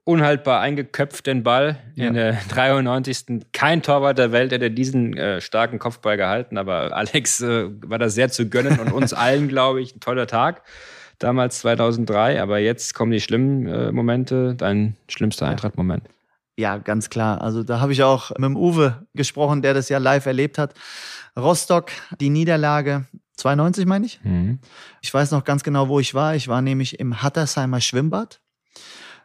Unhaltbar 0.04 0.60
eingeköpft 0.60 1.26
den 1.26 1.42
Ball 1.42 1.78
ja. 1.96 2.06
in 2.06 2.14
der 2.14 2.34
93. 2.50 3.46
Kein 3.52 3.82
Torwart 3.82 4.16
der 4.16 4.30
Welt 4.30 4.52
hätte 4.52 4.70
diesen 4.70 5.16
äh, 5.16 5.40
starken 5.40 5.80
Kopfball 5.80 6.16
gehalten, 6.16 6.56
aber 6.56 6.96
Alex 6.96 7.40
äh, 7.40 7.68
war 7.84 7.98
da 7.98 8.08
sehr 8.08 8.28
zu 8.28 8.48
gönnen 8.48 8.78
und 8.78 8.92
uns 8.92 9.12
allen, 9.12 9.48
glaube 9.48 9.82
ich, 9.82 9.96
ein 9.96 10.00
toller 10.00 10.28
Tag 10.28 10.62
damals 11.22 11.60
2003, 11.60 12.42
aber 12.42 12.58
jetzt 12.58 12.94
kommen 12.94 13.12
die 13.12 13.20
schlimmen 13.20 13.66
äh, 13.66 13.92
Momente. 13.92 14.54
Dein 14.54 14.96
schlimmster 15.08 15.46
Eintracht-Moment? 15.46 16.04
Ja, 16.56 16.78
ganz 16.78 17.10
klar. 17.10 17.40
Also 17.40 17.62
da 17.62 17.80
habe 17.80 17.92
ich 17.92 18.02
auch 18.02 18.30
mit 18.30 18.44
dem 18.44 18.56
Uwe 18.56 19.06
gesprochen, 19.14 19.62
der 19.62 19.74
das 19.74 19.88
ja 19.88 19.98
live 19.98 20.26
erlebt 20.26 20.58
hat. 20.58 20.74
Rostock, 21.36 21.90
die 22.20 22.28
Niederlage 22.28 23.06
92 23.36 23.86
meine 23.86 24.06
ich. 24.06 24.20
Mhm. 24.22 24.58
Ich 25.00 25.12
weiß 25.12 25.30
noch 25.30 25.44
ganz 25.44 25.62
genau, 25.62 25.88
wo 25.88 25.98
ich 25.98 26.14
war. 26.14 26.34
Ich 26.36 26.48
war 26.48 26.62
nämlich 26.62 27.00
im 27.00 27.22
Hattersheimer 27.22 27.80
Schwimmbad. 27.80 28.40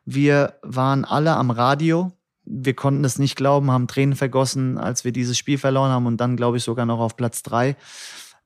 Wir 0.05 0.53
waren 0.61 1.03
alle 1.03 1.35
am 1.35 1.51
Radio. 1.51 2.13
Wir 2.45 2.73
konnten 2.73 3.03
es 3.03 3.19
nicht 3.19 3.35
glauben, 3.35 3.71
haben 3.71 3.87
Tränen 3.87 4.15
vergossen, 4.15 4.77
als 4.77 5.03
wir 5.03 5.11
dieses 5.11 5.37
Spiel 5.37 5.57
verloren 5.57 5.91
haben 5.91 6.05
und 6.05 6.17
dann, 6.17 6.37
glaube 6.37 6.57
ich, 6.57 6.63
sogar 6.63 6.85
noch 6.85 6.99
auf 6.99 7.17
Platz 7.17 7.43
drei 7.43 7.75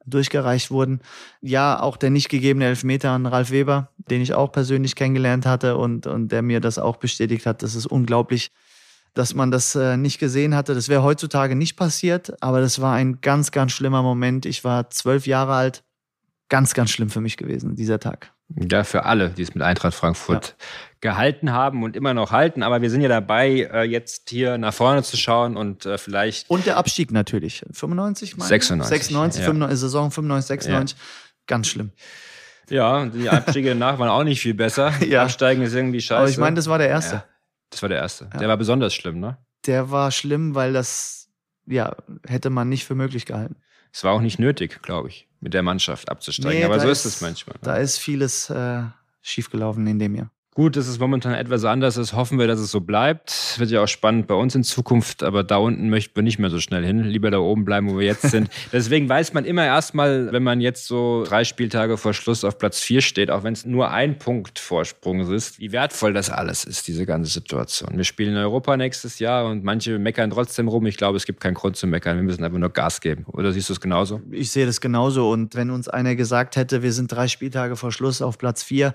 durchgereicht 0.06 0.72
wurden. 0.72 1.02
Ja, 1.42 1.80
auch 1.80 1.98
der 1.98 2.10
nicht 2.10 2.30
gegebene 2.30 2.66
Elfmeter 2.66 3.12
an 3.12 3.26
Ralf 3.26 3.52
Weber, 3.52 3.90
den 3.98 4.22
ich 4.22 4.34
auch 4.34 4.52
persönlich 4.52 4.96
kennengelernt 4.96 5.46
hatte 5.46 5.78
und, 5.78 6.08
und 6.08 6.32
der 6.32 6.42
mir 6.42 6.60
das 6.60 6.80
auch 6.80 6.98
bestätigt 6.98 7.46
hat. 7.46 7.64
Das 7.64 7.76
ist 7.76 7.86
unglaublich, 7.86 8.52
dass 9.14 9.34
man 9.34 9.52
das 9.52 9.76
äh, 9.76 9.98
nicht 9.98 10.20
gesehen 10.20 10.56
hatte. 10.56 10.74
Das 10.74 10.90
wäre 10.90 11.04
heutzutage 11.04 11.56
nicht 11.56 11.76
passiert, 11.76 12.42
aber 12.42 12.62
das 12.62 12.82
war 12.82 12.96
ein 12.96 13.22
ganz, 13.22 13.52
ganz 13.52 13.72
schlimmer 13.72 14.02
Moment. 14.02 14.46
Ich 14.46 14.64
war 14.64 14.90
zwölf 14.90 15.28
Jahre 15.28 15.54
alt. 15.54 15.84
Ganz, 16.50 16.74
ganz 16.74 16.92
schlimm 16.92 17.10
für 17.10 17.22
mich 17.22 17.38
gewesen, 17.38 17.76
dieser 17.76 18.00
Tag. 18.00 18.34
Ja, 18.56 18.84
für 18.84 19.06
alle, 19.06 19.30
die 19.30 19.44
es 19.44 19.54
mit 19.54 19.64
Eintracht 19.64 19.94
Frankfurt 19.94 20.56
ja. 20.60 20.66
gehalten 21.02 21.52
haben 21.52 21.84
und 21.84 21.96
immer 21.96 22.14
noch 22.14 22.32
halten. 22.32 22.64
Aber 22.64 22.82
wir 22.82 22.90
sind 22.90 23.02
ja 23.02 23.10
dabei, 23.10 23.70
äh, 23.72 23.84
jetzt 23.84 24.30
hier 24.30 24.58
nach 24.58 24.74
vorne 24.74 25.04
zu 25.04 25.18
schauen 25.18 25.58
und 25.58 25.86
äh, 25.86 25.98
vielleicht. 25.98 26.50
Und 26.50 26.66
der 26.66 26.78
Abstieg 26.78 27.12
natürlich. 27.12 27.64
95, 27.72 28.38
meine 28.38 28.48
96. 28.48 28.90
96, 28.90 29.42
ja. 29.42 29.46
95, 29.46 29.80
Saison 29.80 30.12
95, 30.12 30.48
96. 30.48 30.98
Ja. 30.98 31.06
Ganz 31.48 31.68
schlimm. 31.68 31.92
Ja, 32.70 33.06
die 33.06 33.30
Abstiege 33.30 33.70
danach 33.78 34.00
waren 34.00 34.10
auch 34.10 34.24
nicht 34.24 34.42
viel 34.42 34.54
besser. 34.54 34.94
ja. 35.06 35.24
Absteigen 35.24 35.62
ist 35.62 35.74
irgendwie 35.74 36.02
scheiße. 36.02 36.22
Aber 36.22 36.30
ich 36.30 36.38
meine, 36.38 36.56
das 36.56 36.68
war 36.68 36.78
der 36.78 36.90
erste. 36.90 37.24
Das 37.70 37.82
war 37.82 37.90
der 37.90 38.00
erste. 38.00 38.30
Der 38.40 38.48
war 38.48 38.58
besonders 38.58 38.94
schlimm, 38.94 39.20
ne? 39.20 39.38
Der 39.66 39.92
war 39.92 40.12
schlimm, 40.12 40.56
weil 40.56 40.74
das, 40.74 41.30
ja, 41.66 41.96
hätte 42.26 42.50
man 42.50 42.70
nicht 42.70 42.86
für 42.86 42.96
möglich 42.96 43.26
gehalten. 43.26 43.56
Es 43.94 44.04
war 44.04 44.14
auch 44.14 44.22
nicht 44.22 44.40
nötig, 44.40 44.82
glaube 44.82 45.10
ich, 45.10 45.28
mit 45.42 45.54
der 45.54 45.64
Mannschaft 45.64 46.10
abzusteigen. 46.10 46.60
Nee, 46.60 46.66
Aber 46.66 46.80
so 46.80 46.90
ist 46.90 47.04
es 47.06 47.20
manchmal. 47.20 47.58
Da 47.62 47.76
ist 47.76 47.98
vieles 47.98 48.50
äh, 48.50 48.84
schiefgelaufen 49.22 49.86
in 49.88 50.00
dem 50.00 50.16
Jahr. 50.16 50.32
Gut, 50.54 50.76
dass 50.76 50.90
es 50.90 51.00
momentan 51.00 51.34
etwas 51.34 51.64
anders 51.64 51.96
ist. 51.96 52.12
Hoffen 52.12 52.38
wir, 52.38 52.46
dass 52.46 52.60
es 52.60 52.72
so 52.72 52.82
bleibt. 52.82 53.56
Wird 53.58 53.72
ja 53.72 53.82
auch 53.82 53.88
spannend 53.88 54.28
bei 54.28 54.34
uns 54.34 54.54
in 54.54 54.66
Zukunft, 54.66 55.24
aber 55.24 55.46
da 55.46 55.56
unten 55.56 55.90
möchten 55.90 56.14
wir 56.14 56.24
nicht 56.24 56.40
mehr 56.40 56.50
so 56.50 56.60
schnell 56.60 56.86
hin. 56.86 57.06
Lieber 57.06 57.32
da 57.32 57.38
oben 57.40 57.64
bleiben, 57.64 57.90
wo 57.90 57.98
wir 57.98 58.06
jetzt 58.06 58.24
sind. 58.24 58.50
Deswegen 58.74 59.08
weiß 59.08 59.32
man 59.34 59.46
immer 59.46 59.66
erstmal, 59.66 60.30
wenn 60.34 60.44
man 60.44 60.60
jetzt 60.60 60.88
so 60.88 61.24
drei 61.26 61.46
Spieltage 61.46 61.96
vor 61.96 62.14
Schluss 62.14 62.44
auf 62.44 62.58
Platz 62.58 62.82
vier 62.82 63.00
steht, 63.00 63.32
auch 63.32 63.44
wenn 63.44 63.54
es 63.54 63.66
nur 63.66 63.92
ein 63.92 64.20
Punkt 64.20 64.60
Vorsprung 64.60 65.22
ist, 65.32 65.58
wie 65.60 65.72
wertvoll 65.72 66.12
das 66.12 66.30
alles 66.30 66.66
ist, 66.66 66.86
diese 66.90 67.06
ganze 67.06 67.32
Situation. 67.32 67.96
Wir 67.96 68.04
spielen 68.04 68.32
in 68.32 68.38
Europa 68.38 68.76
nächstes 68.76 69.20
Jahr 69.20 69.46
und 69.46 69.64
manche 69.64 70.00
meckern 70.00 70.32
trotzdem 70.32 70.68
rum. 70.68 70.86
Ich 70.86 70.98
glaube, 70.98 71.16
es 71.16 71.26
gibt 71.26 71.40
keinen 71.40 71.54
Grund 71.54 71.78
zu 71.78 71.88
meckern. 71.88 72.18
Wir 72.18 72.24
müssen 72.24 72.44
einfach 72.44 72.60
nur 72.60 72.72
Gas 72.72 73.00
geben. 73.00 73.24
Oder 73.28 73.54
siehst 73.54 73.70
du 73.70 73.74
es 73.74 73.80
genauso? 73.80 74.20
Ich 74.32 74.52
sehe 74.52 74.66
das 74.66 74.82
genauso. 74.82 75.32
Und 75.32 75.56
wenn 75.56 75.70
uns 75.70 75.88
einer 75.88 76.18
gesagt 76.18 76.58
hätte, 76.58 76.84
wir 76.84 76.92
sind 76.92 77.10
drei 77.10 77.30
Spieltage 77.30 77.78
vor 77.78 77.94
Schluss 77.94 78.22
auf 78.22 78.38
Platz 78.38 78.64
vier, 78.64 78.94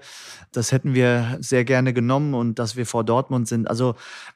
das 0.53 0.71
hätten 0.71 0.93
wir 0.93 1.39
sehr 1.49 1.65
gerne 1.65 1.93
genommen 1.93 2.35
und 2.35 2.59
dass 2.59 2.77
wir 2.77 2.87
vor 2.87 3.05
Dortmund 3.05 3.49
sind. 3.49 3.69
Also 3.69 3.95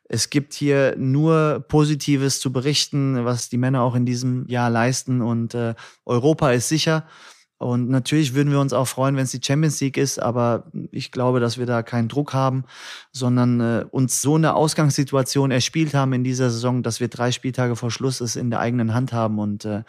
es 0.08 0.30
gibt 0.30 0.54
hier 0.54 0.94
nur 0.96 1.64
Positives 1.68 2.40
zu 2.40 2.52
berichten, 2.52 3.24
was 3.24 3.48
die 3.48 3.58
Männer 3.58 3.82
auch 3.82 3.94
in 3.94 4.06
diesem 4.06 4.46
Jahr 4.48 4.70
leisten 4.70 5.22
und 5.22 5.54
äh, 5.54 5.74
Europa 6.04 6.50
ist 6.52 6.68
sicher. 6.68 7.06
Und 7.62 7.90
natürlich 7.90 8.34
würden 8.34 8.50
wir 8.50 8.58
uns 8.58 8.72
auch 8.72 8.88
freuen, 8.88 9.16
wenn 9.16 9.24
es 9.24 9.32
die 9.32 9.40
Champions 9.44 9.78
League 9.82 9.98
ist, 9.98 10.18
aber 10.18 10.64
ich 10.92 11.12
glaube, 11.12 11.40
dass 11.40 11.58
wir 11.58 11.66
da 11.66 11.82
keinen 11.82 12.08
Druck 12.08 12.32
haben, 12.32 12.64
sondern 13.12 13.60
äh, 13.60 13.84
uns 13.90 14.22
so 14.22 14.36
eine 14.36 14.54
Ausgangssituation 14.54 15.50
erspielt 15.50 15.92
haben 15.92 16.14
in 16.14 16.24
dieser 16.24 16.48
Saison, 16.48 16.82
dass 16.82 17.00
wir 17.00 17.08
drei 17.08 17.32
Spieltage 17.32 17.76
vor 17.76 17.90
Schluss 17.90 18.22
es 18.22 18.34
in 18.34 18.48
der 18.48 18.60
eigenen 18.60 18.94
Hand 18.94 19.12
haben. 19.12 19.38
Und 19.38 19.66
äh, 19.66 19.82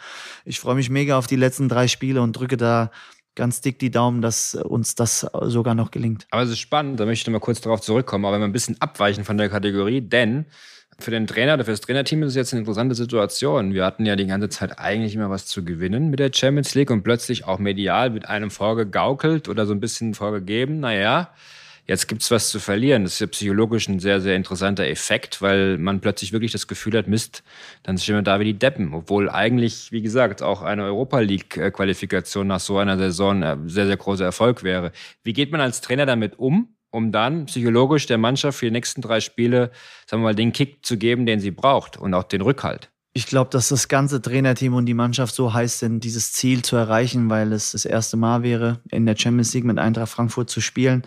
ich 0.44 0.60
freue 0.60 0.74
mich 0.74 0.90
mega 0.90 1.16
auf 1.16 1.26
die 1.26 1.36
letzten 1.36 1.70
drei 1.70 1.88
Spiele 1.88 2.20
und 2.20 2.36
drücke 2.36 2.58
da 2.58 2.90
ganz 3.34 3.60
dick 3.60 3.78
die 3.78 3.90
Daumen, 3.90 4.22
dass 4.22 4.54
uns 4.54 4.94
das 4.94 5.26
sogar 5.42 5.74
noch 5.74 5.90
gelingt. 5.90 6.26
Aber 6.30 6.42
es 6.42 6.50
ist 6.50 6.58
spannend, 6.58 7.00
da 7.00 7.06
möchte 7.06 7.30
ich 7.30 7.32
mal 7.32 7.40
kurz 7.40 7.60
darauf 7.60 7.80
zurückkommen, 7.80 8.24
aber 8.24 8.36
ein 8.36 8.52
bisschen 8.52 8.80
abweichen 8.80 9.24
von 9.24 9.38
der 9.38 9.48
Kategorie, 9.48 10.00
denn 10.00 10.46
Für 10.98 11.10
den 11.10 11.26
Trainer 11.26 11.54
oder 11.54 11.64
für 11.64 11.70
das 11.70 11.80
Trainerteam 11.80 12.22
ist 12.22 12.30
es 12.30 12.34
jetzt 12.36 12.52
eine 12.52 12.60
interessante 12.60 12.94
Situation. 12.94 13.72
Wir 13.72 13.84
hatten 13.84 14.04
ja 14.06 14.14
die 14.14 14.26
ganze 14.26 14.48
Zeit 14.50 14.78
eigentlich 14.78 15.14
immer 15.14 15.30
was 15.30 15.46
zu 15.46 15.64
gewinnen 15.64 16.10
mit 16.10 16.20
der 16.20 16.30
Champions 16.32 16.74
League 16.74 16.90
und 16.90 17.02
plötzlich 17.02 17.44
auch 17.46 17.58
medial 17.58 18.10
mit 18.10 18.28
einem 18.28 18.50
vorgegaukelt 18.50 19.48
oder 19.48 19.66
so 19.66 19.72
ein 19.72 19.80
bisschen 19.80 20.14
vorgegeben. 20.14 20.80
Naja, 20.80 21.30
jetzt 21.86 22.08
gibt's 22.08 22.30
was 22.30 22.50
zu 22.50 22.60
verlieren. 22.60 23.04
Das 23.04 23.14
ist 23.14 23.20
ja 23.20 23.26
psychologisch 23.26 23.88
ein 23.88 24.00
sehr, 24.00 24.20
sehr 24.20 24.36
interessanter 24.36 24.86
Effekt, 24.86 25.42
weil 25.42 25.78
man 25.78 26.00
plötzlich 26.00 26.32
wirklich 26.32 26.52
das 26.52 26.66
Gefühl 26.68 26.96
hat, 26.96 27.08
Mist, 27.08 27.42
dann 27.82 27.98
stehen 27.98 28.16
wir 28.16 28.22
da 28.22 28.40
wie 28.40 28.44
die 28.44 28.58
Deppen. 28.58 28.94
Obwohl 28.94 29.28
eigentlich, 29.28 29.92
wie 29.92 30.02
gesagt, 30.02 30.42
auch 30.42 30.62
eine 30.62 30.84
Europa 30.84 31.20
League-Qualifikation 31.20 32.46
nach 32.46 32.60
so 32.60 32.78
einer 32.78 32.96
Saison 32.98 33.42
ein 33.42 33.68
sehr, 33.68 33.86
sehr 33.86 33.96
großer 33.96 34.24
Erfolg 34.24 34.62
wäre. 34.62 34.92
Wie 35.24 35.32
geht 35.32 35.50
man 35.52 35.60
als 35.60 35.80
Trainer 35.80 36.06
damit 36.06 36.38
um? 36.38 36.74
um 36.92 37.10
dann 37.10 37.46
psychologisch 37.46 38.06
der 38.06 38.18
Mannschaft 38.18 38.58
für 38.58 38.66
die 38.66 38.70
nächsten 38.70 39.00
drei 39.00 39.20
Spiele, 39.20 39.70
sagen 40.06 40.22
wir 40.22 40.28
mal, 40.28 40.34
den 40.34 40.52
Kick 40.52 40.84
zu 40.84 40.98
geben, 40.98 41.24
den 41.24 41.40
sie 41.40 41.50
braucht 41.50 41.96
und 41.96 42.12
auch 42.12 42.24
den 42.24 42.42
Rückhalt. 42.42 42.91
Ich 43.14 43.26
glaube, 43.26 43.50
dass 43.50 43.68
das 43.68 43.88
ganze 43.88 44.22
Trainerteam 44.22 44.72
und 44.72 44.86
die 44.86 44.94
Mannschaft 44.94 45.34
so 45.34 45.52
heiß 45.52 45.80
sind, 45.80 46.02
dieses 46.02 46.32
Ziel 46.32 46.62
zu 46.62 46.76
erreichen, 46.76 47.28
weil 47.28 47.52
es 47.52 47.72
das 47.72 47.84
erste 47.84 48.16
Mal 48.16 48.42
wäre, 48.42 48.80
in 48.90 49.04
der 49.04 49.16
Champions 49.16 49.52
League 49.52 49.66
mit 49.66 49.78
Eintracht 49.78 50.10
Frankfurt 50.10 50.48
zu 50.48 50.62
spielen. 50.62 51.02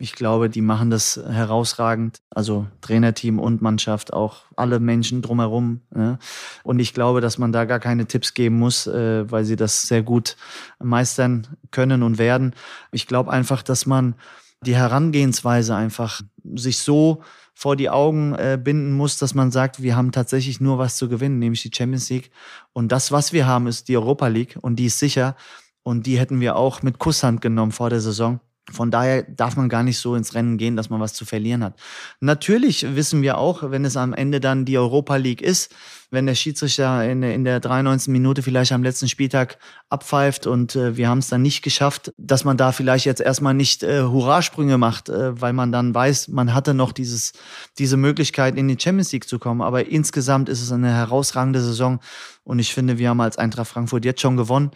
Ich 0.00 0.16
glaube, 0.16 0.50
die 0.50 0.62
machen 0.62 0.90
das 0.90 1.16
herausragend. 1.16 2.22
Also 2.30 2.66
Trainerteam 2.80 3.38
und 3.38 3.62
Mannschaft, 3.62 4.12
auch 4.12 4.42
alle 4.56 4.80
Menschen 4.80 5.22
drumherum. 5.22 5.82
Ne? 5.94 6.18
Und 6.64 6.80
ich 6.80 6.92
glaube, 6.92 7.20
dass 7.20 7.38
man 7.38 7.52
da 7.52 7.66
gar 7.66 7.78
keine 7.78 8.06
Tipps 8.06 8.34
geben 8.34 8.58
muss, 8.58 8.88
äh, 8.88 9.30
weil 9.30 9.44
sie 9.44 9.54
das 9.54 9.82
sehr 9.82 10.02
gut 10.02 10.36
meistern 10.80 11.46
können 11.70 12.02
und 12.02 12.18
werden. 12.18 12.54
Ich 12.90 13.06
glaube 13.06 13.30
einfach, 13.30 13.62
dass 13.62 13.86
man 13.86 14.16
die 14.60 14.74
Herangehensweise 14.74 15.76
einfach 15.76 16.20
sich 16.56 16.78
so 16.78 17.22
vor 17.54 17.76
die 17.76 17.88
Augen 17.88 18.34
äh, 18.34 18.58
binden 18.62 18.92
muss, 18.92 19.16
dass 19.16 19.34
man 19.34 19.50
sagt, 19.50 19.82
wir 19.82 19.96
haben 19.96 20.12
tatsächlich 20.12 20.60
nur 20.60 20.78
was 20.78 20.96
zu 20.96 21.08
gewinnen, 21.08 21.38
nämlich 21.38 21.62
die 21.62 21.70
Champions 21.74 22.10
League. 22.10 22.30
Und 22.72 22.90
das, 22.90 23.12
was 23.12 23.32
wir 23.32 23.46
haben, 23.46 23.66
ist 23.68 23.88
die 23.88 23.96
Europa 23.96 24.26
League 24.26 24.58
und 24.60 24.76
die 24.76 24.86
ist 24.86 24.98
sicher. 24.98 25.36
Und 25.82 26.06
die 26.06 26.18
hätten 26.18 26.40
wir 26.40 26.56
auch 26.56 26.82
mit 26.82 26.98
Kusshand 26.98 27.40
genommen 27.40 27.72
vor 27.72 27.90
der 27.90 28.00
Saison. 28.00 28.40
Von 28.72 28.90
daher 28.90 29.22
darf 29.22 29.56
man 29.56 29.68
gar 29.68 29.82
nicht 29.82 29.98
so 29.98 30.14
ins 30.14 30.34
Rennen 30.34 30.56
gehen, 30.56 30.74
dass 30.74 30.88
man 30.88 31.00
was 31.00 31.12
zu 31.12 31.26
verlieren 31.26 31.62
hat. 31.62 31.78
Natürlich 32.20 32.96
wissen 32.96 33.20
wir 33.20 33.36
auch, 33.36 33.70
wenn 33.70 33.84
es 33.84 33.96
am 33.96 34.14
Ende 34.14 34.40
dann 34.40 34.64
die 34.64 34.78
Europa 34.78 35.16
League 35.16 35.42
ist, 35.42 35.74
wenn 36.10 36.26
der 36.26 36.34
Schiedsrichter 36.34 37.04
in, 37.04 37.22
in 37.22 37.44
der 37.44 37.60
93. 37.60 38.10
Minute 38.10 38.42
vielleicht 38.42 38.72
am 38.72 38.82
letzten 38.82 39.08
Spieltag 39.08 39.58
abpfeift 39.90 40.46
und 40.46 40.76
äh, 40.76 40.96
wir 40.96 41.08
haben 41.08 41.18
es 41.18 41.28
dann 41.28 41.42
nicht 41.42 41.62
geschafft, 41.62 42.14
dass 42.16 42.44
man 42.44 42.56
da 42.56 42.72
vielleicht 42.72 43.04
jetzt 43.04 43.20
erstmal 43.20 43.52
nicht 43.52 43.82
äh, 43.82 44.02
Hurrasprünge 44.02 44.78
macht, 44.78 45.10
äh, 45.10 45.38
weil 45.38 45.52
man 45.52 45.70
dann 45.70 45.94
weiß, 45.94 46.28
man 46.28 46.54
hatte 46.54 46.72
noch 46.72 46.92
dieses, 46.92 47.32
diese 47.78 47.98
Möglichkeit 47.98 48.56
in 48.56 48.68
die 48.68 48.78
Champions 48.80 49.12
League 49.12 49.28
zu 49.28 49.38
kommen. 49.38 49.60
Aber 49.60 49.88
insgesamt 49.88 50.48
ist 50.48 50.62
es 50.62 50.72
eine 50.72 50.92
herausragende 50.92 51.60
Saison 51.60 52.00
und 52.44 52.58
ich 52.58 52.72
finde, 52.72 52.98
wir 52.98 53.08
haben 53.08 53.20
als 53.20 53.36
Eintracht 53.36 53.68
Frankfurt 53.68 54.04
jetzt 54.04 54.20
schon 54.20 54.36
gewonnen. 54.36 54.70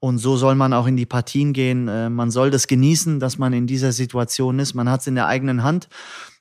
Und 0.00 0.16
so 0.16 0.36
soll 0.36 0.54
man 0.54 0.72
auch 0.72 0.86
in 0.86 0.96
die 0.96 1.06
Partien 1.06 1.52
gehen. 1.52 1.86
Äh, 1.86 2.08
man 2.08 2.30
soll 2.30 2.50
das 2.50 2.66
genießen, 2.66 3.20
dass 3.20 3.36
man 3.36 3.52
in 3.52 3.66
dieser 3.66 3.92
Situation 3.92 4.58
ist. 4.58 4.74
Man 4.74 4.88
hat 4.88 5.02
es 5.02 5.06
in 5.06 5.14
der 5.14 5.26
eigenen 5.26 5.62
Hand. 5.62 5.88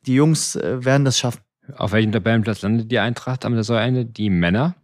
Die 0.06 0.16
Jungs 0.16 0.56
äh, 0.56 0.84
werden 0.84 1.04
das 1.04 1.20
schaffen. 1.20 1.42
Auf 1.76 1.92
welchem 1.92 2.14
Tabellenplatz 2.14 2.62
landet 2.62 2.90
die 2.92 3.00
Eintracht 3.00 3.46
am 3.46 3.56
Saisonende? 3.56 4.06
Die 4.06 4.30
Männer? 4.30 4.76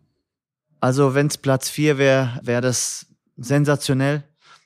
Also 0.82 1.16
wenn 1.16 1.28
es 1.28 1.38
Platz 1.38 1.70
4 1.70 1.98
wäre, 1.98 2.40
wäre 2.44 2.62
das 2.62 3.08
sensationell. 3.38 4.24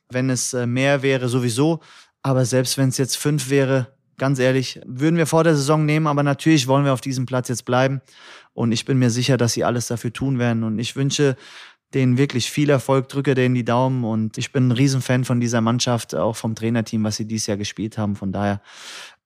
Wenn 0.10 0.32
es 0.32 0.54
äh, 0.54 0.66
mehr 0.66 1.04
wäre, 1.04 1.30
sowieso. 1.30 1.80
Aber 2.24 2.46
selbst 2.46 2.78
wenn 2.80 2.90
es 2.90 2.98
jetzt 2.98 3.16
5 3.16 3.52
wäre, 3.52 3.94
ganz 4.18 4.40
ehrlich, 4.40 4.82
würden 4.86 5.18
wir 5.18 5.28
vor 5.28 5.44
der 5.44 5.56
Saison 5.56 5.86
nehmen. 5.86 6.08
Aber 6.08 6.24
natürlich 6.24 6.68
wollen 6.68 6.84
wir 6.84 6.94
auf 6.94 7.02
diesem 7.02 7.28
Platz 7.28 7.48
jetzt 7.48 7.64
bleiben. 7.64 8.02
Und 8.54 8.72
ich 8.72 8.86
bin 8.86 8.98
mir 8.98 9.12
sicher, 9.12 9.38
dass 9.38 9.54
sie 9.54 9.64
alles 9.64 9.88
dafür 9.88 10.12
tun 10.12 10.40
werden. 10.40 10.64
Und 10.64 10.80
ich 10.80 10.96
wünsche 10.96 11.38
denen 11.94 12.18
wirklich 12.18 12.52
viel 12.52 12.70
Erfolg, 12.70 13.10
drücke 13.10 13.36
denen 13.36 13.56
die 13.56 13.66
Daumen 13.66 14.04
und 14.04 14.38
ich 14.38 14.52
bin 14.52 14.68
ein 14.68 14.72
Riesenfan 14.72 15.26
von 15.26 15.40
dieser 15.40 15.62
Mannschaft, 15.62 16.16
auch 16.16 16.36
vom 16.36 16.56
Trainerteam, 16.56 17.04
was 17.04 17.16
sie 17.16 17.26
dieses 17.26 17.48
Jahr 17.48 17.58
gespielt 17.58 17.98
haben. 17.98 18.16
Von 18.16 18.32
daher 18.32 18.62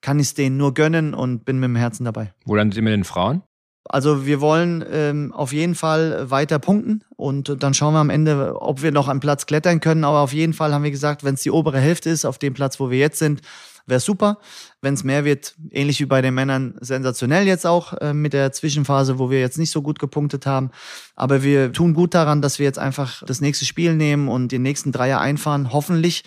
kann 0.02 0.20
ich 0.20 0.28
es 0.28 0.34
denen 0.34 0.58
nur 0.58 0.74
gönnen 0.74 1.14
und 1.14 1.46
bin 1.46 1.60
mit 1.60 1.68
dem 1.68 1.76
Herzen 1.76 2.06
dabei. 2.06 2.34
Wo 2.46 2.56
landet 2.56 2.78
ihr 2.78 2.84
mit 2.84 2.94
den 2.94 3.04
Frauen? 3.04 3.44
Also 3.86 4.26
wir 4.26 4.40
wollen 4.40 4.84
ähm, 4.90 5.34
auf 5.34 5.52
jeden 5.52 5.76
Fall 5.76 6.30
weiter 6.32 6.58
punkten 6.58 7.04
und 7.18 7.62
dann 7.62 7.74
schauen 7.74 7.94
wir 7.94 8.00
am 8.00 8.10
Ende, 8.10 8.56
ob 8.62 8.82
wir 8.82 8.94
noch 8.94 9.10
einen 9.10 9.20
Platz 9.20 9.46
klettern 9.46 9.82
können. 9.82 10.06
Aber 10.06 10.20
auf 10.20 10.32
jeden 10.32 10.54
Fall 10.54 10.74
haben 10.74 10.84
wir 10.84 10.92
gesagt, 10.92 11.26
wenn 11.26 11.34
es 11.34 11.42
die 11.42 11.52
obere 11.52 11.80
Hälfte 11.80 12.10
ist, 12.10 12.24
auf 12.24 12.38
dem 12.38 12.54
Platz, 12.54 12.80
wo 12.80 12.90
wir 12.90 12.98
jetzt 12.98 13.20
sind, 13.20 13.42
wäre 13.86 14.00
super. 14.00 14.40
Wenn 14.82 14.94
es 14.94 15.04
mehr 15.04 15.26
wird, 15.26 15.56
ähnlich 15.72 16.00
wie 16.00 16.06
bei 16.06 16.22
den 16.22 16.34
Männern, 16.34 16.76
sensationell 16.80 17.46
jetzt 17.46 17.66
auch 17.66 17.94
äh, 17.94 18.14
mit 18.14 18.34
der 18.34 18.52
Zwischenphase, 18.52 19.20
wo 19.20 19.30
wir 19.30 19.40
jetzt 19.40 19.58
nicht 19.58 19.72
so 19.72 19.82
gut 19.82 20.00
gepunktet 20.00 20.46
haben. 20.46 20.72
Aber 21.16 21.44
wir 21.44 21.72
tun 21.74 21.94
gut 21.94 22.14
daran, 22.14 22.42
dass 22.42 22.60
wir 22.60 22.66
jetzt 22.66 22.80
einfach 22.80 23.24
das 23.26 23.42
nächste 23.42 23.66
Spiel 23.66 23.96
nehmen 23.96 24.28
und 24.28 24.52
den 24.52 24.62
nächsten 24.62 24.92
Dreier 24.92 25.20
einfahren, 25.20 25.74
hoffentlich. 25.74 26.24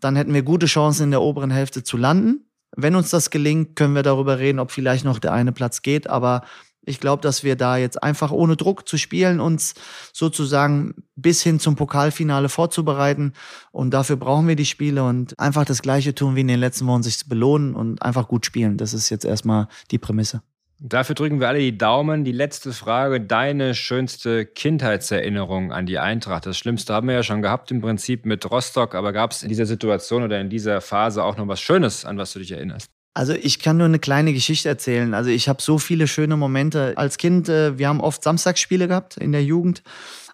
Dann 0.00 0.16
hätten 0.16 0.34
wir 0.34 0.42
gute 0.42 0.66
Chancen 0.66 1.04
in 1.04 1.10
der 1.10 1.22
oberen 1.22 1.50
Hälfte 1.50 1.84
zu 1.84 1.96
landen. 1.96 2.46
Wenn 2.74 2.96
uns 2.96 3.10
das 3.10 3.30
gelingt, 3.30 3.76
können 3.76 3.94
wir 3.94 4.02
darüber 4.02 4.38
reden, 4.38 4.58
ob 4.58 4.70
vielleicht 4.70 5.04
noch 5.04 5.18
der 5.18 5.32
eine 5.32 5.52
Platz 5.52 5.82
geht. 5.82 6.08
Aber 6.08 6.42
ich 6.84 7.00
glaube, 7.00 7.22
dass 7.22 7.44
wir 7.44 7.56
da 7.56 7.76
jetzt 7.76 8.02
einfach 8.02 8.32
ohne 8.32 8.56
Druck 8.56 8.88
zu 8.88 8.96
spielen, 8.96 9.40
uns 9.40 9.74
sozusagen 10.12 10.94
bis 11.14 11.42
hin 11.42 11.60
zum 11.60 11.76
Pokalfinale 11.76 12.48
vorzubereiten. 12.48 13.34
Und 13.70 13.92
dafür 13.92 14.16
brauchen 14.16 14.48
wir 14.48 14.56
die 14.56 14.66
Spiele 14.66 15.04
und 15.04 15.38
einfach 15.38 15.64
das 15.64 15.82
Gleiche 15.82 16.14
tun 16.14 16.34
wie 16.34 16.40
in 16.40 16.48
den 16.48 16.60
letzten 16.60 16.86
Wochen, 16.86 17.02
sich 17.02 17.28
belohnen 17.28 17.74
und 17.74 18.02
einfach 18.02 18.26
gut 18.26 18.46
spielen. 18.46 18.78
Das 18.78 18.94
ist 18.94 19.10
jetzt 19.10 19.24
erstmal 19.24 19.68
die 19.90 19.98
Prämisse. 19.98 20.42
Dafür 20.84 21.14
drücken 21.14 21.38
wir 21.38 21.46
alle 21.46 21.60
die 21.60 21.78
Daumen. 21.78 22.24
Die 22.24 22.32
letzte 22.32 22.72
Frage, 22.72 23.20
deine 23.20 23.76
schönste 23.76 24.44
Kindheitserinnerung 24.44 25.72
an 25.72 25.86
die 25.86 26.00
Eintracht. 26.00 26.44
Das 26.44 26.58
Schlimmste 26.58 26.92
haben 26.92 27.06
wir 27.06 27.14
ja 27.14 27.22
schon 27.22 27.40
gehabt 27.40 27.70
im 27.70 27.80
Prinzip 27.80 28.26
mit 28.26 28.50
Rostock, 28.50 28.96
aber 28.96 29.12
gab 29.12 29.30
es 29.30 29.44
in 29.44 29.48
dieser 29.48 29.66
Situation 29.66 30.24
oder 30.24 30.40
in 30.40 30.50
dieser 30.50 30.80
Phase 30.80 31.22
auch 31.22 31.36
noch 31.36 31.46
was 31.46 31.60
Schönes, 31.60 32.04
an 32.04 32.18
was 32.18 32.32
du 32.32 32.40
dich 32.40 32.50
erinnerst? 32.50 32.90
Also 33.14 33.34
ich 33.34 33.58
kann 33.58 33.76
nur 33.76 33.86
eine 33.86 33.98
kleine 33.98 34.32
Geschichte 34.32 34.68
erzählen. 34.68 35.12
Also 35.12 35.30
ich 35.30 35.48
habe 35.48 35.60
so 35.60 35.78
viele 35.78 36.08
schöne 36.08 36.36
Momente. 36.36 36.94
Als 36.96 37.18
Kind, 37.18 37.48
äh, 37.48 37.78
wir 37.78 37.88
haben 37.88 38.00
oft 38.00 38.22
Samstagsspiele 38.22 38.88
gehabt 38.88 39.18
in 39.18 39.32
der 39.32 39.44
Jugend 39.44 39.82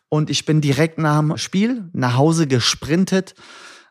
und 0.09 0.31
ich 0.31 0.45
bin 0.45 0.61
direkt 0.61 0.99
nach 0.99 1.19
dem 1.19 1.37
Spiel 1.37 1.89
nach 1.93 2.17
Hause 2.17 2.47
gesprintet. 2.47 3.35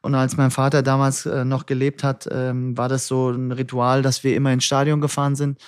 Und 0.02 0.16
als 0.16 0.38
mein 0.38 0.52
Vater 0.52 0.84
damals 0.84 1.26
äh, 1.26 1.44
noch 1.44 1.66
gelebt 1.66 2.04
hat, 2.04 2.30
ähm, 2.32 2.78
war 2.78 2.88
das 2.88 3.08
so 3.08 3.30
ein 3.30 3.52
Ritual, 3.52 4.02
dass 4.02 4.24
wir 4.24 4.36
immer 4.36 4.54
ins 4.54 4.64
Stadion 4.64 5.02
gefahren 5.02 5.36
sind. 5.36 5.60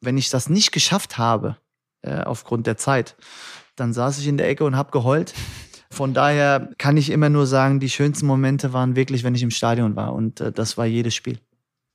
Wenn 0.00 0.16
ich 0.16 0.30
das 0.30 0.48
nicht 0.48 0.72
geschafft 0.72 1.18
habe, 1.18 1.58
äh, 2.00 2.20
aufgrund 2.22 2.66
der 2.66 2.78
Zeit, 2.78 3.16
dann 3.76 3.92
saß 3.92 4.18
ich 4.18 4.28
in 4.28 4.38
der 4.38 4.48
Ecke 4.48 4.64
und 4.64 4.76
habe 4.76 4.92
geheult. 4.92 5.34
Von 5.90 6.14
daher 6.14 6.70
kann 6.78 6.96
ich 6.96 7.10
immer 7.10 7.28
nur 7.28 7.46
sagen, 7.46 7.80
die 7.80 7.90
schönsten 7.90 8.26
Momente 8.26 8.72
waren 8.72 8.96
wirklich, 8.96 9.24
wenn 9.24 9.34
ich 9.34 9.42
im 9.42 9.50
Stadion 9.50 9.94
war. 9.94 10.14
Und 10.14 10.42
das 10.54 10.78
war 10.78 10.86
jedes 10.86 11.14
Spiel. 11.14 11.38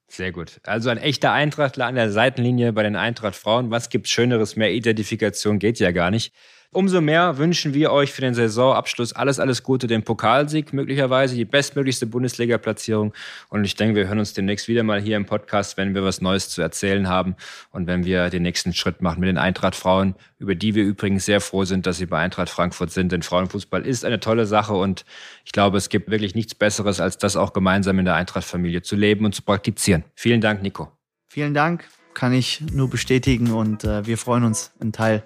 Sehr 0.09 0.31
gut. 0.31 0.61
Also 0.63 0.89
ein 0.89 0.97
echter 0.97 1.31
Eintrachtler 1.33 1.85
an 1.85 1.95
der 1.95 2.11
Seitenlinie 2.11 2.71
bei 2.71 2.83
den 2.83 2.95
Eintracht 2.95 3.35
Frauen. 3.35 3.71
Was 3.71 3.89
gibt's 3.89 4.09
Schöneres? 4.09 4.55
Mehr 4.55 4.71
Identifikation 4.71 5.59
geht 5.59 5.79
ja 5.79 5.91
gar 5.91 6.11
nicht. 6.11 6.33
Umso 6.73 6.99
mehr 6.99 7.37
wünschen 7.37 7.73
wir 7.73 7.91
euch 7.91 8.11
für 8.11 8.19
den 8.19 8.33
Saisonabschluss 8.33 9.13
alles, 9.13 9.39
alles 9.39 9.63
Gute, 9.63 9.87
den 9.87 10.03
Pokalsieg 10.03 10.73
möglicherweise, 10.73 11.33
die 11.35 11.45
bestmöglichste 11.45 12.05
Bundesliga-Platzierung. 12.07 13.13
Und 13.47 13.63
ich 13.63 13.75
denke, 13.75 13.95
wir 13.95 14.07
hören 14.07 14.19
uns 14.19 14.33
demnächst 14.33 14.67
wieder 14.67 14.83
mal 14.83 15.01
hier 15.01 15.15
im 15.15 15.25
Podcast, 15.25 15.77
wenn 15.77 15.95
wir 15.95 16.03
was 16.03 16.19
Neues 16.19 16.49
zu 16.49 16.61
erzählen 16.61 17.07
haben 17.07 17.37
und 17.71 17.87
wenn 17.87 18.03
wir 18.03 18.29
den 18.29 18.43
nächsten 18.43 18.73
Schritt 18.73 19.01
machen 19.01 19.21
mit 19.21 19.29
den 19.29 19.37
Eintracht-Frauen, 19.37 20.15
über 20.39 20.55
die 20.55 20.75
wir 20.75 20.83
übrigens 20.83 21.25
sehr 21.25 21.39
froh 21.39 21.63
sind, 21.63 21.87
dass 21.87 21.97
sie 21.97 22.05
bei 22.05 22.19
Eintracht 22.19 22.49
Frankfurt 22.49 22.91
sind. 22.91 23.13
Denn 23.13 23.21
Frauenfußball 23.21 23.85
ist 23.85 24.03
eine 24.03 24.19
tolle 24.19 24.45
Sache 24.45 24.73
und 24.73 25.05
ich 25.45 25.53
glaube, 25.53 25.77
es 25.77 25.87
gibt 25.87 26.11
wirklich 26.11 26.35
nichts 26.35 26.53
Besseres, 26.53 26.99
als 26.99 27.17
das 27.17 27.37
auch 27.37 27.53
gemeinsam 27.53 27.97
in 27.97 28.05
der 28.05 28.15
Eintracht-Familie 28.15 28.81
zu 28.81 28.97
leben 28.97 29.23
und 29.23 29.33
zu 29.33 29.41
praktizieren. 29.41 30.03
Vielen 30.15 30.41
Dank, 30.41 30.61
Nico. 30.61 30.91
Vielen 31.29 31.53
Dank 31.53 31.87
kann 32.17 32.33
ich 32.33 32.61
nur 32.73 32.89
bestätigen 32.89 33.51
und 33.51 33.83
äh, 33.83 34.07
wir 34.07 34.17
freuen 34.17 34.43
uns, 34.43 34.71
ein 34.81 34.91
Teil 34.91 35.21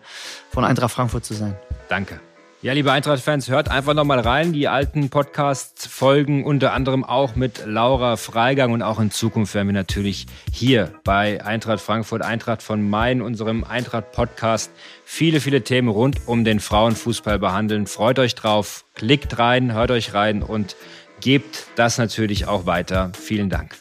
von 0.52 0.66
Eintracht 0.66 0.92
Frankfurt 0.92 1.24
zu 1.24 1.34
sein. 1.34 1.56
Danke. 1.88 2.20
Ja, 2.62 2.74
liebe 2.74 2.92
Eintracht-Fans, 2.92 3.50
hört 3.50 3.72
einfach 3.72 3.94
nochmal 3.94 4.20
rein. 4.20 4.52
Die 4.52 4.68
alten 4.68 5.10
Podcasts 5.10 5.88
folgen 5.88 6.44
unter 6.44 6.74
anderem 6.74 7.04
auch 7.06 7.36
mit 7.36 7.64
Laura 7.66 8.18
Freigang 8.18 8.74
und 8.74 8.84
auch 8.84 9.00
in 9.00 9.10
Zukunft 9.10 9.56
werden 9.56 9.70
wir 9.70 9.74
natürlich 9.74 10.28
hier 10.52 10.94
bei 11.06 11.44
Eintracht 11.44 11.80
Frankfurt, 11.80 12.24
Eintracht 12.24 12.62
von 12.62 12.88
Main, 12.88 13.22
unserem 13.22 13.64
Eintracht-Podcast, 13.64 14.70
viele, 15.06 15.39
viele 15.39 15.64
Themen 15.64 15.88
rund 15.88 16.28
um 16.28 16.44
den 16.44 16.60
Frauenfußball 16.60 17.39
behandeln. 17.39 17.88
Freut 17.88 18.20
euch 18.20 18.36
drauf, 18.36 18.84
klickt 18.96 19.39
rein, 19.39 19.74
hört 19.74 19.92
euch 19.92 20.14
rein 20.14 20.44
und 20.44 20.76
gebt 21.22 21.68
das 21.78 21.98
natürlich 21.98 22.48
auch 22.48 22.66
weiter. 22.66 23.12
Vielen 23.18 23.50
Dank. 23.50 23.78